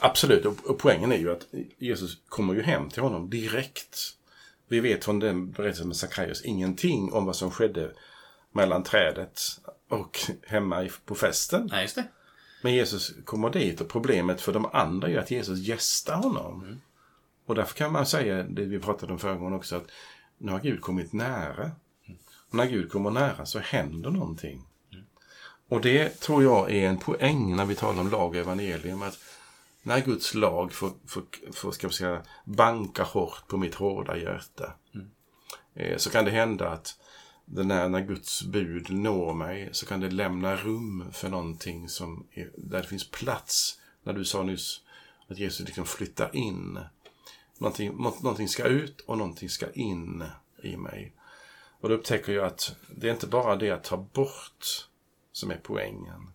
absolut. 0.00 0.44
Och, 0.44 0.70
och 0.70 0.78
poängen 0.78 1.12
är 1.12 1.18
ju 1.18 1.32
att 1.32 1.46
Jesus 1.78 2.18
kommer 2.28 2.54
ju 2.54 2.62
hem 2.62 2.90
till 2.90 3.02
honom 3.02 3.30
direkt. 3.30 3.98
Vi 4.68 4.80
vet 4.80 5.04
från 5.04 5.18
den 5.18 5.50
berättelsen 5.50 5.88
med 5.88 5.96
Sackaios 5.96 6.42
ingenting 6.42 7.12
om 7.12 7.24
vad 7.24 7.36
som 7.36 7.50
skedde 7.50 7.92
mellan 8.52 8.82
trädet 8.82 9.40
och 9.88 10.18
hemma 10.46 10.88
på 11.04 11.14
festen. 11.14 11.68
Nej, 11.72 11.82
just 11.82 11.94
det. 11.94 12.04
Men 12.62 12.74
Jesus 12.74 13.14
kommer 13.24 13.50
dit 13.50 13.80
och 13.80 13.88
problemet 13.88 14.40
för 14.40 14.52
de 14.52 14.66
andra 14.72 15.08
är 15.08 15.18
att 15.18 15.30
Jesus 15.30 15.58
gästar 15.58 16.14
honom. 16.14 16.80
Och 17.46 17.54
därför 17.54 17.74
kan 17.74 17.92
man 17.92 18.06
säga, 18.06 18.42
det 18.42 18.64
vi 18.64 18.78
pratade 18.78 19.12
om 19.12 19.18
förra 19.18 19.34
gången 19.34 19.54
också, 19.54 19.76
att 19.76 19.90
nu 20.38 20.52
har 20.52 20.60
Gud 20.60 20.80
kommit 20.80 21.12
nära. 21.12 21.70
Och 22.48 22.54
när 22.54 22.66
Gud 22.66 22.90
kommer 22.90 23.10
nära 23.10 23.46
så 23.46 23.58
händer 23.58 24.10
någonting. 24.10 24.64
Och 25.68 25.80
det 25.80 26.20
tror 26.20 26.42
jag 26.42 26.70
är 26.70 26.88
en 26.88 26.98
poäng 26.98 27.56
när 27.56 27.64
vi 27.64 27.74
talar 27.74 28.00
om 28.00 28.10
lag 28.10 28.28
och 28.28 28.36
evangelium. 28.36 29.02
Att 29.02 29.18
när 29.82 30.00
Guds 30.00 30.34
lag 30.34 30.72
får, 30.72 30.90
får, 31.06 31.22
får 31.52 31.72
ska 31.72 31.90
säga, 31.90 32.22
banka 32.44 33.02
hårt 33.02 33.48
på 33.48 33.56
mitt 33.56 33.74
hårda 33.74 34.16
hjärta. 34.16 34.74
Eh, 35.74 35.96
så 35.96 36.10
kan 36.10 36.24
det 36.24 36.30
hända 36.30 36.68
att 36.68 36.94
den 37.50 37.68
när 37.68 38.00
Guds 38.00 38.42
bud 38.42 38.90
når 38.90 39.34
mig 39.34 39.68
så 39.72 39.86
kan 39.86 40.00
det 40.00 40.10
lämna 40.10 40.56
rum 40.56 41.04
för 41.12 41.28
någonting 41.28 41.88
som 41.88 42.26
är, 42.32 42.50
där 42.56 42.82
det 42.82 42.88
finns 42.88 43.10
plats. 43.10 43.80
När 44.02 44.12
du 44.12 44.24
sa 44.24 44.42
nyss 44.42 44.80
att 45.28 45.38
Jesus 45.38 45.66
liksom 45.66 45.84
flyttar 45.84 46.36
in. 46.36 46.78
Någonting, 47.58 47.96
någonting 47.96 48.48
ska 48.48 48.64
ut 48.64 49.00
och 49.00 49.18
någonting 49.18 49.48
ska 49.48 49.70
in 49.70 50.24
i 50.62 50.76
mig. 50.76 51.14
Och 51.80 51.88
då 51.88 51.94
upptäcker 51.94 52.32
jag 52.32 52.44
att 52.44 52.76
det 52.96 53.08
är 53.08 53.12
inte 53.12 53.26
bara 53.26 53.56
det 53.56 53.70
att 53.70 53.84
ta 53.84 53.96
bort 53.96 54.88
som 55.32 55.50
är 55.50 55.60
poängen. 55.62 56.30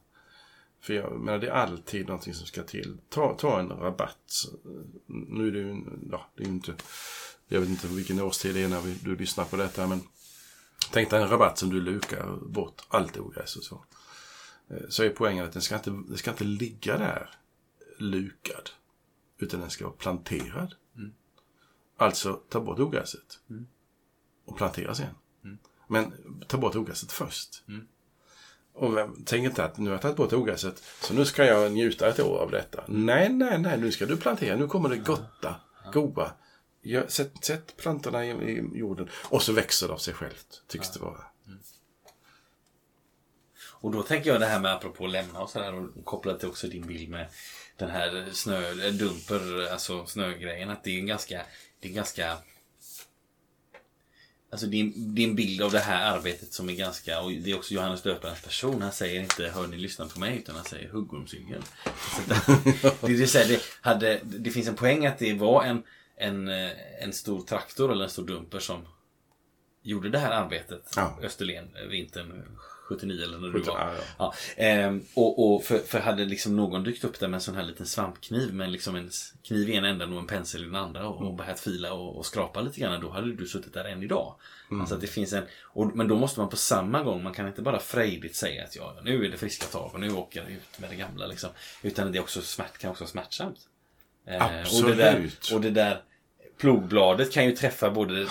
För 0.82 0.93
jag 0.93 1.19
menar, 1.19 1.39
det 1.39 1.47
är 1.47 1.52
alltid 1.52 2.08
någonting 2.08 2.34
som 2.34 2.47
ska 2.47 2.63
till. 2.63 2.97
Ta, 3.10 3.34
ta 3.34 3.60
en 3.60 3.69
rabatt. 3.69 4.34
Nu 5.06 5.47
är 5.47 5.52
det 5.52 5.60
ju, 5.60 5.84
ja, 6.12 6.30
det 6.36 6.43
är 6.43 6.47
ju 6.47 6.54
inte, 6.54 6.73
jag 7.47 7.60
vet 7.60 7.69
inte 7.69 7.88
vilken 7.88 8.21
årstid 8.21 8.56
det 8.56 8.63
är 8.63 8.67
när 8.67 8.82
vi, 8.82 8.93
du 8.93 9.15
lyssnar 9.15 9.45
på 9.45 9.56
detta, 9.56 9.88
men 9.88 10.02
tänk 10.91 11.09
dig 11.09 11.21
en 11.21 11.29
rabatt 11.29 11.57
som 11.57 11.69
du 11.69 11.81
lukar 11.81 12.37
bort 12.45 12.81
allt 12.87 13.17
ogräs 13.17 13.55
och 13.55 13.63
så. 13.63 13.85
Eh, 14.69 14.77
Så 14.89 15.03
är 15.03 15.09
poängen 15.09 15.45
att 15.45 15.53
den 15.53 15.61
ska 15.61 15.75
inte, 15.75 15.89
den 15.89 16.17
ska 16.17 16.31
inte 16.31 16.43
ligga 16.43 16.97
där 16.97 17.29
lukad, 17.97 18.69
utan 19.37 19.59
den 19.59 19.69
ska 19.69 19.83
vara 19.85 19.95
planterad. 19.95 20.75
Alltså, 21.97 22.33
ta 22.49 22.59
bort 22.59 22.79
ogräset 22.79 23.39
och 24.45 24.57
plantera 24.57 24.95
sen. 24.95 25.15
Men 25.87 26.13
ta 26.47 26.57
bort 26.57 26.75
ogräset 26.75 27.11
först. 27.11 27.63
Och 28.73 28.97
vem- 28.97 29.23
tänk 29.25 29.45
inte 29.45 29.65
att 29.65 29.77
nu 29.77 29.85
har 29.85 29.91
jag 29.93 30.01
tagit 30.01 30.17
bort 30.17 30.33
ogräset, 30.33 30.83
så 31.01 31.13
nu 31.13 31.25
ska 31.25 31.45
jag 31.45 31.71
njuta 31.71 32.07
ett 32.09 32.19
år 32.19 32.37
av 32.37 32.51
detta. 32.51 32.83
Nej, 32.87 33.29
nej, 33.33 33.57
nej, 33.59 33.77
nu 33.79 33.91
ska 33.91 34.05
du 34.05 34.17
plantera. 34.17 34.55
Nu 34.55 34.67
kommer 34.67 34.89
det 34.89 34.97
gotta, 34.97 35.55
goda. 35.93 36.33
Gör- 36.83 37.07
Sätt, 37.07 37.45
sätt 37.45 37.77
plantorna 37.77 38.25
i, 38.25 38.29
i 38.29 38.69
jorden 38.73 39.09
och 39.23 39.41
så 39.43 39.53
växer 39.53 39.87
det 39.87 39.93
av 39.93 39.97
sig 39.97 40.13
självt, 40.13 40.61
tycks 40.67 40.91
det 40.91 40.99
vara. 40.99 41.23
Och 43.83 43.91
då 43.91 44.03
tänker 44.03 44.29
jag 44.31 44.41
det 44.41 44.45
här 44.45 44.59
med 44.59 44.71
apropå 44.73 45.07
lämna 45.07 45.41
och 45.41 45.49
sådär 45.49 45.73
och 45.73 46.05
kopplat 46.05 46.39
till 46.39 46.49
också 46.49 46.67
din 46.67 46.87
bild 46.87 47.09
med 47.09 47.27
den 47.77 47.89
här 47.89 48.29
snö, 48.31 48.73
dumper, 48.91 49.71
alltså 49.71 50.05
snögrejen. 50.05 50.69
Att 50.69 50.83
det 50.83 50.91
är 50.91 50.99
en 50.99 51.07
ganska, 51.07 51.41
det 51.79 51.87
är 51.87 51.89
en 51.89 51.95
ganska 51.95 52.37
Alltså 54.51 54.67
din, 54.67 55.15
din 55.15 55.35
bild 55.35 55.61
av 55.61 55.71
det 55.71 55.79
här 55.79 56.17
arbetet 56.17 56.53
som 56.53 56.69
är 56.69 56.73
ganska, 56.73 57.21
och 57.21 57.31
det 57.31 57.51
är 57.51 57.55
också 57.55 57.73
Johannes 57.73 58.01
döparens 58.01 58.41
person. 58.41 58.81
Han 58.81 58.91
säger 58.91 59.21
inte 59.21 59.47
hör 59.47 59.67
ni 59.67 59.77
lyssna 59.77 60.05
på 60.07 60.19
mig 60.19 60.37
utan 60.37 60.55
han 60.55 60.65
säger 60.65 60.89
huggormsyngel. 60.89 61.61
Det, 62.27 63.07
det, 63.07 63.15
det, 63.15 63.47
det, 63.47 63.61
hade, 63.81 64.19
det 64.23 64.51
finns 64.51 64.67
en 64.67 64.75
poäng 64.75 65.05
att 65.05 65.19
det 65.19 65.33
var 65.33 65.63
en, 65.63 65.83
en, 66.17 66.47
eh, 66.47 67.04
en 67.04 67.13
stor 67.13 67.41
traktor 67.41 67.91
eller 67.91 68.04
en 68.04 68.10
stor 68.10 68.26
dumper 68.26 68.60
som 68.60 68.88
gjorde 69.82 70.10
det 70.10 70.19
här 70.19 70.32
arbetet. 70.32 70.93
Ja. 70.95 71.19
Österlen, 71.21 71.76
eh, 71.76 71.88
vintern 71.88 72.58
79 72.89 73.23
eller 73.23 73.38
när 73.38 73.47
du 73.47 73.54
79, 73.54 73.73
var. 73.73 73.80
ja, 73.80 73.93
Ja, 74.17 74.34
ehm, 74.58 75.06
och, 75.13 75.56
och 75.56 75.63
för, 75.63 75.78
för 75.78 75.99
hade 75.99 76.26
liksom 76.26 76.56
någon 76.56 76.84
dykt 76.84 77.04
upp 77.04 77.19
där 77.19 77.28
med 77.28 77.38
en 77.38 77.41
sån 77.41 77.56
här 77.56 77.63
liten 77.63 77.86
svampkniv 77.86 78.54
med 78.54 78.71
liksom 78.71 78.95
en 78.95 79.10
kniv 79.43 79.69
i 79.69 79.76
ena 79.76 79.88
änden 79.88 80.13
och 80.13 80.19
en 80.19 80.28
pensel 80.28 80.62
i 80.62 80.65
den 80.65 80.76
andra 80.76 81.08
och, 81.08 81.28
och 81.28 81.34
börjat 81.34 81.60
fila 81.60 81.93
och, 81.93 82.17
och 82.17 82.26
skrapa 82.26 82.62
lite 82.62 82.80
grann. 82.80 83.02
Då 83.02 83.10
hade 83.10 83.34
du 83.34 83.47
suttit 83.47 83.73
där 83.73 83.86
än 83.86 84.04
idag. 84.04 84.36
Alltså 84.71 84.95
att 84.95 85.02
det 85.02 85.08
finns 85.08 85.34
en, 85.34 85.43
och, 85.63 85.95
men 85.95 86.08
då 86.08 86.15
måste 86.15 86.39
man 86.39 86.49
på 86.49 86.56
samma 86.56 87.04
gång, 87.04 87.23
man 87.23 87.34
kan 87.34 87.47
inte 87.47 87.62
bara 87.62 87.80
frejdigt 87.80 88.36
säga 88.36 88.63
att 88.63 88.76
ja, 88.76 88.97
nu 89.04 89.26
är 89.26 89.30
det 89.30 89.38
friska 89.38 89.65
tag 89.65 89.93
och 89.93 89.99
nu 89.99 90.12
åker 90.13 90.41
jag 90.41 90.52
ut 90.52 90.80
med 90.80 90.89
det 90.89 90.95
gamla. 90.95 91.28
Liksom. 91.28 91.49
Utan 91.82 92.12
det 92.12 92.17
är 92.17 92.21
också 92.21 92.41
smärt, 92.41 92.78
kan 92.78 92.91
också 92.91 93.04
vara 93.04 93.12
smärtsamt. 93.12 93.60
Eh, 94.27 94.43
Och 94.81 94.89
det, 94.89 94.95
där, 94.95 95.09
Absolut. 95.13 95.51
och 95.53 95.62
det 95.62 95.69
där 95.69 96.01
plogbladet 96.57 97.31
kan 97.31 97.45
ju 97.45 97.51
träffa 97.51 97.91
både... 97.91 98.27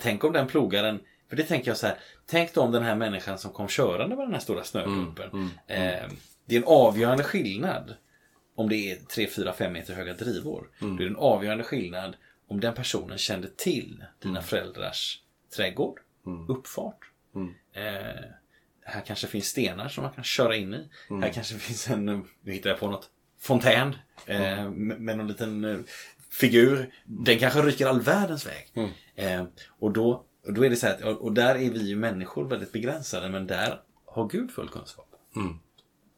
Tänk 0.00 0.24
om 0.24 0.32
den 0.32 0.46
plogaren... 0.46 1.00
För 1.28 1.36
det 1.36 1.42
tänker 1.42 1.70
jag 1.70 1.76
så 1.76 1.86
här. 1.86 1.98
Tänk 2.26 2.54
då 2.54 2.60
om 2.60 2.72
den 2.72 2.82
här 2.82 2.94
människan 2.94 3.38
som 3.38 3.52
kom 3.52 3.68
körande 3.68 4.16
med 4.16 4.26
den 4.26 4.32
här 4.32 4.40
stora 4.40 4.64
snöklumpen. 4.64 5.50
Eh, 5.66 6.10
det 6.46 6.54
är 6.54 6.58
en 6.58 6.64
avgörande 6.66 7.22
skillnad 7.24 7.94
om 8.54 8.68
det 8.68 8.90
är 8.92 8.96
3, 8.96 9.26
4, 9.26 9.52
5 9.52 9.72
meter 9.72 9.94
höga 9.94 10.14
drivor. 10.14 10.68
Det 10.98 11.04
är 11.04 11.06
en 11.08 11.16
avgörande 11.16 11.64
skillnad 11.64 12.16
om 12.48 12.60
den 12.60 12.74
personen 12.74 13.18
kände 13.18 13.48
till 13.48 14.04
dina 14.22 14.42
föräldrars 14.42 15.20
trädgård, 15.56 16.00
uppfart. 16.48 16.98
Eh, 17.72 18.24
här 18.84 19.00
kanske 19.06 19.26
finns 19.26 19.46
stenar 19.46 19.88
som 19.88 20.02
man 20.04 20.12
kan 20.12 20.24
köra 20.24 20.56
in 20.56 20.74
i. 20.74 20.88
Här 21.22 21.32
kanske 21.32 21.54
finns 21.54 21.90
en, 21.90 22.24
nu 22.42 22.52
hittar 22.52 22.70
jag 22.70 22.78
på 22.80 22.90
något, 22.90 23.10
fontän 23.40 23.96
eh, 24.26 24.70
med, 24.70 25.16
någon 25.18 25.28
liten 25.28 25.64
eh, 25.64 25.78
figur. 26.30 26.94
Den 27.04 27.38
kanske 27.38 27.62
ryker 27.62 27.86
all 27.86 28.00
världens 28.00 28.46
väg. 28.46 28.70
Eh, 29.14 29.44
och, 29.78 29.92
då, 29.92 30.24
och 30.46 30.52
då 30.54 30.64
är 30.64 30.70
det 30.70 30.76
så 30.76 30.86
här, 30.86 30.94
att- 30.94 31.02
och, 31.02 31.22
och 31.22 31.32
där 31.32 31.54
är 31.54 31.70
vi 31.70 31.82
ju 31.82 31.96
människor 31.96 32.44
väldigt 32.48 32.72
begränsade, 32.72 33.28
men 33.28 33.46
där 33.46 33.80
har 34.06 34.28
Gud 34.28 34.50
full 34.50 34.68
kunskap. 34.68 35.08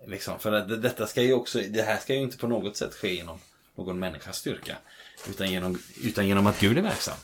Liksom, 0.07 0.39
för 0.39 0.53
att 0.53 0.69
det- 0.69 0.77
detta 0.77 1.07
ska 1.07 1.23
ju 1.23 1.33
också, 1.33 1.61
det 1.71 1.83
här 1.83 1.97
ska 1.97 2.15
ju 2.15 2.21
inte 2.21 2.39
på 2.39 2.47
något 2.49 2.77
sätt 2.77 2.95
ske 2.95 3.15
genom 3.15 3.39
någon 3.77 3.99
människas 3.99 4.37
styrka. 4.37 4.77
Utan 5.29 5.51
genom, 5.51 5.79
utan 6.05 6.29
genom 6.29 6.47
att 6.47 6.61
Gud 6.61 6.79
är 6.79 6.83
verksam 6.83 7.17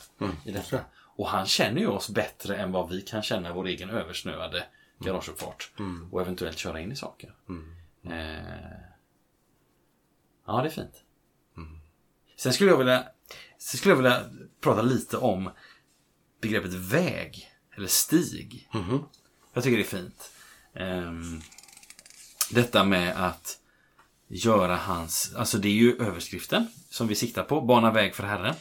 i 0.45 0.51
detta. 0.51 0.79
Och 1.15 1.27
han 1.29 1.45
känner 1.45 1.81
ju 1.81 1.87
oss 1.87 2.09
bättre 2.09 2.55
än 2.57 2.71
vad 2.71 2.89
vi 2.89 3.01
kan 3.01 3.21
känna 3.23 3.53
vår 3.53 3.67
egen 3.67 3.89
översnöade 3.89 4.63
garageuppfart. 4.99 5.71
Och 6.11 6.21
eventuellt 6.21 6.57
köra 6.57 6.79
in 6.79 6.91
i 6.91 6.95
saker. 6.95 7.33
Eh, 8.05 8.92
ja, 10.47 10.61
det 10.61 10.67
är 10.67 10.71
fint. 10.71 11.03
Sen 12.37 12.53
skulle 12.53 12.69
jag 12.69 12.77
vilja 12.77 13.07
Sen 13.57 13.77
skulle 13.77 13.91
jag 13.91 13.97
vilja 13.97 14.23
prata 14.61 14.81
lite 14.81 15.17
om 15.17 15.49
begreppet 16.41 16.73
väg. 16.73 17.51
Eller 17.77 17.87
stig. 17.87 18.69
Jag 19.53 19.63
tycker 19.63 19.77
det 19.77 19.83
är 19.83 20.01
fint. 20.01 20.31
Ehm, 20.73 21.41
detta 22.51 22.83
med 22.83 23.25
att 23.25 23.59
göra 24.27 24.75
hans, 24.75 25.35
alltså 25.35 25.57
det 25.57 25.67
är 25.67 25.73
ju 25.73 25.97
överskriften 25.97 26.67
som 26.89 27.07
vi 27.07 27.15
siktar 27.15 27.43
på, 27.43 27.61
bana 27.61 27.91
väg 27.91 28.15
för 28.15 28.23
Herren. 28.23 28.55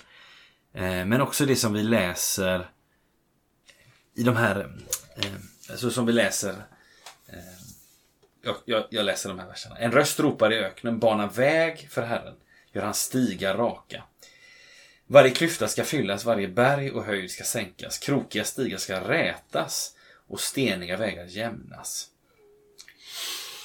Eh, 0.72 1.06
men 1.06 1.20
också 1.20 1.46
det 1.46 1.56
som 1.56 1.72
vi 1.72 1.82
läser 1.82 2.70
i 4.14 4.22
de 4.22 4.36
här, 4.36 4.76
eh, 5.16 5.32
alltså 5.70 5.90
som 5.90 6.06
vi 6.06 6.12
läser 6.12 6.64
eh, 7.26 7.61
jag, 8.42 8.56
jag, 8.64 8.84
jag 8.90 9.04
läser 9.04 9.28
de 9.28 9.38
här 9.38 9.46
verserna. 9.46 9.78
En 9.78 9.92
röst 9.92 10.20
ropar 10.20 10.52
i 10.52 10.58
öknen, 10.58 10.98
bana 10.98 11.26
väg 11.26 11.88
för 11.90 12.02
Herren, 12.02 12.34
gör 12.72 12.82
hans 12.82 13.00
stigar 13.00 13.56
raka. 13.56 14.04
Varje 15.06 15.30
klyfta 15.30 15.68
ska 15.68 15.84
fyllas, 15.84 16.24
varje 16.24 16.48
berg 16.48 16.90
och 16.90 17.04
höjd 17.04 17.30
ska 17.30 17.44
sänkas, 17.44 17.98
krokiga 17.98 18.44
stigar 18.44 18.78
ska 18.78 19.08
rätas 19.08 19.96
och 20.26 20.40
steniga 20.40 20.96
vägar 20.96 21.24
jämnas. 21.24 22.08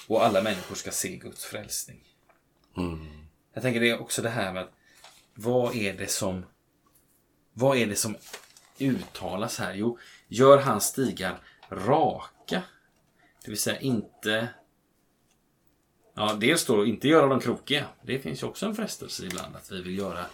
Och 0.07 0.25
alla 0.25 0.41
människor 0.41 0.75
ska 0.75 0.91
se 0.91 1.15
Guds 1.15 1.45
frälsning. 1.45 2.03
Jag 3.53 3.63
tänker 3.63 3.79
det 3.79 3.89
är 3.89 4.01
också 4.01 4.21
det 4.21 4.29
här 4.29 4.53
med 4.53 4.63
att 4.63 4.71
vad 5.33 5.75
är 5.75 5.93
det 5.93 6.07
som 6.07 6.45
vad 7.53 7.77
är 7.77 7.85
det 7.87 7.95
som 7.95 8.17
uttalas 8.79 9.59
här? 9.59 9.73
Jo, 9.73 9.99
gör 10.27 10.57
hans 10.57 10.85
stigar 10.85 11.39
raka. 11.69 12.63
Det 13.43 13.51
vill 13.51 13.59
säga 13.59 13.79
inte 13.79 14.47
Ja, 16.19 16.33
dels 16.33 16.65
då 16.65 16.85
inte 16.85 17.07
göra 17.07 17.27
dem 17.27 17.39
krokiga. 17.39 17.85
Det 18.01 18.19
finns 18.19 18.43
ju 18.43 18.47
också 18.47 18.65
en 18.65 18.75
frestelse 18.75 19.25
ibland 19.25 19.55
att 19.55 19.71
vi 19.71 19.81
vill 19.81 19.97
göra 19.97 20.25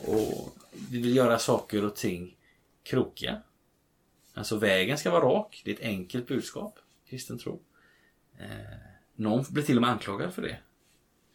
och 0.00 0.56
vi 0.90 1.02
vill 1.02 1.16
göra 1.16 1.38
saker 1.38 1.84
och 1.84 1.96
ting 1.96 2.36
krokiga. 2.82 3.42
Alltså 4.34 4.56
vägen 4.56 4.98
ska 4.98 5.10
vara 5.10 5.24
rak. 5.24 5.62
Det 5.64 5.70
är 5.70 5.74
ett 5.74 5.82
enkelt 5.82 6.26
budskap. 6.26 6.78
Kristen 7.08 7.38
tro. 7.38 7.62
Eh, 8.38 8.46
någon 9.14 9.44
blir 9.50 9.62
till 9.62 9.76
och 9.76 9.82
med 9.82 9.90
anklagad 9.90 10.34
för 10.34 10.42
det. 10.42 10.58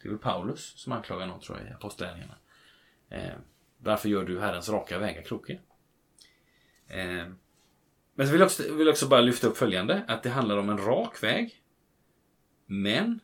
Det 0.02 0.08
är 0.08 0.10
väl 0.10 0.18
Paulus 0.18 0.72
som 0.76 0.92
anklagar 0.92 1.26
någon 1.26 1.40
tror 1.40 1.58
jag 1.58 1.68
i 1.68 1.72
Apostlagärningarna. 1.72 2.36
Eh, 3.08 3.34
varför 3.78 4.08
gör 4.08 4.24
du 4.24 4.40
Herrens 4.40 4.68
raka 4.68 4.98
vägar 4.98 5.22
krokiga? 5.22 5.58
Eh, 6.88 7.26
men 8.14 8.26
så 8.26 8.32
vill 8.32 8.40
jag 8.40 8.46
också, 8.46 8.74
vill 8.74 8.88
också 8.88 9.08
bara 9.08 9.20
lyfta 9.20 9.46
upp 9.46 9.56
följande. 9.56 10.04
Att 10.08 10.22
det 10.22 10.30
handlar 10.30 10.56
om 10.56 10.70
en 10.70 10.78
rak 10.78 11.22
väg. 11.22 11.62
Men 12.66 13.20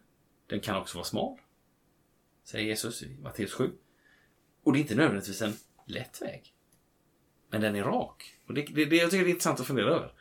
den 0.51 0.61
kan 0.61 0.77
också 0.77 0.99
vara 0.99 1.05
smal. 1.05 1.39
Säger 2.45 2.65
Jesus 2.65 3.03
i 3.03 3.17
Matteus 3.23 3.53
7. 3.53 3.73
Och 4.65 4.73
det 4.73 4.79
är 4.79 4.81
inte 4.81 4.95
nödvändigtvis 4.95 5.43
en 5.43 5.55
lätt 5.87 6.23
väg. 6.23 6.55
Men 7.51 7.61
den 7.61 7.77
är 7.77 7.83
rak. 7.83 8.39
Och 8.47 8.55
det, 8.55 8.63
det, 8.63 8.85
det 8.85 8.97
jag 8.97 9.11
tycker 9.11 9.25
det 9.25 9.31
är 9.31 9.33
intressant 9.33 9.61
att 9.61 9.67
fundera 9.67 9.91
över. 9.91 10.13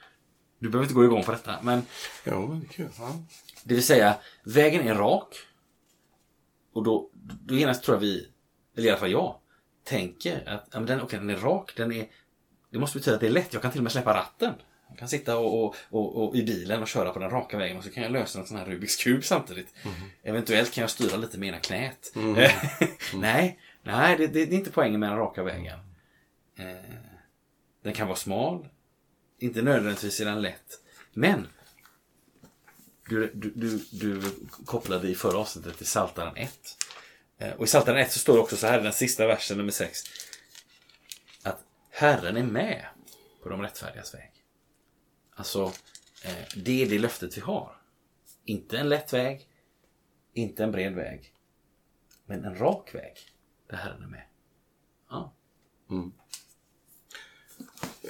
Du 0.59 0.69
behöver 0.69 0.85
inte 0.85 0.95
gå 0.95 1.03
igång 1.03 1.23
på 1.23 1.31
detta, 1.31 1.59
men 1.61 1.81
Ja, 2.23 2.47
men 2.47 2.59
det 2.59 2.65
är 2.65 2.69
kul. 2.69 2.89
Ja. 2.97 3.15
det 3.63 3.73
vill 3.73 3.83
säga, 3.83 4.17
vägen 4.43 4.87
är 4.87 4.95
rak. 4.95 5.35
Och 6.73 6.83
då, 6.83 7.09
då 7.45 7.55
genast 7.55 7.83
tror 7.83 7.95
jag 7.95 8.01
vi, 8.01 8.27
eller 8.75 8.87
i 8.87 8.89
alla 8.89 8.99
fall 8.99 9.11
jag, 9.11 9.39
tänker 9.83 10.49
att 10.49 10.67
ja, 10.71 10.79
men 10.79 10.85
den, 10.85 11.01
okay, 11.01 11.19
den 11.19 11.29
är 11.29 11.37
rak. 11.37 11.73
Den 11.75 11.91
är, 11.91 12.09
det 12.71 12.79
måste 12.79 12.97
betyda 12.97 13.15
att 13.15 13.21
det 13.21 13.27
är 13.27 13.31
lätt. 13.31 13.53
Jag 13.53 13.61
kan 13.61 13.71
till 13.71 13.79
och 13.79 13.83
med 13.83 13.91
släppa 13.91 14.13
ratten. 14.13 14.53
Jag 14.89 14.97
kan 14.97 15.09
sitta 15.09 15.37
och, 15.37 15.63
och, 15.65 15.75
och, 15.89 16.23
och 16.29 16.35
i 16.35 16.43
bilen 16.43 16.81
och 16.81 16.87
köra 16.87 17.13
på 17.13 17.19
den 17.19 17.29
raka 17.29 17.57
vägen 17.57 17.77
och 17.77 17.83
så 17.83 17.89
kan 17.91 18.03
jag 18.03 18.11
lösa 18.11 18.39
en 18.39 18.47
sån 18.47 18.57
här 18.57 18.65
Rubiks 18.65 18.95
kub 18.95 19.23
samtidigt. 19.25 19.73
Eventuellt 20.23 20.71
kan 20.71 20.81
jag 20.81 20.91
styra 20.91 21.17
lite 21.17 21.37
med 21.37 21.49
ena 21.49 21.59
knät. 21.59 22.11
nej, 23.13 23.59
nej 23.83 24.17
det, 24.17 24.27
det, 24.27 24.45
det 24.45 24.55
är 24.55 24.57
inte 24.57 24.71
poängen 24.71 24.99
med 24.99 25.09
den 25.09 25.17
raka 25.17 25.43
vägen. 25.43 25.79
Eh, 26.59 26.65
den 27.83 27.93
kan 27.93 28.07
vara 28.07 28.17
smal. 28.17 28.67
Inte 29.39 29.61
nödvändigtvis 29.61 30.19
är 30.19 30.25
den 30.25 30.41
lätt. 30.41 30.79
Men 31.13 31.47
du, 33.09 33.31
du, 33.33 33.51
du, 33.55 33.77
du 33.91 34.21
kopplade 34.65 35.07
i 35.07 35.15
förra 35.15 35.37
avsnittet 35.37 35.77
till 35.77 35.85
Saltaren 35.87 36.35
1. 36.37 36.59
Eh, 37.39 37.51
Och 37.53 37.63
i 37.63 37.67
Saltaren 37.67 37.97
1 37.99 38.11
så 38.11 38.19
står 38.19 38.33
det 38.33 38.39
också 38.39 38.57
så 38.57 38.67
här, 38.67 38.81
den 38.81 38.93
sista 38.93 39.27
versen, 39.27 39.57
nummer 39.57 39.71
6. 39.71 39.99
Att 41.43 41.59
Herren 41.91 42.37
är 42.37 42.43
med 42.43 42.85
på 43.43 43.49
de 43.49 43.61
rättfärdigas 43.61 44.13
väg. 44.13 44.31
Alltså, 45.39 45.63
eh, 46.23 46.45
det 46.55 46.83
är 46.83 46.89
det 46.89 46.99
löftet 46.99 47.37
vi 47.37 47.41
har. 47.41 47.75
Inte 48.45 48.77
en 48.77 48.89
lätt 48.89 49.13
väg, 49.13 49.47
inte 50.33 50.63
en 50.63 50.71
bred 50.71 50.95
väg. 50.95 51.33
Men 52.25 52.45
en 52.45 52.55
rak 52.55 52.95
väg 52.95 53.13
där 53.69 53.77
Herren 53.77 54.03
är 54.03 54.07
med. 54.07 54.23
Ja. 55.09 55.33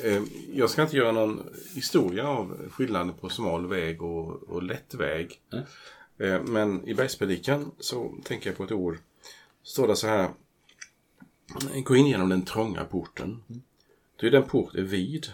Eh, 0.04 0.24
Jag 0.54 0.70
ska 0.70 0.82
inte 0.82 0.98
göra 0.98 1.12
någon 1.12 1.50
historia 1.76 2.28
av 2.28 2.70
skillnaden 2.70 3.14
på 3.14 3.30
smal 3.30 3.68
väg 3.68 4.02
och, 4.02 4.44
och 4.44 4.64
lätt 4.64 4.94
väg. 4.94 5.42
Mm. 5.54 5.66
Eh, 6.18 6.42
Men 6.44 6.88
i 6.88 6.94
Bergspredikan 6.94 7.72
så 7.80 8.16
tänker 8.24 8.50
jag 8.50 8.58
på 8.58 8.64
ett 8.64 8.72
ord. 8.72 8.98
Står 9.64 9.88
det 9.88 9.96
så 9.96 10.08
här. 10.08 10.30
Gå 11.84 11.96
in 11.96 12.08
genom 12.08 12.30
den 12.30 12.46
trånga 12.46 12.86
porten. 12.86 13.44
Ty 14.20 14.30
den 14.30 14.44
port 14.44 14.76
är 14.76 14.82
vid 14.82 15.28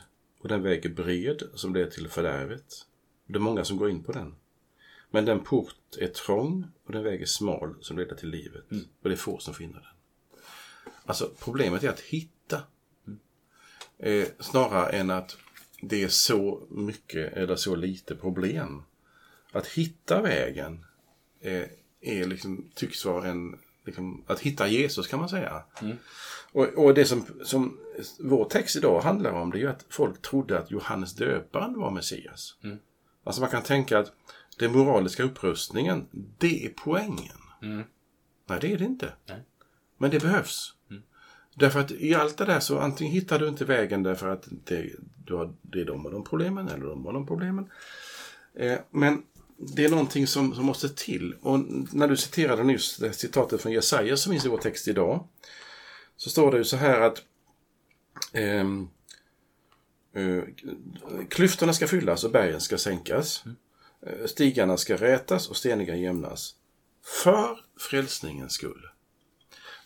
och 0.45 0.49
den 0.49 0.63
väg 0.63 0.85
är 0.85 0.89
bred 0.89 1.43
som 1.53 1.73
leder 1.73 1.91
till 1.91 2.07
fördärvet. 2.07 2.85
Det 3.25 3.35
är 3.35 3.39
många 3.39 3.65
som 3.65 3.77
går 3.77 3.89
in 3.89 4.03
på 4.03 4.11
den. 4.11 4.35
Men 5.09 5.25
den 5.25 5.39
port 5.39 5.97
är 5.99 6.07
trång 6.07 6.67
och 6.85 6.91
den 6.91 7.03
väg 7.03 7.21
är 7.21 7.25
smal 7.25 7.75
som 7.81 7.97
leder 7.97 8.15
till 8.15 8.29
livet. 8.29 8.63
Och 9.01 9.09
det 9.09 9.15
är 9.15 9.17
få 9.17 9.39
som 9.39 9.53
finner 9.53 9.73
den. 9.73 10.91
Alltså 11.05 11.31
problemet 11.39 11.83
är 11.83 11.89
att 11.89 11.99
hitta 11.99 12.61
Eh, 13.97 14.27
snarare 14.39 14.89
än 14.89 15.09
att 15.09 15.37
det 15.81 16.03
är 16.03 16.07
så 16.07 16.67
mycket 16.69 17.33
eller 17.33 17.55
så 17.55 17.75
lite 17.75 18.15
problem. 18.15 18.83
Att 19.51 19.67
hitta 19.67 20.21
vägen 20.21 20.85
eh, 21.41 21.63
är 22.01 22.25
liksom, 22.25 22.69
tycks 22.75 23.05
vara 23.05 23.27
en... 23.27 23.59
Liksom, 23.85 24.23
att 24.27 24.39
hitta 24.39 24.67
Jesus 24.67 25.07
kan 25.07 25.19
man 25.19 25.29
säga. 25.29 25.63
Och, 26.55 26.85
och 26.85 26.93
det 26.93 27.05
som, 27.05 27.25
som 27.43 27.77
vår 28.19 28.45
text 28.45 28.75
idag 28.75 29.01
handlar 29.01 29.31
om 29.31 29.51
det 29.51 29.57
är 29.57 29.59
ju 29.59 29.69
att 29.69 29.85
folk 29.89 30.21
trodde 30.21 30.59
att 30.59 30.71
Johannes 30.71 31.13
döparen 31.13 31.79
var 31.79 31.91
Messias. 31.91 32.55
Alltså 33.23 33.41
man 33.41 33.49
kan 33.49 33.63
tänka 33.63 33.99
att 33.99 34.11
den 34.59 34.71
moraliska 34.71 35.23
upprustningen, 35.23 36.07
det 36.37 36.65
är 36.65 36.69
poängen. 36.69 37.37
Nej, 38.45 38.57
det 38.61 38.73
är 38.73 38.77
det 38.77 38.85
inte. 38.85 39.13
Nej. 39.29 39.43
Men 39.97 40.11
det 40.11 40.19
behövs. 40.19 40.73
Därför 41.55 41.79
att 41.79 41.91
i 41.91 42.13
allt 42.13 42.37
det 42.37 42.45
där 42.45 42.59
så 42.59 42.79
antingen 42.79 43.13
hittar 43.13 43.39
du 43.39 43.47
inte 43.47 43.65
vägen 43.65 44.03
därför 44.03 44.29
att 44.29 44.47
det, 44.63 44.89
du 45.25 45.35
har, 45.35 45.53
det 45.61 45.81
är 45.81 45.85
de 45.85 46.05
och 46.05 46.11
de 46.11 46.23
problemen 46.23 46.67
eller 46.67 46.85
de 46.85 47.05
och 47.05 47.13
de 47.13 47.27
problemen. 47.27 47.69
Eh, 48.55 48.79
men 48.91 49.23
det 49.57 49.85
är 49.85 49.89
någonting 49.89 50.27
som, 50.27 50.55
som 50.55 50.65
måste 50.65 50.89
till. 50.89 51.35
Och 51.41 51.59
när 51.91 52.07
du 52.07 52.17
citerade 52.17 52.63
nyss 52.63 52.97
det 52.97 53.13
citatet 53.13 53.61
från 53.61 53.71
Jesaja 53.71 54.17
som 54.17 54.31
finns 54.31 54.45
i 54.45 54.49
vår 54.49 54.57
text 54.57 54.87
idag. 54.87 55.27
Så 56.17 56.29
står 56.29 56.51
det 56.51 56.57
ju 56.57 56.63
så 56.63 56.77
här 56.77 57.01
att 57.01 57.21
eh, 58.33 58.65
eh, 60.13 60.43
klyftorna 61.29 61.73
ska 61.73 61.87
fyllas 61.87 62.23
och 62.23 62.31
bergen 62.31 62.61
ska 62.61 62.77
sänkas. 62.77 63.43
Eh, 64.05 64.25
Stigarna 64.25 64.77
ska 64.77 64.95
rätas 64.95 65.49
och 65.49 65.57
steniga 65.57 65.95
jämnas. 65.95 66.55
För 67.23 67.59
frälsningens 67.79 68.53
skull. 68.53 68.89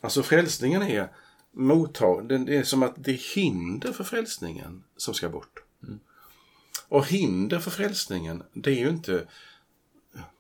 Alltså 0.02 0.24
frälsningen 0.24 0.82
är 0.82 1.14
mottag, 1.52 2.30
det 2.46 2.58
är 2.58 2.64
som 2.64 2.84
att 2.84 2.94
det 2.98 3.12
är 3.12 3.36
hinder 3.36 3.94
för 3.94 4.04
frälsningen 4.04 4.84
som 4.98 5.14
ska 5.14 5.30
bort. 5.30 5.64
Och 6.88 7.06
hinder 7.06 7.60
för 7.60 7.72
frälsningen, 7.72 8.44
det 8.54 8.72
är 8.72 8.76
ju 8.76 8.90
inte, 8.90 9.28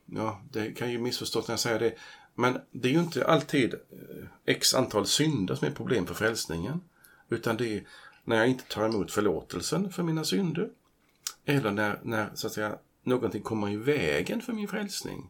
ja, 0.05 0.41
det 0.51 0.71
kan 0.71 0.91
ju 0.91 0.97
missförstås 0.97 1.47
när 1.47 1.53
jag 1.53 1.59
säger 1.59 1.79
det, 1.79 1.93
men 2.39 2.57
det 2.71 2.87
är 2.87 2.93
ju 2.93 2.99
inte 2.99 3.25
alltid 3.25 3.73
eh, 3.73 4.25
x 4.45 4.73
antal 4.73 5.05
synder 5.05 5.55
som 5.55 5.67
är 5.67 5.71
problem 5.71 6.07
för 6.07 6.13
frälsningen. 6.13 6.81
Utan 7.29 7.57
det 7.57 7.77
är 7.77 7.83
när 8.23 8.35
jag 8.35 8.47
inte 8.47 8.63
tar 8.63 8.85
emot 8.85 9.11
förlåtelsen 9.11 9.91
för 9.91 10.03
mina 10.03 10.23
synder. 10.23 10.69
Eller 11.45 11.71
när, 11.71 11.99
när 12.03 12.29
så 12.33 12.47
att 12.47 12.53
säga, 12.53 12.75
någonting 13.03 13.41
kommer 13.41 13.69
i 13.69 13.75
vägen 13.75 14.41
för 14.41 14.53
min 14.53 14.67
frälsning. 14.67 15.29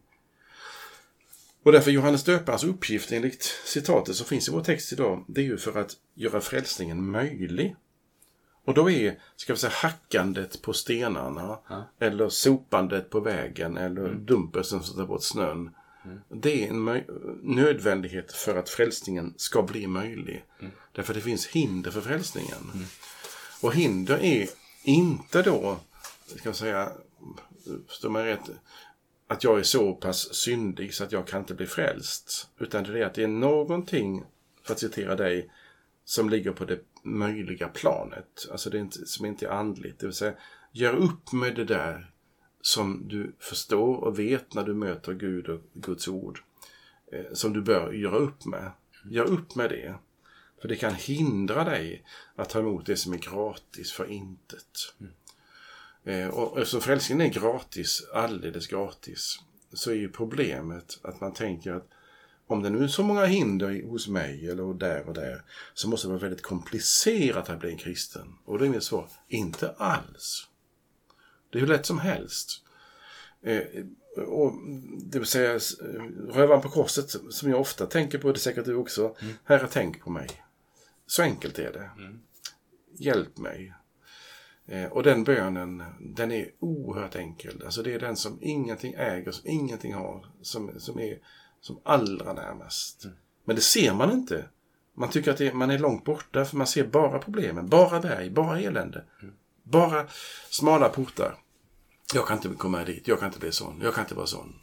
Och 1.63 1.71
därför 1.71 1.91
Johannes 1.91 2.23
döparens 2.23 2.63
uppgift 2.63 3.11
enligt 3.11 3.43
citatet 3.65 4.15
som 4.15 4.25
finns 4.25 4.47
i 4.47 4.51
vår 4.51 4.63
text 4.63 4.93
idag, 4.93 5.25
det 5.27 5.41
är 5.41 5.45
ju 5.45 5.57
för 5.57 5.79
att 5.79 5.97
göra 6.13 6.41
frälsningen 6.41 7.11
möjlig. 7.11 7.75
Och 8.65 8.73
då 8.73 8.89
är, 8.89 9.19
ska 9.35 9.53
vi 9.53 9.59
säga, 9.59 9.73
hackandet 9.75 10.61
på 10.61 10.73
stenarna, 10.73 11.59
eller 11.99 12.29
sopandet 12.29 13.09
på 13.09 13.19
vägen, 13.19 13.77
eller 13.77 14.13
dumpersen 14.13 14.83
som 14.83 14.97
tar 14.97 15.05
bort 15.05 15.23
snön. 15.23 15.75
Det 16.29 16.65
är 16.65 16.69
en 16.69 17.03
nödvändighet 17.41 18.31
för 18.31 18.55
att 18.55 18.69
frälsningen 18.69 19.33
ska 19.37 19.61
bli 19.63 19.87
möjlig. 19.87 20.45
Därför 20.91 21.13
det 21.13 21.21
finns 21.21 21.47
hinder 21.47 21.91
för 21.91 22.01
frälsningen. 22.01 22.71
Och 23.61 23.73
hinder 23.75 24.17
är 24.23 24.47
inte 24.83 25.41
då, 25.41 25.79
ska 26.25 26.49
jag 26.49 26.55
säga, 26.55 26.91
förstår 27.87 28.09
man 28.09 28.25
rätt, 28.25 28.49
att 29.27 29.43
jag 29.43 29.59
är 29.59 29.63
så 29.63 29.93
pass 29.93 30.33
syndig 30.33 30.93
så 30.93 31.03
att 31.03 31.11
jag 31.11 31.27
kan 31.27 31.39
inte 31.39 31.53
bli 31.53 31.65
frälst. 31.65 32.49
Utan 32.59 32.83
det 32.83 32.99
är 32.99 33.05
att 33.05 33.13
det 33.13 33.23
är 33.23 33.27
någonting, 33.27 34.23
för 34.63 34.73
att 34.73 34.79
citera 34.79 35.15
dig, 35.15 35.51
som 36.05 36.29
ligger 36.29 36.51
på 36.51 36.65
det 36.65 36.79
möjliga 37.03 37.67
planet. 37.67 38.47
Alltså 38.51 38.69
det 38.69 38.77
är 38.77 38.81
inte, 38.81 39.05
som 39.05 39.25
inte 39.25 39.45
är 39.45 39.49
andligt. 39.49 39.99
Det 39.99 40.05
vill 40.05 40.15
säga, 40.15 40.33
gör 40.71 40.95
upp 40.95 41.31
med 41.31 41.55
det 41.55 41.65
där 41.65 42.11
som 42.61 43.07
du 43.07 43.35
förstår 43.39 43.95
och 43.95 44.19
vet 44.19 44.53
när 44.53 44.63
du 44.63 44.73
möter 44.73 45.13
Gud 45.13 45.49
och 45.49 45.61
Guds 45.73 46.07
ord. 46.07 46.39
Eh, 47.11 47.33
som 47.33 47.53
du 47.53 47.61
bör 47.61 47.91
göra 47.91 48.17
upp 48.17 48.45
med. 48.45 48.71
Gör 49.09 49.25
upp 49.25 49.55
med 49.55 49.69
det. 49.69 49.95
För 50.61 50.67
det 50.67 50.75
kan 50.75 50.95
hindra 50.95 51.63
dig 51.63 52.05
att 52.35 52.49
ta 52.49 52.59
emot 52.59 52.85
det 52.85 52.97
som 52.97 53.13
är 53.13 53.17
gratis 53.17 53.91
för 53.91 54.05
intet. 54.11 54.93
Eh, 56.03 56.27
och 56.27 56.59
eftersom 56.59 56.81
frälsningen 56.81 57.27
är 57.27 57.33
gratis, 57.33 58.07
alldeles 58.13 58.67
gratis, 58.67 59.39
så 59.73 59.91
är 59.91 59.95
ju 59.95 60.09
problemet 60.09 60.99
att 61.01 61.21
man 61.21 61.33
tänker 61.33 61.73
att 61.73 61.87
om 62.47 62.63
det 62.63 62.69
nu 62.69 62.83
är 62.83 62.87
så 62.87 63.03
många 63.03 63.25
hinder 63.25 63.89
hos 63.89 64.07
mig 64.07 64.49
eller 64.49 64.73
där 64.73 65.07
och 65.07 65.13
där 65.13 65.43
så 65.73 65.89
måste 65.89 66.07
det 66.07 66.11
vara 66.11 66.21
väldigt 66.21 66.41
komplicerat 66.41 67.49
att 67.49 67.59
bli 67.59 67.69
en 67.69 67.77
kristen. 67.77 68.35
Och 68.45 68.59
då 68.59 68.65
är 68.65 68.69
mitt 68.69 68.83
svar, 68.83 69.09
inte 69.27 69.71
alls. 69.71 70.48
Det 71.49 71.57
är 71.57 71.59
hur 71.59 71.67
lätt 71.67 71.85
som 71.85 71.99
helst. 71.99 72.63
Eh, 73.41 73.61
och 74.27 74.53
det 74.97 75.19
vill 75.19 75.27
säga, 75.27 75.53
eh, 75.53 75.59
rövaren 76.29 76.61
på 76.61 76.69
korset 76.69 77.09
som 77.29 77.49
jag 77.49 77.59
ofta 77.59 77.85
tänker 77.85 78.17
på, 78.17 78.27
det 78.31 78.37
är 78.37 78.39
säkert 78.39 78.65
du 78.65 78.75
också. 78.75 79.15
Herre, 79.43 79.67
tänk 79.71 80.01
på 80.01 80.09
mig. 80.09 80.27
Så 81.07 81.23
enkelt 81.23 81.59
är 81.59 81.71
det. 81.71 81.89
Hjälp 82.97 83.37
mig. 83.37 83.73
Eh, 84.67 84.85
och 84.85 85.03
den 85.03 85.23
bönen, 85.23 85.83
den 85.99 86.31
är 86.31 86.51
oerhört 86.59 87.15
enkel. 87.15 87.61
Alltså 87.65 87.83
det 87.83 87.93
är 87.93 87.99
den 87.99 88.15
som 88.15 88.37
ingenting 88.41 88.93
äger, 88.93 89.31
som 89.31 89.49
ingenting 89.49 89.93
har, 89.93 90.25
som, 90.41 90.71
som 90.79 90.99
är 90.99 91.19
som 91.61 91.79
allra 91.83 92.33
närmast. 92.33 93.05
Men 93.43 93.55
det 93.55 93.61
ser 93.61 93.93
man 93.93 94.11
inte. 94.11 94.45
Man 94.93 95.09
tycker 95.09 95.31
att 95.31 95.37
det, 95.37 95.53
man 95.53 95.71
är 95.71 95.79
långt 95.79 96.03
borta 96.03 96.45
för 96.45 96.57
man 96.57 96.67
ser 96.67 96.83
bara 96.87 97.19
problemen, 97.19 97.69
bara 97.69 97.99
berg, 97.99 98.29
bara 98.29 98.59
elände. 98.59 99.03
Bara 99.69 100.07
smala 100.49 100.89
portar. 100.89 101.35
Jag 102.13 102.27
kan 102.27 102.37
inte 102.37 102.49
komma 102.49 102.83
dit, 102.83 103.07
jag 103.07 103.19
kan 103.19 103.27
inte 103.27 103.39
bli 103.39 103.51
sån, 103.51 103.81
jag 103.83 103.93
kan 103.93 104.03
inte 104.03 104.15
vara 104.15 104.27
sån. 104.27 104.55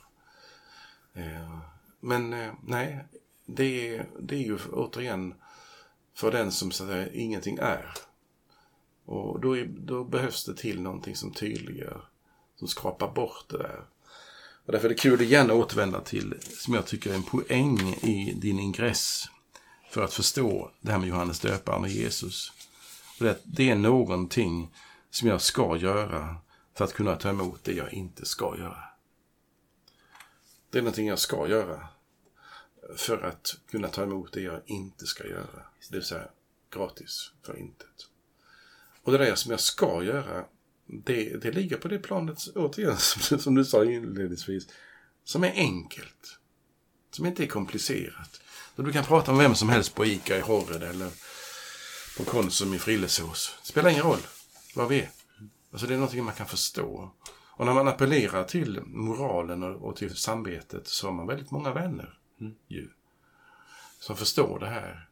Eh, 1.14 1.59
men 2.00 2.32
eh, 2.32 2.52
nej, 2.62 3.04
det 3.46 3.96
är, 3.96 4.07
det 4.20 4.34
är 4.34 4.40
ju 4.40 4.59
återigen 4.72 5.34
för 6.14 6.32
den 6.32 6.52
som 6.52 6.70
så 6.70 6.84
att 6.84 6.90
säga, 6.90 7.12
ingenting 7.12 7.59
är. 7.61 7.94
Och 9.04 9.40
då, 9.40 9.57
är, 9.57 9.64
då 9.64 10.04
behövs 10.04 10.44
det 10.44 10.57
till 10.57 10.80
någonting 10.80 11.16
som 11.16 11.32
tydliggör, 11.32 12.09
som 12.59 12.68
skrapar 12.68 13.12
bort 13.12 13.44
det 13.48 13.59
där. 13.59 13.84
Och 14.66 14.72
därför 14.72 14.84
är 14.84 14.88
det 14.88 15.00
kul 15.00 15.20
att 15.20 15.26
gärna 15.26 15.54
återvända 15.54 16.00
till, 16.00 16.34
som 16.40 16.74
jag 16.74 16.86
tycker 16.86 17.11
är 17.11 17.14
en 17.14 17.22
poäng 17.22 17.94
i 18.02 18.32
din 18.36 18.59
ingress 18.59 19.24
för 19.90 20.04
att 20.04 20.14
förstå 20.14 20.70
det 20.80 20.92
här 20.92 20.98
med 20.98 21.09
Johannes 21.09 21.40
döparen 21.40 21.82
och 21.82 21.88
Jesus. 21.88 22.52
Och 23.18 23.24
det, 23.24 23.38
det 23.44 23.70
är 23.70 23.76
någonting 23.76 24.70
som 25.11 25.28
jag 25.28 25.40
ska 25.40 25.76
göra 25.76 26.36
för 26.74 26.84
att 26.84 26.92
kunna 26.92 27.16
ta 27.16 27.28
emot 27.28 27.64
det 27.64 27.72
jag 27.72 27.92
inte 27.92 28.26
ska 28.26 28.59
göra. 28.59 28.84
Det 30.70 30.78
är 30.78 30.82
någonting 30.82 31.09
jag 31.09 31.18
ska 31.18 31.48
göra 31.48 31.88
för 32.96 33.22
att 33.22 33.59
kunna 33.70 33.88
ta 33.88 34.02
emot 34.02 34.32
det 34.32 34.40
jag 34.40 34.61
inte 34.66 35.07
ska 35.07 35.26
göra. 35.26 35.62
Det 35.90 35.96
vill 35.96 36.04
säga 36.04 36.28
gratis 36.70 37.32
för 37.42 37.59
intet. 37.59 38.09
Och 39.02 39.12
det 39.12 39.18
där 39.18 39.34
som 39.34 39.50
jag 39.50 39.61
ska 39.61 40.02
göra, 40.02 40.44
det, 40.86 41.42
det 41.42 41.50
ligger 41.50 41.76
på 41.76 41.88
det 41.88 41.98
planet, 41.98 42.38
återigen, 42.54 42.96
som, 42.98 43.38
som 43.38 43.54
du 43.54 43.64
sa 43.64 43.84
inledningsvis, 43.84 44.68
som 45.24 45.44
är 45.44 45.52
enkelt. 45.52 46.38
Som 47.11 47.26
inte 47.26 47.44
är 47.44 47.46
komplicerat. 47.46 48.40
Så 48.76 48.82
du 48.82 48.92
kan 48.92 49.04
prata 49.04 49.32
med 49.32 49.42
vem 49.42 49.54
som 49.54 49.68
helst 49.68 49.94
på 49.94 50.07
ICA 50.07 50.38
i 50.38 50.40
Horred 50.40 50.82
eller 50.82 51.11
på 52.16 52.24
Konsum 52.24 52.74
i 52.74 52.78
Frillesås. 52.78 53.59
Det 53.62 53.68
spelar 53.68 53.90
ingen 53.90 54.02
roll 54.02 54.20
vad 54.77 54.89
vi 54.89 55.01
är. 55.01 55.09
Alltså 55.72 55.87
det 55.87 55.95
är 55.95 55.99
någonting 55.99 56.24
man 56.24 56.35
kan 56.35 56.47
förstå. 56.47 57.11
Och 57.57 57.66
när 57.66 57.74
man 57.74 57.89
appellerar 57.89 58.45
till 58.45 58.81
moralen 58.87 59.62
och, 59.62 59.97
till 59.97 60.16
samvetet 60.16 60.87
så 60.87 61.07
har 61.07 61.14
man 61.14 61.27
väldigt 61.27 61.51
många 61.51 61.72
vänner. 61.72 62.18
Mm. 62.41 62.55
Ju, 62.68 62.91
som 64.01 64.16
förstår 64.16 64.59
det 64.59 64.66
här. 64.66 65.09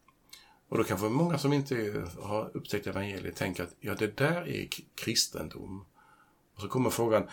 Och 0.68 0.78
då 0.78 0.84
kanske 0.84 1.08
många 1.08 1.38
som 1.38 1.52
inte 1.52 2.06
har 2.22 2.50
upptäckt 2.54 2.86
evangeliet 2.86 3.36
tänker 3.36 3.62
att 3.62 3.74
ja, 3.80 3.94
det 3.94 4.16
där 4.16 4.48
är 4.48 4.68
kristendom. 4.94 5.86
Och 6.54 6.60
så 6.60 6.68
kommer 6.68 6.90
frågan, 6.90 7.28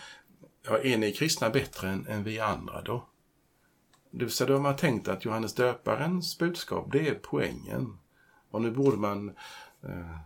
ja, 0.62 0.78
är 0.78 0.98
ni 0.98 1.12
kristna 1.12 1.50
bättre 1.50 1.88
än, 1.88 2.06
än 2.06 2.24
vi 2.24 2.40
andra 2.40 2.82
då? 2.82 3.08
Det 4.10 4.24
vill 4.24 4.34
säga, 4.34 4.48
då 4.48 4.54
har 4.54 4.60
man 4.60 4.76
tänkt 4.76 5.08
att 5.08 5.24
Johannes 5.24 5.54
döparens 5.54 6.38
budskap, 6.38 6.92
det 6.92 7.08
är 7.08 7.14
poängen. 7.22 7.98
Och 8.50 8.62
nu 8.62 8.70
borde 8.70 8.96
man 8.96 9.28
eh, 9.82 10.18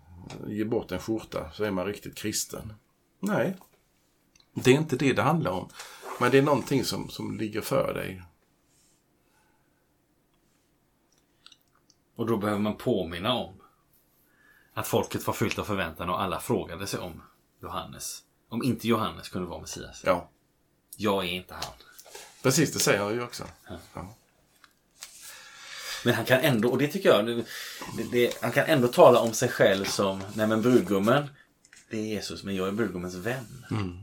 ge 0.46 0.64
bort 0.64 0.92
en 0.92 0.98
skjorta 0.98 1.50
så 1.52 1.64
är 1.64 1.70
man 1.70 1.86
riktigt 1.86 2.14
kristen. 2.14 2.72
Nej, 3.20 3.56
det 4.54 4.70
är 4.70 4.74
inte 4.74 4.96
det 4.96 5.12
det 5.12 5.22
handlar 5.22 5.50
om. 5.50 5.68
Men 6.20 6.30
det 6.30 6.38
är 6.38 6.42
någonting 6.42 6.84
som, 6.84 7.08
som 7.08 7.38
ligger 7.38 7.60
för 7.60 7.94
dig. 7.94 8.22
Och 12.16 12.26
då 12.26 12.36
behöver 12.36 12.60
man 12.60 12.76
påminna 12.76 13.34
om 13.34 13.60
att 14.74 14.86
folket 14.86 15.26
var 15.26 15.34
fyllt 15.34 15.58
av 15.58 15.64
förväntan 15.64 16.10
och 16.10 16.22
alla 16.22 16.40
frågade 16.40 16.86
sig 16.86 17.00
om 17.00 17.22
Johannes. 17.62 18.22
Om 18.48 18.62
inte 18.62 18.88
Johannes 18.88 19.28
kunde 19.28 19.48
vara 19.48 19.60
Messias. 19.60 20.02
Ja. 20.04 20.30
Jag 20.96 21.24
är 21.24 21.28
inte 21.28 21.54
han. 21.54 21.74
Precis, 22.42 22.72
det 22.72 22.78
säger 22.78 23.02
han 23.02 23.14
ju 23.14 23.22
också. 23.22 23.44
Ja. 23.68 23.76
Ja. 23.94 24.14
Men 26.06 26.14
han 26.14 26.24
kan 26.24 26.40
ändå, 26.40 26.68
och 26.68 26.78
det 26.78 26.88
tycker 26.88 27.08
jag, 27.08 27.26
det, 27.26 27.44
det, 28.12 28.42
han 28.42 28.52
kan 28.52 28.64
ändå 28.64 28.88
tala 28.88 29.20
om 29.20 29.32
sig 29.32 29.48
själv 29.48 29.84
som, 29.84 30.22
nej 30.34 30.46
men 30.46 30.62
brudgummen, 30.62 31.30
det 31.90 31.96
är 31.96 32.02
Jesus, 32.02 32.44
men 32.44 32.56
jag 32.56 32.68
är 32.68 32.72
brudgummens 32.72 33.14
vän. 33.14 33.66
Mm. 33.70 33.98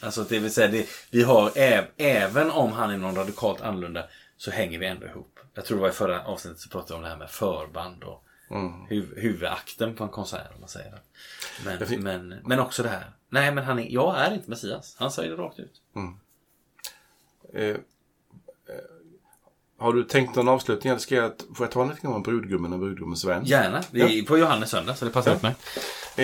Alltså 0.00 0.24
det 0.24 0.38
vill 0.38 0.52
säga, 0.52 0.68
det, 0.68 0.86
vi 1.10 1.22
har, 1.22 1.52
äv, 1.54 1.84
även 1.96 2.50
om 2.50 2.72
han 2.72 2.90
är 2.90 2.96
någon 2.96 3.14
radikalt 3.14 3.60
annorlunda, 3.60 4.04
så 4.36 4.50
hänger 4.50 4.78
vi 4.78 4.86
ändå 4.86 5.06
ihop. 5.06 5.38
Jag 5.54 5.64
tror 5.64 5.76
det 5.76 5.82
var 5.82 5.88
i 5.88 5.92
förra 5.92 6.24
avsnittet 6.24 6.60
så 6.60 6.68
pratade 6.68 6.92
vi 6.92 6.96
om 6.96 7.02
det 7.02 7.08
här 7.08 7.16
med 7.16 7.30
förband 7.30 8.04
och 8.04 8.24
mm. 8.50 8.86
huv, 8.86 9.14
huvudakten 9.16 9.94
på 9.94 10.04
en 10.04 10.10
konsert. 10.10 10.54
Om 10.54 10.60
man 10.60 10.68
säger 10.68 10.90
det. 10.90 11.00
Men, 11.64 12.02
men, 12.02 12.40
men 12.44 12.60
också 12.60 12.82
det 12.82 12.88
här. 12.88 13.10
Nej, 13.28 13.54
men 13.54 13.64
han 13.64 13.78
är, 13.78 13.88
jag 13.90 14.18
är 14.18 14.34
inte 14.34 14.50
Messias. 14.50 14.96
Han 14.98 15.10
säger 15.10 15.30
det 15.30 15.36
rakt 15.36 15.58
ut. 15.58 15.82
Mm. 15.96 16.14
Eh, 17.54 17.76
har 19.84 19.92
du 19.92 20.04
tänkt 20.04 20.36
någon 20.36 20.48
avslutning? 20.48 20.90
Eller 20.90 21.00
ska 21.00 21.14
jag, 21.14 21.32
får 21.54 21.66
jag 21.66 21.70
ta 21.70 21.84
lite 21.84 22.08
om 22.08 22.22
brudgummen 22.22 22.72
och 22.72 22.78
brudgummens 22.78 23.24
vän? 23.24 23.44
Gärna. 23.44 23.82
Det 23.90 24.00
är 24.00 24.08
ja. 24.08 24.24
på 24.28 24.38
Johannes 24.38 24.70
söndag 24.70 24.94
så 24.94 25.04
det 25.04 25.10
passar 25.10 25.30
ja. 25.30 25.38
mig. 25.42 25.54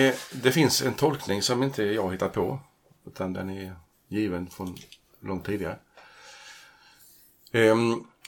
Eh, 0.07 0.15
det 0.31 0.51
finns 0.51 0.81
en 0.81 0.93
tolkning 0.93 1.41
som 1.41 1.63
inte 1.63 1.83
jag 1.83 2.11
hittat 2.11 2.33
på. 2.33 2.59
Utan 3.07 3.33
den 3.33 3.49
är 3.49 3.75
given 4.07 4.49
från 4.49 4.77
långt 5.19 5.45
tidigare. 5.45 5.77
Eh, 7.51 7.75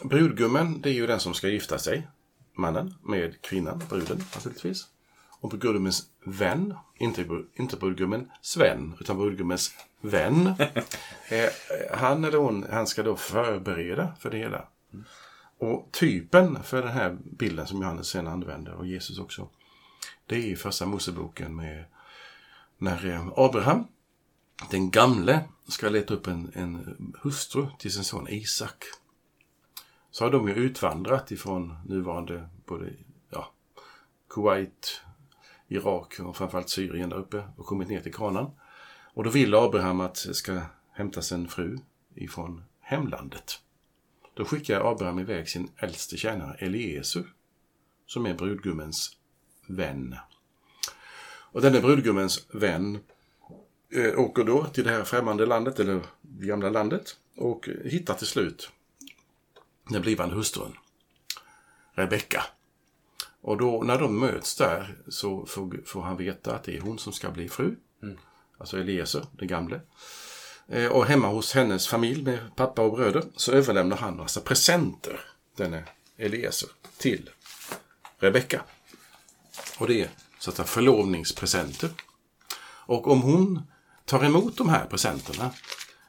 brudgummen, 0.03 0.81
det 0.81 0.89
är 0.89 0.93
ju 0.93 1.07
den 1.07 1.19
som 1.19 1.33
ska 1.33 1.47
gifta 1.47 1.79
sig. 1.79 2.07
Mannen 2.57 2.95
med 3.03 3.41
kvinnan, 3.41 3.83
bruden 3.89 4.23
naturligtvis. 4.35 4.87
Och 5.39 5.49
brudgummens 5.49 6.03
vän, 6.25 6.73
inte, 6.97 7.25
inte 7.53 7.77
brudgummen 7.77 8.31
Sven, 8.41 8.93
utan 8.99 9.17
brudgummens 9.17 9.71
vän. 10.01 10.47
eh, 11.29 11.49
han 11.91 12.23
eller 12.23 12.37
hon, 12.37 12.65
han 12.71 12.87
ska 12.87 13.03
då 13.03 13.15
förbereda 13.15 14.15
för 14.19 14.29
det 14.29 14.37
hela. 14.37 14.67
Och 15.57 15.89
typen 15.91 16.63
för 16.63 16.81
den 16.81 16.91
här 16.91 17.17
bilden 17.23 17.67
som 17.67 17.81
Johannes 17.81 18.07
sen 18.07 18.27
använder, 18.27 18.73
och 18.73 18.87
Jesus 18.87 19.19
också, 19.19 19.49
det 20.25 20.35
är 20.35 20.39
i 20.39 20.55
första 20.55 20.85
Moseboken 20.85 21.55
med 21.55 21.85
när 22.77 23.05
eh, 23.05 23.27
Abraham, 23.35 23.87
den 24.71 24.91
gamle, 24.91 25.43
ska 25.67 25.89
leta 25.89 26.13
upp 26.13 26.27
en, 26.27 26.51
en 26.53 27.13
hustru 27.21 27.67
till 27.79 27.93
sin 27.93 28.03
son 28.03 28.27
Isak. 28.29 28.83
Så 30.11 30.23
har 30.23 30.31
de 30.31 30.47
ju 30.47 30.53
utvandrat 30.53 31.31
ifrån 31.31 31.75
nuvarande 31.85 32.49
både 32.65 32.93
ja, 33.29 33.51
Kuwait, 34.29 35.01
Irak 35.67 36.19
och 36.19 36.37
framförallt 36.37 36.69
Syrien 36.69 37.09
där 37.09 37.17
uppe 37.17 37.43
och 37.57 37.65
kommit 37.65 37.89
ner 37.89 38.01
till 38.01 38.13
Kanan. 38.13 38.51
Och 39.13 39.23
då 39.23 39.29
vill 39.29 39.55
Abraham 39.55 40.01
att 40.01 40.25
det 40.27 40.33
ska 40.33 40.61
hämtas 40.91 41.31
en 41.31 41.47
fru 41.47 41.77
ifrån 42.15 42.63
hemlandet. 42.79 43.59
Då 44.33 44.45
skickar 44.45 44.91
Abraham 44.91 45.19
iväg 45.19 45.49
sin 45.49 45.71
äldste 45.77 46.17
tjänare 46.17 46.57
Eliezer, 46.59 47.23
som 48.05 48.25
är 48.25 48.33
brudgummens 48.33 49.17
vän. 49.67 50.15
Och 51.25 51.61
denne 51.61 51.81
brudgummens 51.81 52.45
vän 52.51 52.99
äh, 53.89 54.19
åker 54.19 54.43
då 54.43 54.65
till 54.65 54.83
det 54.83 54.89
här 54.89 55.03
främmande 55.03 55.45
landet, 55.45 55.79
eller 55.79 56.01
det 56.21 56.45
gamla 56.45 56.69
landet, 56.69 57.17
och 57.35 57.69
hittar 57.85 58.13
till 58.13 58.27
slut 58.27 58.71
den 59.89 60.01
blivande 60.01 60.35
hustrun, 60.35 60.77
Rebecka. 61.93 62.43
Och 63.41 63.57
då 63.57 63.83
när 63.83 63.99
de 63.99 64.19
möts 64.19 64.55
där 64.55 64.95
så 65.07 65.45
får, 65.45 65.85
får, 65.85 66.01
han 66.01 66.17
veta 66.17 66.55
att 66.55 66.63
det 66.63 66.77
är 66.77 66.81
hon 66.81 66.99
som 66.99 67.13
ska 67.13 67.31
bli 67.31 67.49
fru. 67.49 67.75
Mm. 68.03 68.17
Alltså 68.57 68.77
Eliezer, 68.77 69.25
den 69.31 69.47
gamle. 69.47 69.81
Eh, 70.67 70.91
och 70.91 71.05
hemma 71.05 71.27
hos 71.27 71.53
hennes 71.53 71.87
familj 71.87 72.23
med 72.23 72.55
pappa 72.55 72.81
och 72.81 72.91
bröder 72.91 73.23
så 73.35 73.51
överlämnar 73.51 73.97
han 73.97 74.17
massa 74.17 74.41
presenter, 74.41 75.19
denne 75.57 75.83
Eliezer, 76.17 76.69
till 76.97 77.29
Rebecka. 78.17 78.63
Och 79.77 79.87
det 79.87 80.01
är 80.01 80.09
så 80.39 80.49
att 80.49 80.55
säga 80.55 80.65
förlovningspresenter. 80.65 81.89
Och 82.85 83.07
om 83.07 83.21
hon 83.21 83.61
tar 84.05 84.23
emot 84.23 84.57
de 84.57 84.69
här 84.69 84.85
presenterna 84.85 85.51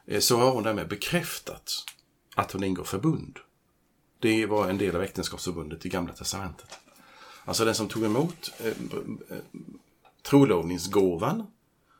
eh, 0.05 0.19
så 0.19 0.37
har 0.37 0.51
hon 0.51 0.63
därmed 0.63 0.87
bekräftat 0.87 1.71
att 2.35 2.51
hon 2.51 2.63
ingår 2.63 2.83
förbund. 2.83 3.39
Det 4.19 4.45
var 4.45 4.69
en 4.69 4.77
del 4.77 4.95
av 4.95 5.03
äktenskapsförbundet 5.03 5.85
i 5.85 5.89
Gamla 5.89 6.13
Testamentet. 6.13 6.79
Alltså 7.45 7.65
den 7.65 7.75
som 7.75 7.87
tog 7.87 8.03
emot 8.03 8.51
eh, 8.59 8.67
eh 8.67 9.37
trolovningsgåvan, 10.23 11.47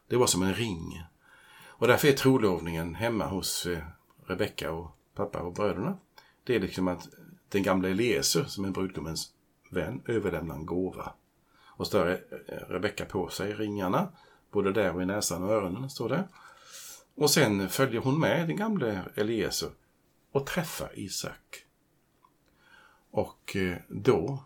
det 0.09 0.15
var 0.15 0.27
som 0.27 0.43
en 0.43 0.53
ring. 0.53 1.03
Och 1.77 1.87
därför 1.87 2.07
är 2.07 2.13
trolovningen 2.13 2.95
hemma 2.95 3.25
hos 3.25 3.65
eh, 3.65 3.83
Rebecka 4.25 4.71
och 4.71 4.97
pappa 5.15 5.39
och 5.39 5.53
bröderna. 5.53 5.97
Det 6.43 6.55
är 6.55 6.59
liksom 6.59 6.87
att 6.87 7.09
den 7.49 7.63
gamla 7.63 7.89
Eliezer, 7.89 8.43
som 8.43 8.65
är 8.65 8.69
brudgummens 8.69 9.31
vän, 9.69 10.01
överlämnar 10.05 10.55
en 10.55 10.65
gåva. 10.65 11.13
Och 11.65 11.87
så 11.87 11.99
har 11.99 12.07
eh, 12.07 12.17
Rebecka 12.69 13.05
på 13.05 13.29
sig 13.29 13.53
ringarna, 13.53 14.07
både 14.51 14.71
där 14.71 14.95
och 14.95 15.01
i 15.01 15.05
näsan 15.05 15.43
och 15.43 15.51
öronen, 15.51 15.89
står 15.89 16.09
det. 16.09 16.27
Och 17.15 17.29
sen 17.29 17.69
följer 17.69 18.01
hon 18.01 18.19
med 18.19 18.47
den 18.47 18.57
gamle 18.57 19.01
Eliezer 19.15 19.69
och 20.31 20.45
träffar 20.45 20.91
Isak. 20.93 21.65
Och 23.11 23.55
eh, 23.55 23.77
då 23.87 24.43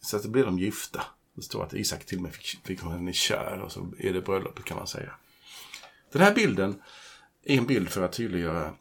så 0.00 0.16
att 0.16 0.26
blir 0.26 0.44
de 0.44 0.58
gifta. 0.58 1.04
Det 1.34 1.42
står 1.42 1.64
att 1.64 1.74
Isak 1.74 2.04
till 2.04 2.18
och 2.18 2.22
med 2.22 2.34
fick, 2.34 2.66
fick 2.66 2.82
henne 2.82 3.12
kär 3.12 3.60
och 3.60 3.72
så 3.72 3.92
är 3.98 4.12
det 4.12 4.20
bröllopet 4.20 4.64
kan 4.64 4.76
man 4.76 4.86
säga. 4.86 5.12
Den 6.12 6.22
här 6.22 6.34
bilden 6.34 6.82
är 7.44 7.58
en 7.58 7.66
bild 7.66 7.88
för 7.88 8.02
att 8.02 8.12
tydliggöra 8.12 8.74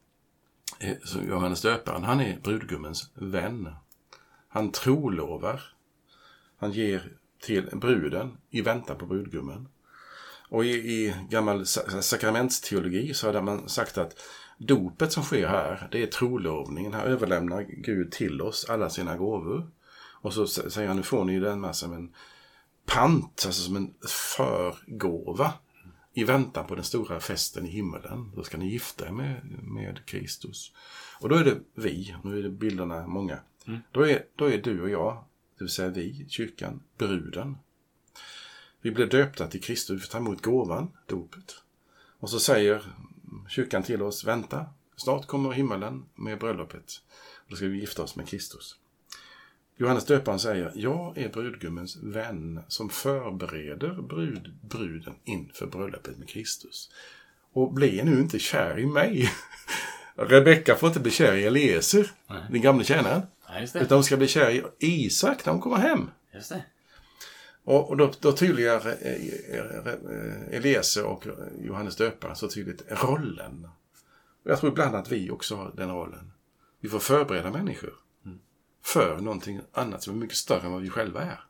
eh, 0.80 0.98
Johannes 1.28 1.62
döparen, 1.62 2.04
han 2.04 2.20
är 2.20 2.40
brudgummens 2.40 3.10
vän. 3.14 3.70
Han 4.48 4.72
trolovar. 4.72 5.62
Han 6.58 6.72
ger 6.72 7.18
till 7.42 7.70
bruden 7.74 8.38
i 8.50 8.62
väntan 8.62 8.98
på 8.98 9.06
brudgummen. 9.06 9.68
Och 10.50 10.66
i, 10.66 10.70
i 10.70 11.16
gammal 11.30 11.66
sakramentsteologi 11.66 13.14
så 13.14 13.28
hade 13.28 13.42
man 13.42 13.70
sagt 13.70 13.98
att 13.98 14.16
dopet 14.58 15.12
som 15.12 15.24
sker 15.24 15.48
här, 15.48 15.88
det 15.92 16.04
är 16.04 16.08
trolovningen. 16.08 16.94
Här 16.94 17.06
överlämnar 17.06 17.62
Gud 17.62 18.12
till 18.12 18.42
oss 18.42 18.66
alla 18.70 18.90
sina 18.90 19.18
gåvor. 19.18 19.72
Och 20.22 20.34
så 20.34 20.48
säger 20.48 20.88
han, 20.88 20.98
nu 20.98 21.04
får 21.04 21.26
ni 21.26 21.40
den 21.40 21.62
med 21.62 21.76
som 21.76 21.94
en 21.94 22.14
pant, 22.86 23.44
alltså 23.46 23.62
som 23.64 23.76
en 23.76 23.94
förgåva 24.08 25.54
i 26.14 26.24
väntan 26.24 26.68
på 26.68 26.76
den 26.76 26.84
stora 26.84 27.20
festen 27.20 27.66
i 27.66 27.70
himmelen. 27.70 28.32
Då 28.36 28.44
ska 28.44 28.58
ni 28.58 28.70
gifta 28.70 29.08
er 29.08 29.12
med, 29.12 29.42
med 29.64 30.06
Kristus. 30.06 30.72
Och 31.20 31.30
då 31.30 31.36
är 31.36 31.44
det 31.44 31.60
vi, 31.74 32.16
nu 32.24 32.40
är 32.40 32.44
det 32.44 32.50
bilderna 32.50 33.08
många. 33.08 33.40
Mm. 33.68 33.80
Då, 33.92 34.08
är, 34.08 34.26
då 34.36 34.46
är 34.46 34.58
du 34.58 34.82
och 34.82 34.90
jag, 34.90 35.24
det 35.58 35.64
vill 35.64 35.72
säga 35.72 35.90
vi, 35.90 36.26
kyrkan, 36.30 36.84
bruden. 36.98 37.58
Vi 38.82 38.92
blir 38.92 39.06
döpta 39.06 39.48
till 39.48 39.64
Kristus, 39.64 39.96
vi 39.96 40.00
får 40.00 40.12
ta 40.12 40.18
emot 40.18 40.42
gåvan, 40.42 40.92
dopet. 41.06 41.56
Och 42.20 42.30
så 42.30 42.40
säger 42.40 42.84
kyrkan 43.50 43.84
till 43.84 44.02
oss, 44.02 44.24
vänta, 44.24 44.66
snart 44.96 45.28
kommer 45.28 45.52
himmelen 45.52 46.06
med 46.16 46.40
bröllopet. 46.40 47.02
Då 47.48 47.56
ska 47.56 47.68
vi 47.68 47.80
gifta 47.80 48.04
oss 48.04 48.16
med 48.16 48.28
Kristus. 48.28 48.76
Johannes 49.82 50.06
döparen 50.06 50.40
säger, 50.40 50.72
jag 50.76 51.18
är 51.18 51.30
brudgummens 51.30 51.98
vän 52.04 52.64
som 52.68 52.90
förbereder 52.90 53.94
brud, 53.94 54.54
bruden 54.62 55.14
inför 55.24 55.68
bröllopet 55.68 56.18
med 56.18 56.30
Kristus. 56.30 56.92
Och 57.54 57.74
bli 57.74 58.04
nu 58.04 58.20
inte 58.20 58.40
kär 58.40 58.80
i 58.80 58.86
mig. 58.86 59.30
Rebecka 60.16 60.76
får 60.76 60.88
inte 60.88 61.00
bli 61.00 61.12
kär 61.12 61.34
i 61.34 61.46
Eliezer, 61.46 62.12
den 62.50 62.62
gamle 62.62 62.84
tjänaren. 62.84 63.22
utan 63.74 63.96
hon 63.96 64.04
ska 64.04 64.18
bli 64.18 64.28
kär 64.28 64.52
i 64.52 64.64
Isak 64.80 65.46
när 65.46 65.54
hon 65.54 65.62
kommer 65.62 65.78
hem. 65.78 66.10
Just 66.34 66.50
det. 66.50 66.64
Och, 67.64 67.90
och 67.90 67.98
då, 67.98 68.12
då 68.20 68.32
tydliggör 68.32 68.98
eh, 69.02 70.58
Eliezer 70.58 71.06
och 71.06 71.26
Johannes 71.62 71.96
döparen 71.96 72.36
så 72.36 72.48
tydligt 72.48 72.84
rollen. 72.90 73.68
Jag 74.44 74.60
tror 74.60 74.72
ibland 74.72 74.96
att 74.96 75.12
vi 75.12 75.30
också 75.30 75.56
har 75.56 75.72
den 75.76 75.90
rollen. 75.90 76.32
Vi 76.80 76.90
får 76.90 77.00
förbereda 77.00 77.52
människor 77.52 77.94
för 78.82 79.18
någonting 79.18 79.62
annat 79.72 80.04
som 80.04 80.16
är 80.16 80.18
mycket 80.18 80.38
större 80.38 80.66
än 80.66 80.72
vad 80.72 80.82
vi 80.82 80.90
själva 80.90 81.22
är. 81.22 81.46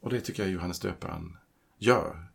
Och 0.00 0.10
det 0.10 0.20
tycker 0.20 0.42
jag 0.42 0.52
Johannes 0.52 0.80
döparen 0.80 1.36
gör. 1.78 2.26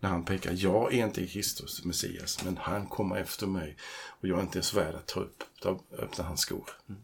När 0.00 0.10
han 0.10 0.24
pekar, 0.24 0.52
jag 0.56 0.94
är 0.94 1.06
inte 1.06 1.26
Kristus, 1.26 1.84
Messias, 1.84 2.44
men 2.44 2.56
han 2.56 2.86
kommer 2.86 3.16
efter 3.16 3.46
mig. 3.46 3.76
Och 4.20 4.28
jag 4.28 4.38
är 4.38 4.42
inte 4.42 4.58
ens 4.58 4.74
värd 4.74 4.94
att 4.94 5.06
ta 5.06 5.20
upp, 5.20 5.44
ta, 5.60 5.80
öppna 5.98 6.24
hans 6.24 6.40
skor. 6.40 6.70
Mm. 6.88 7.00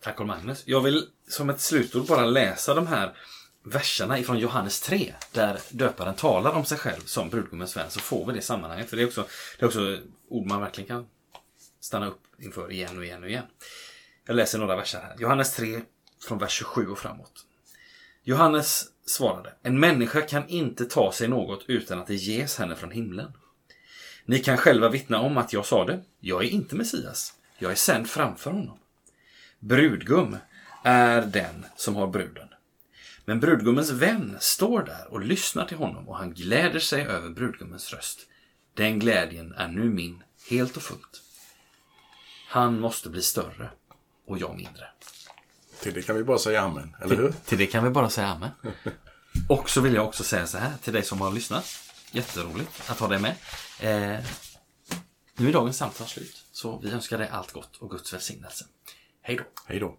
Tack 0.00 0.18
Magnus. 0.18 0.62
Jag 0.66 0.80
vill 0.80 1.08
som 1.28 1.50
ett 1.50 1.60
slutord 1.60 2.06
bara 2.06 2.26
läsa 2.26 2.74
de 2.74 2.86
här 2.86 3.16
verserna 3.62 4.18
ifrån 4.18 4.38
Johannes 4.38 4.80
3. 4.80 5.14
Där 5.32 5.60
döparen 5.70 6.14
talar 6.14 6.52
om 6.52 6.64
sig 6.64 6.78
själv 6.78 7.00
som 7.00 7.30
brudgummens 7.30 7.76
vän. 7.76 7.90
Så 7.90 8.00
får 8.00 8.26
vi 8.26 8.32
det 8.32 8.42
sammanhanget. 8.42 8.90
För 8.90 8.96
det 8.96 9.02
är 9.02 9.06
också, 9.06 9.26
det 9.58 9.64
är 9.64 9.66
också 9.66 9.98
ord 10.28 10.46
man 10.46 10.60
verkligen 10.60 10.88
kan 10.88 11.06
stanna 11.80 12.06
upp 12.06 12.20
inför 12.38 12.72
igen 12.72 12.98
och 12.98 13.04
igen 13.04 13.22
och 13.22 13.28
igen. 13.28 13.46
Jag 14.30 14.36
läser 14.36 14.58
några 14.58 14.76
verser 14.76 15.00
här. 15.00 15.16
Johannes 15.18 15.56
3, 15.56 15.80
från 16.28 16.38
vers 16.38 16.50
27 16.52 16.88
och 16.88 16.98
framåt. 16.98 17.46
Johannes 18.22 18.84
svarade, 19.06 19.52
en 19.62 19.80
människa 19.80 20.20
kan 20.20 20.48
inte 20.48 20.84
ta 20.84 21.12
sig 21.12 21.28
något 21.28 21.64
utan 21.66 21.98
att 21.98 22.06
det 22.06 22.14
ges 22.14 22.58
henne 22.58 22.76
från 22.76 22.90
himlen. 22.90 23.32
Ni 24.24 24.38
kan 24.38 24.56
själva 24.56 24.88
vittna 24.88 25.20
om 25.20 25.36
att 25.36 25.52
jag 25.52 25.66
sa 25.66 25.84
det. 25.84 26.02
Jag 26.20 26.44
är 26.44 26.48
inte 26.48 26.76
Messias. 26.76 27.34
Jag 27.58 27.70
är 27.70 27.76
sänd 27.76 28.10
framför 28.10 28.50
honom. 28.50 28.78
Brudgum 29.58 30.36
är 30.84 31.22
den 31.22 31.66
som 31.76 31.96
har 31.96 32.06
bruden. 32.06 32.48
Men 33.24 33.40
brudgummens 33.40 33.90
vän 33.90 34.36
står 34.40 34.82
där 34.82 35.06
och 35.12 35.20
lyssnar 35.20 35.66
till 35.66 35.76
honom 35.76 36.08
och 36.08 36.16
han 36.16 36.34
gläder 36.34 36.80
sig 36.80 37.02
över 37.02 37.30
brudgummens 37.30 37.92
röst. 37.92 38.26
Den 38.74 38.98
glädjen 38.98 39.52
är 39.52 39.68
nu 39.68 39.84
min, 39.84 40.22
helt 40.50 40.76
och 40.76 40.82
fullt. 40.82 41.22
Han 42.48 42.80
måste 42.80 43.08
bli 43.08 43.22
större 43.22 43.70
och 44.26 44.38
jag 44.38 44.56
mindre. 44.56 44.88
Till 45.80 45.94
det 45.94 46.02
kan 46.02 46.16
vi 46.16 46.24
bara 46.24 46.38
säga 46.38 46.60
amen, 46.60 46.96
eller 47.02 47.16
hur? 47.16 47.32
Till, 47.44 47.58
det 47.58 47.66
kan 47.66 47.84
vi 47.84 47.90
bara 47.90 48.10
säga 48.10 48.26
amen. 48.26 48.50
och 49.48 49.70
så 49.70 49.80
vill 49.80 49.94
jag 49.94 50.06
också 50.06 50.24
säga 50.24 50.46
så 50.46 50.58
här 50.58 50.72
till 50.82 50.92
dig 50.92 51.02
som 51.02 51.20
har 51.20 51.32
lyssnat. 51.32 51.64
Jätteroligt 52.12 52.90
att 52.90 52.98
ha 52.98 53.08
dig 53.08 53.18
med. 53.18 53.34
Eh, 53.80 54.24
nu 55.36 55.48
är 55.48 55.52
dagens 55.52 55.76
samtal 55.76 56.06
slut. 56.06 56.44
Så 56.52 56.78
vi 56.78 56.90
önskar 56.90 57.18
dig 57.18 57.28
allt 57.28 57.52
gott 57.52 57.76
och 57.76 57.90
Guds 57.90 58.12
välsignelse. 58.12 58.64
Hej 59.22 59.36
då. 59.36 59.44
Hej 59.66 59.80
då. 59.80 59.96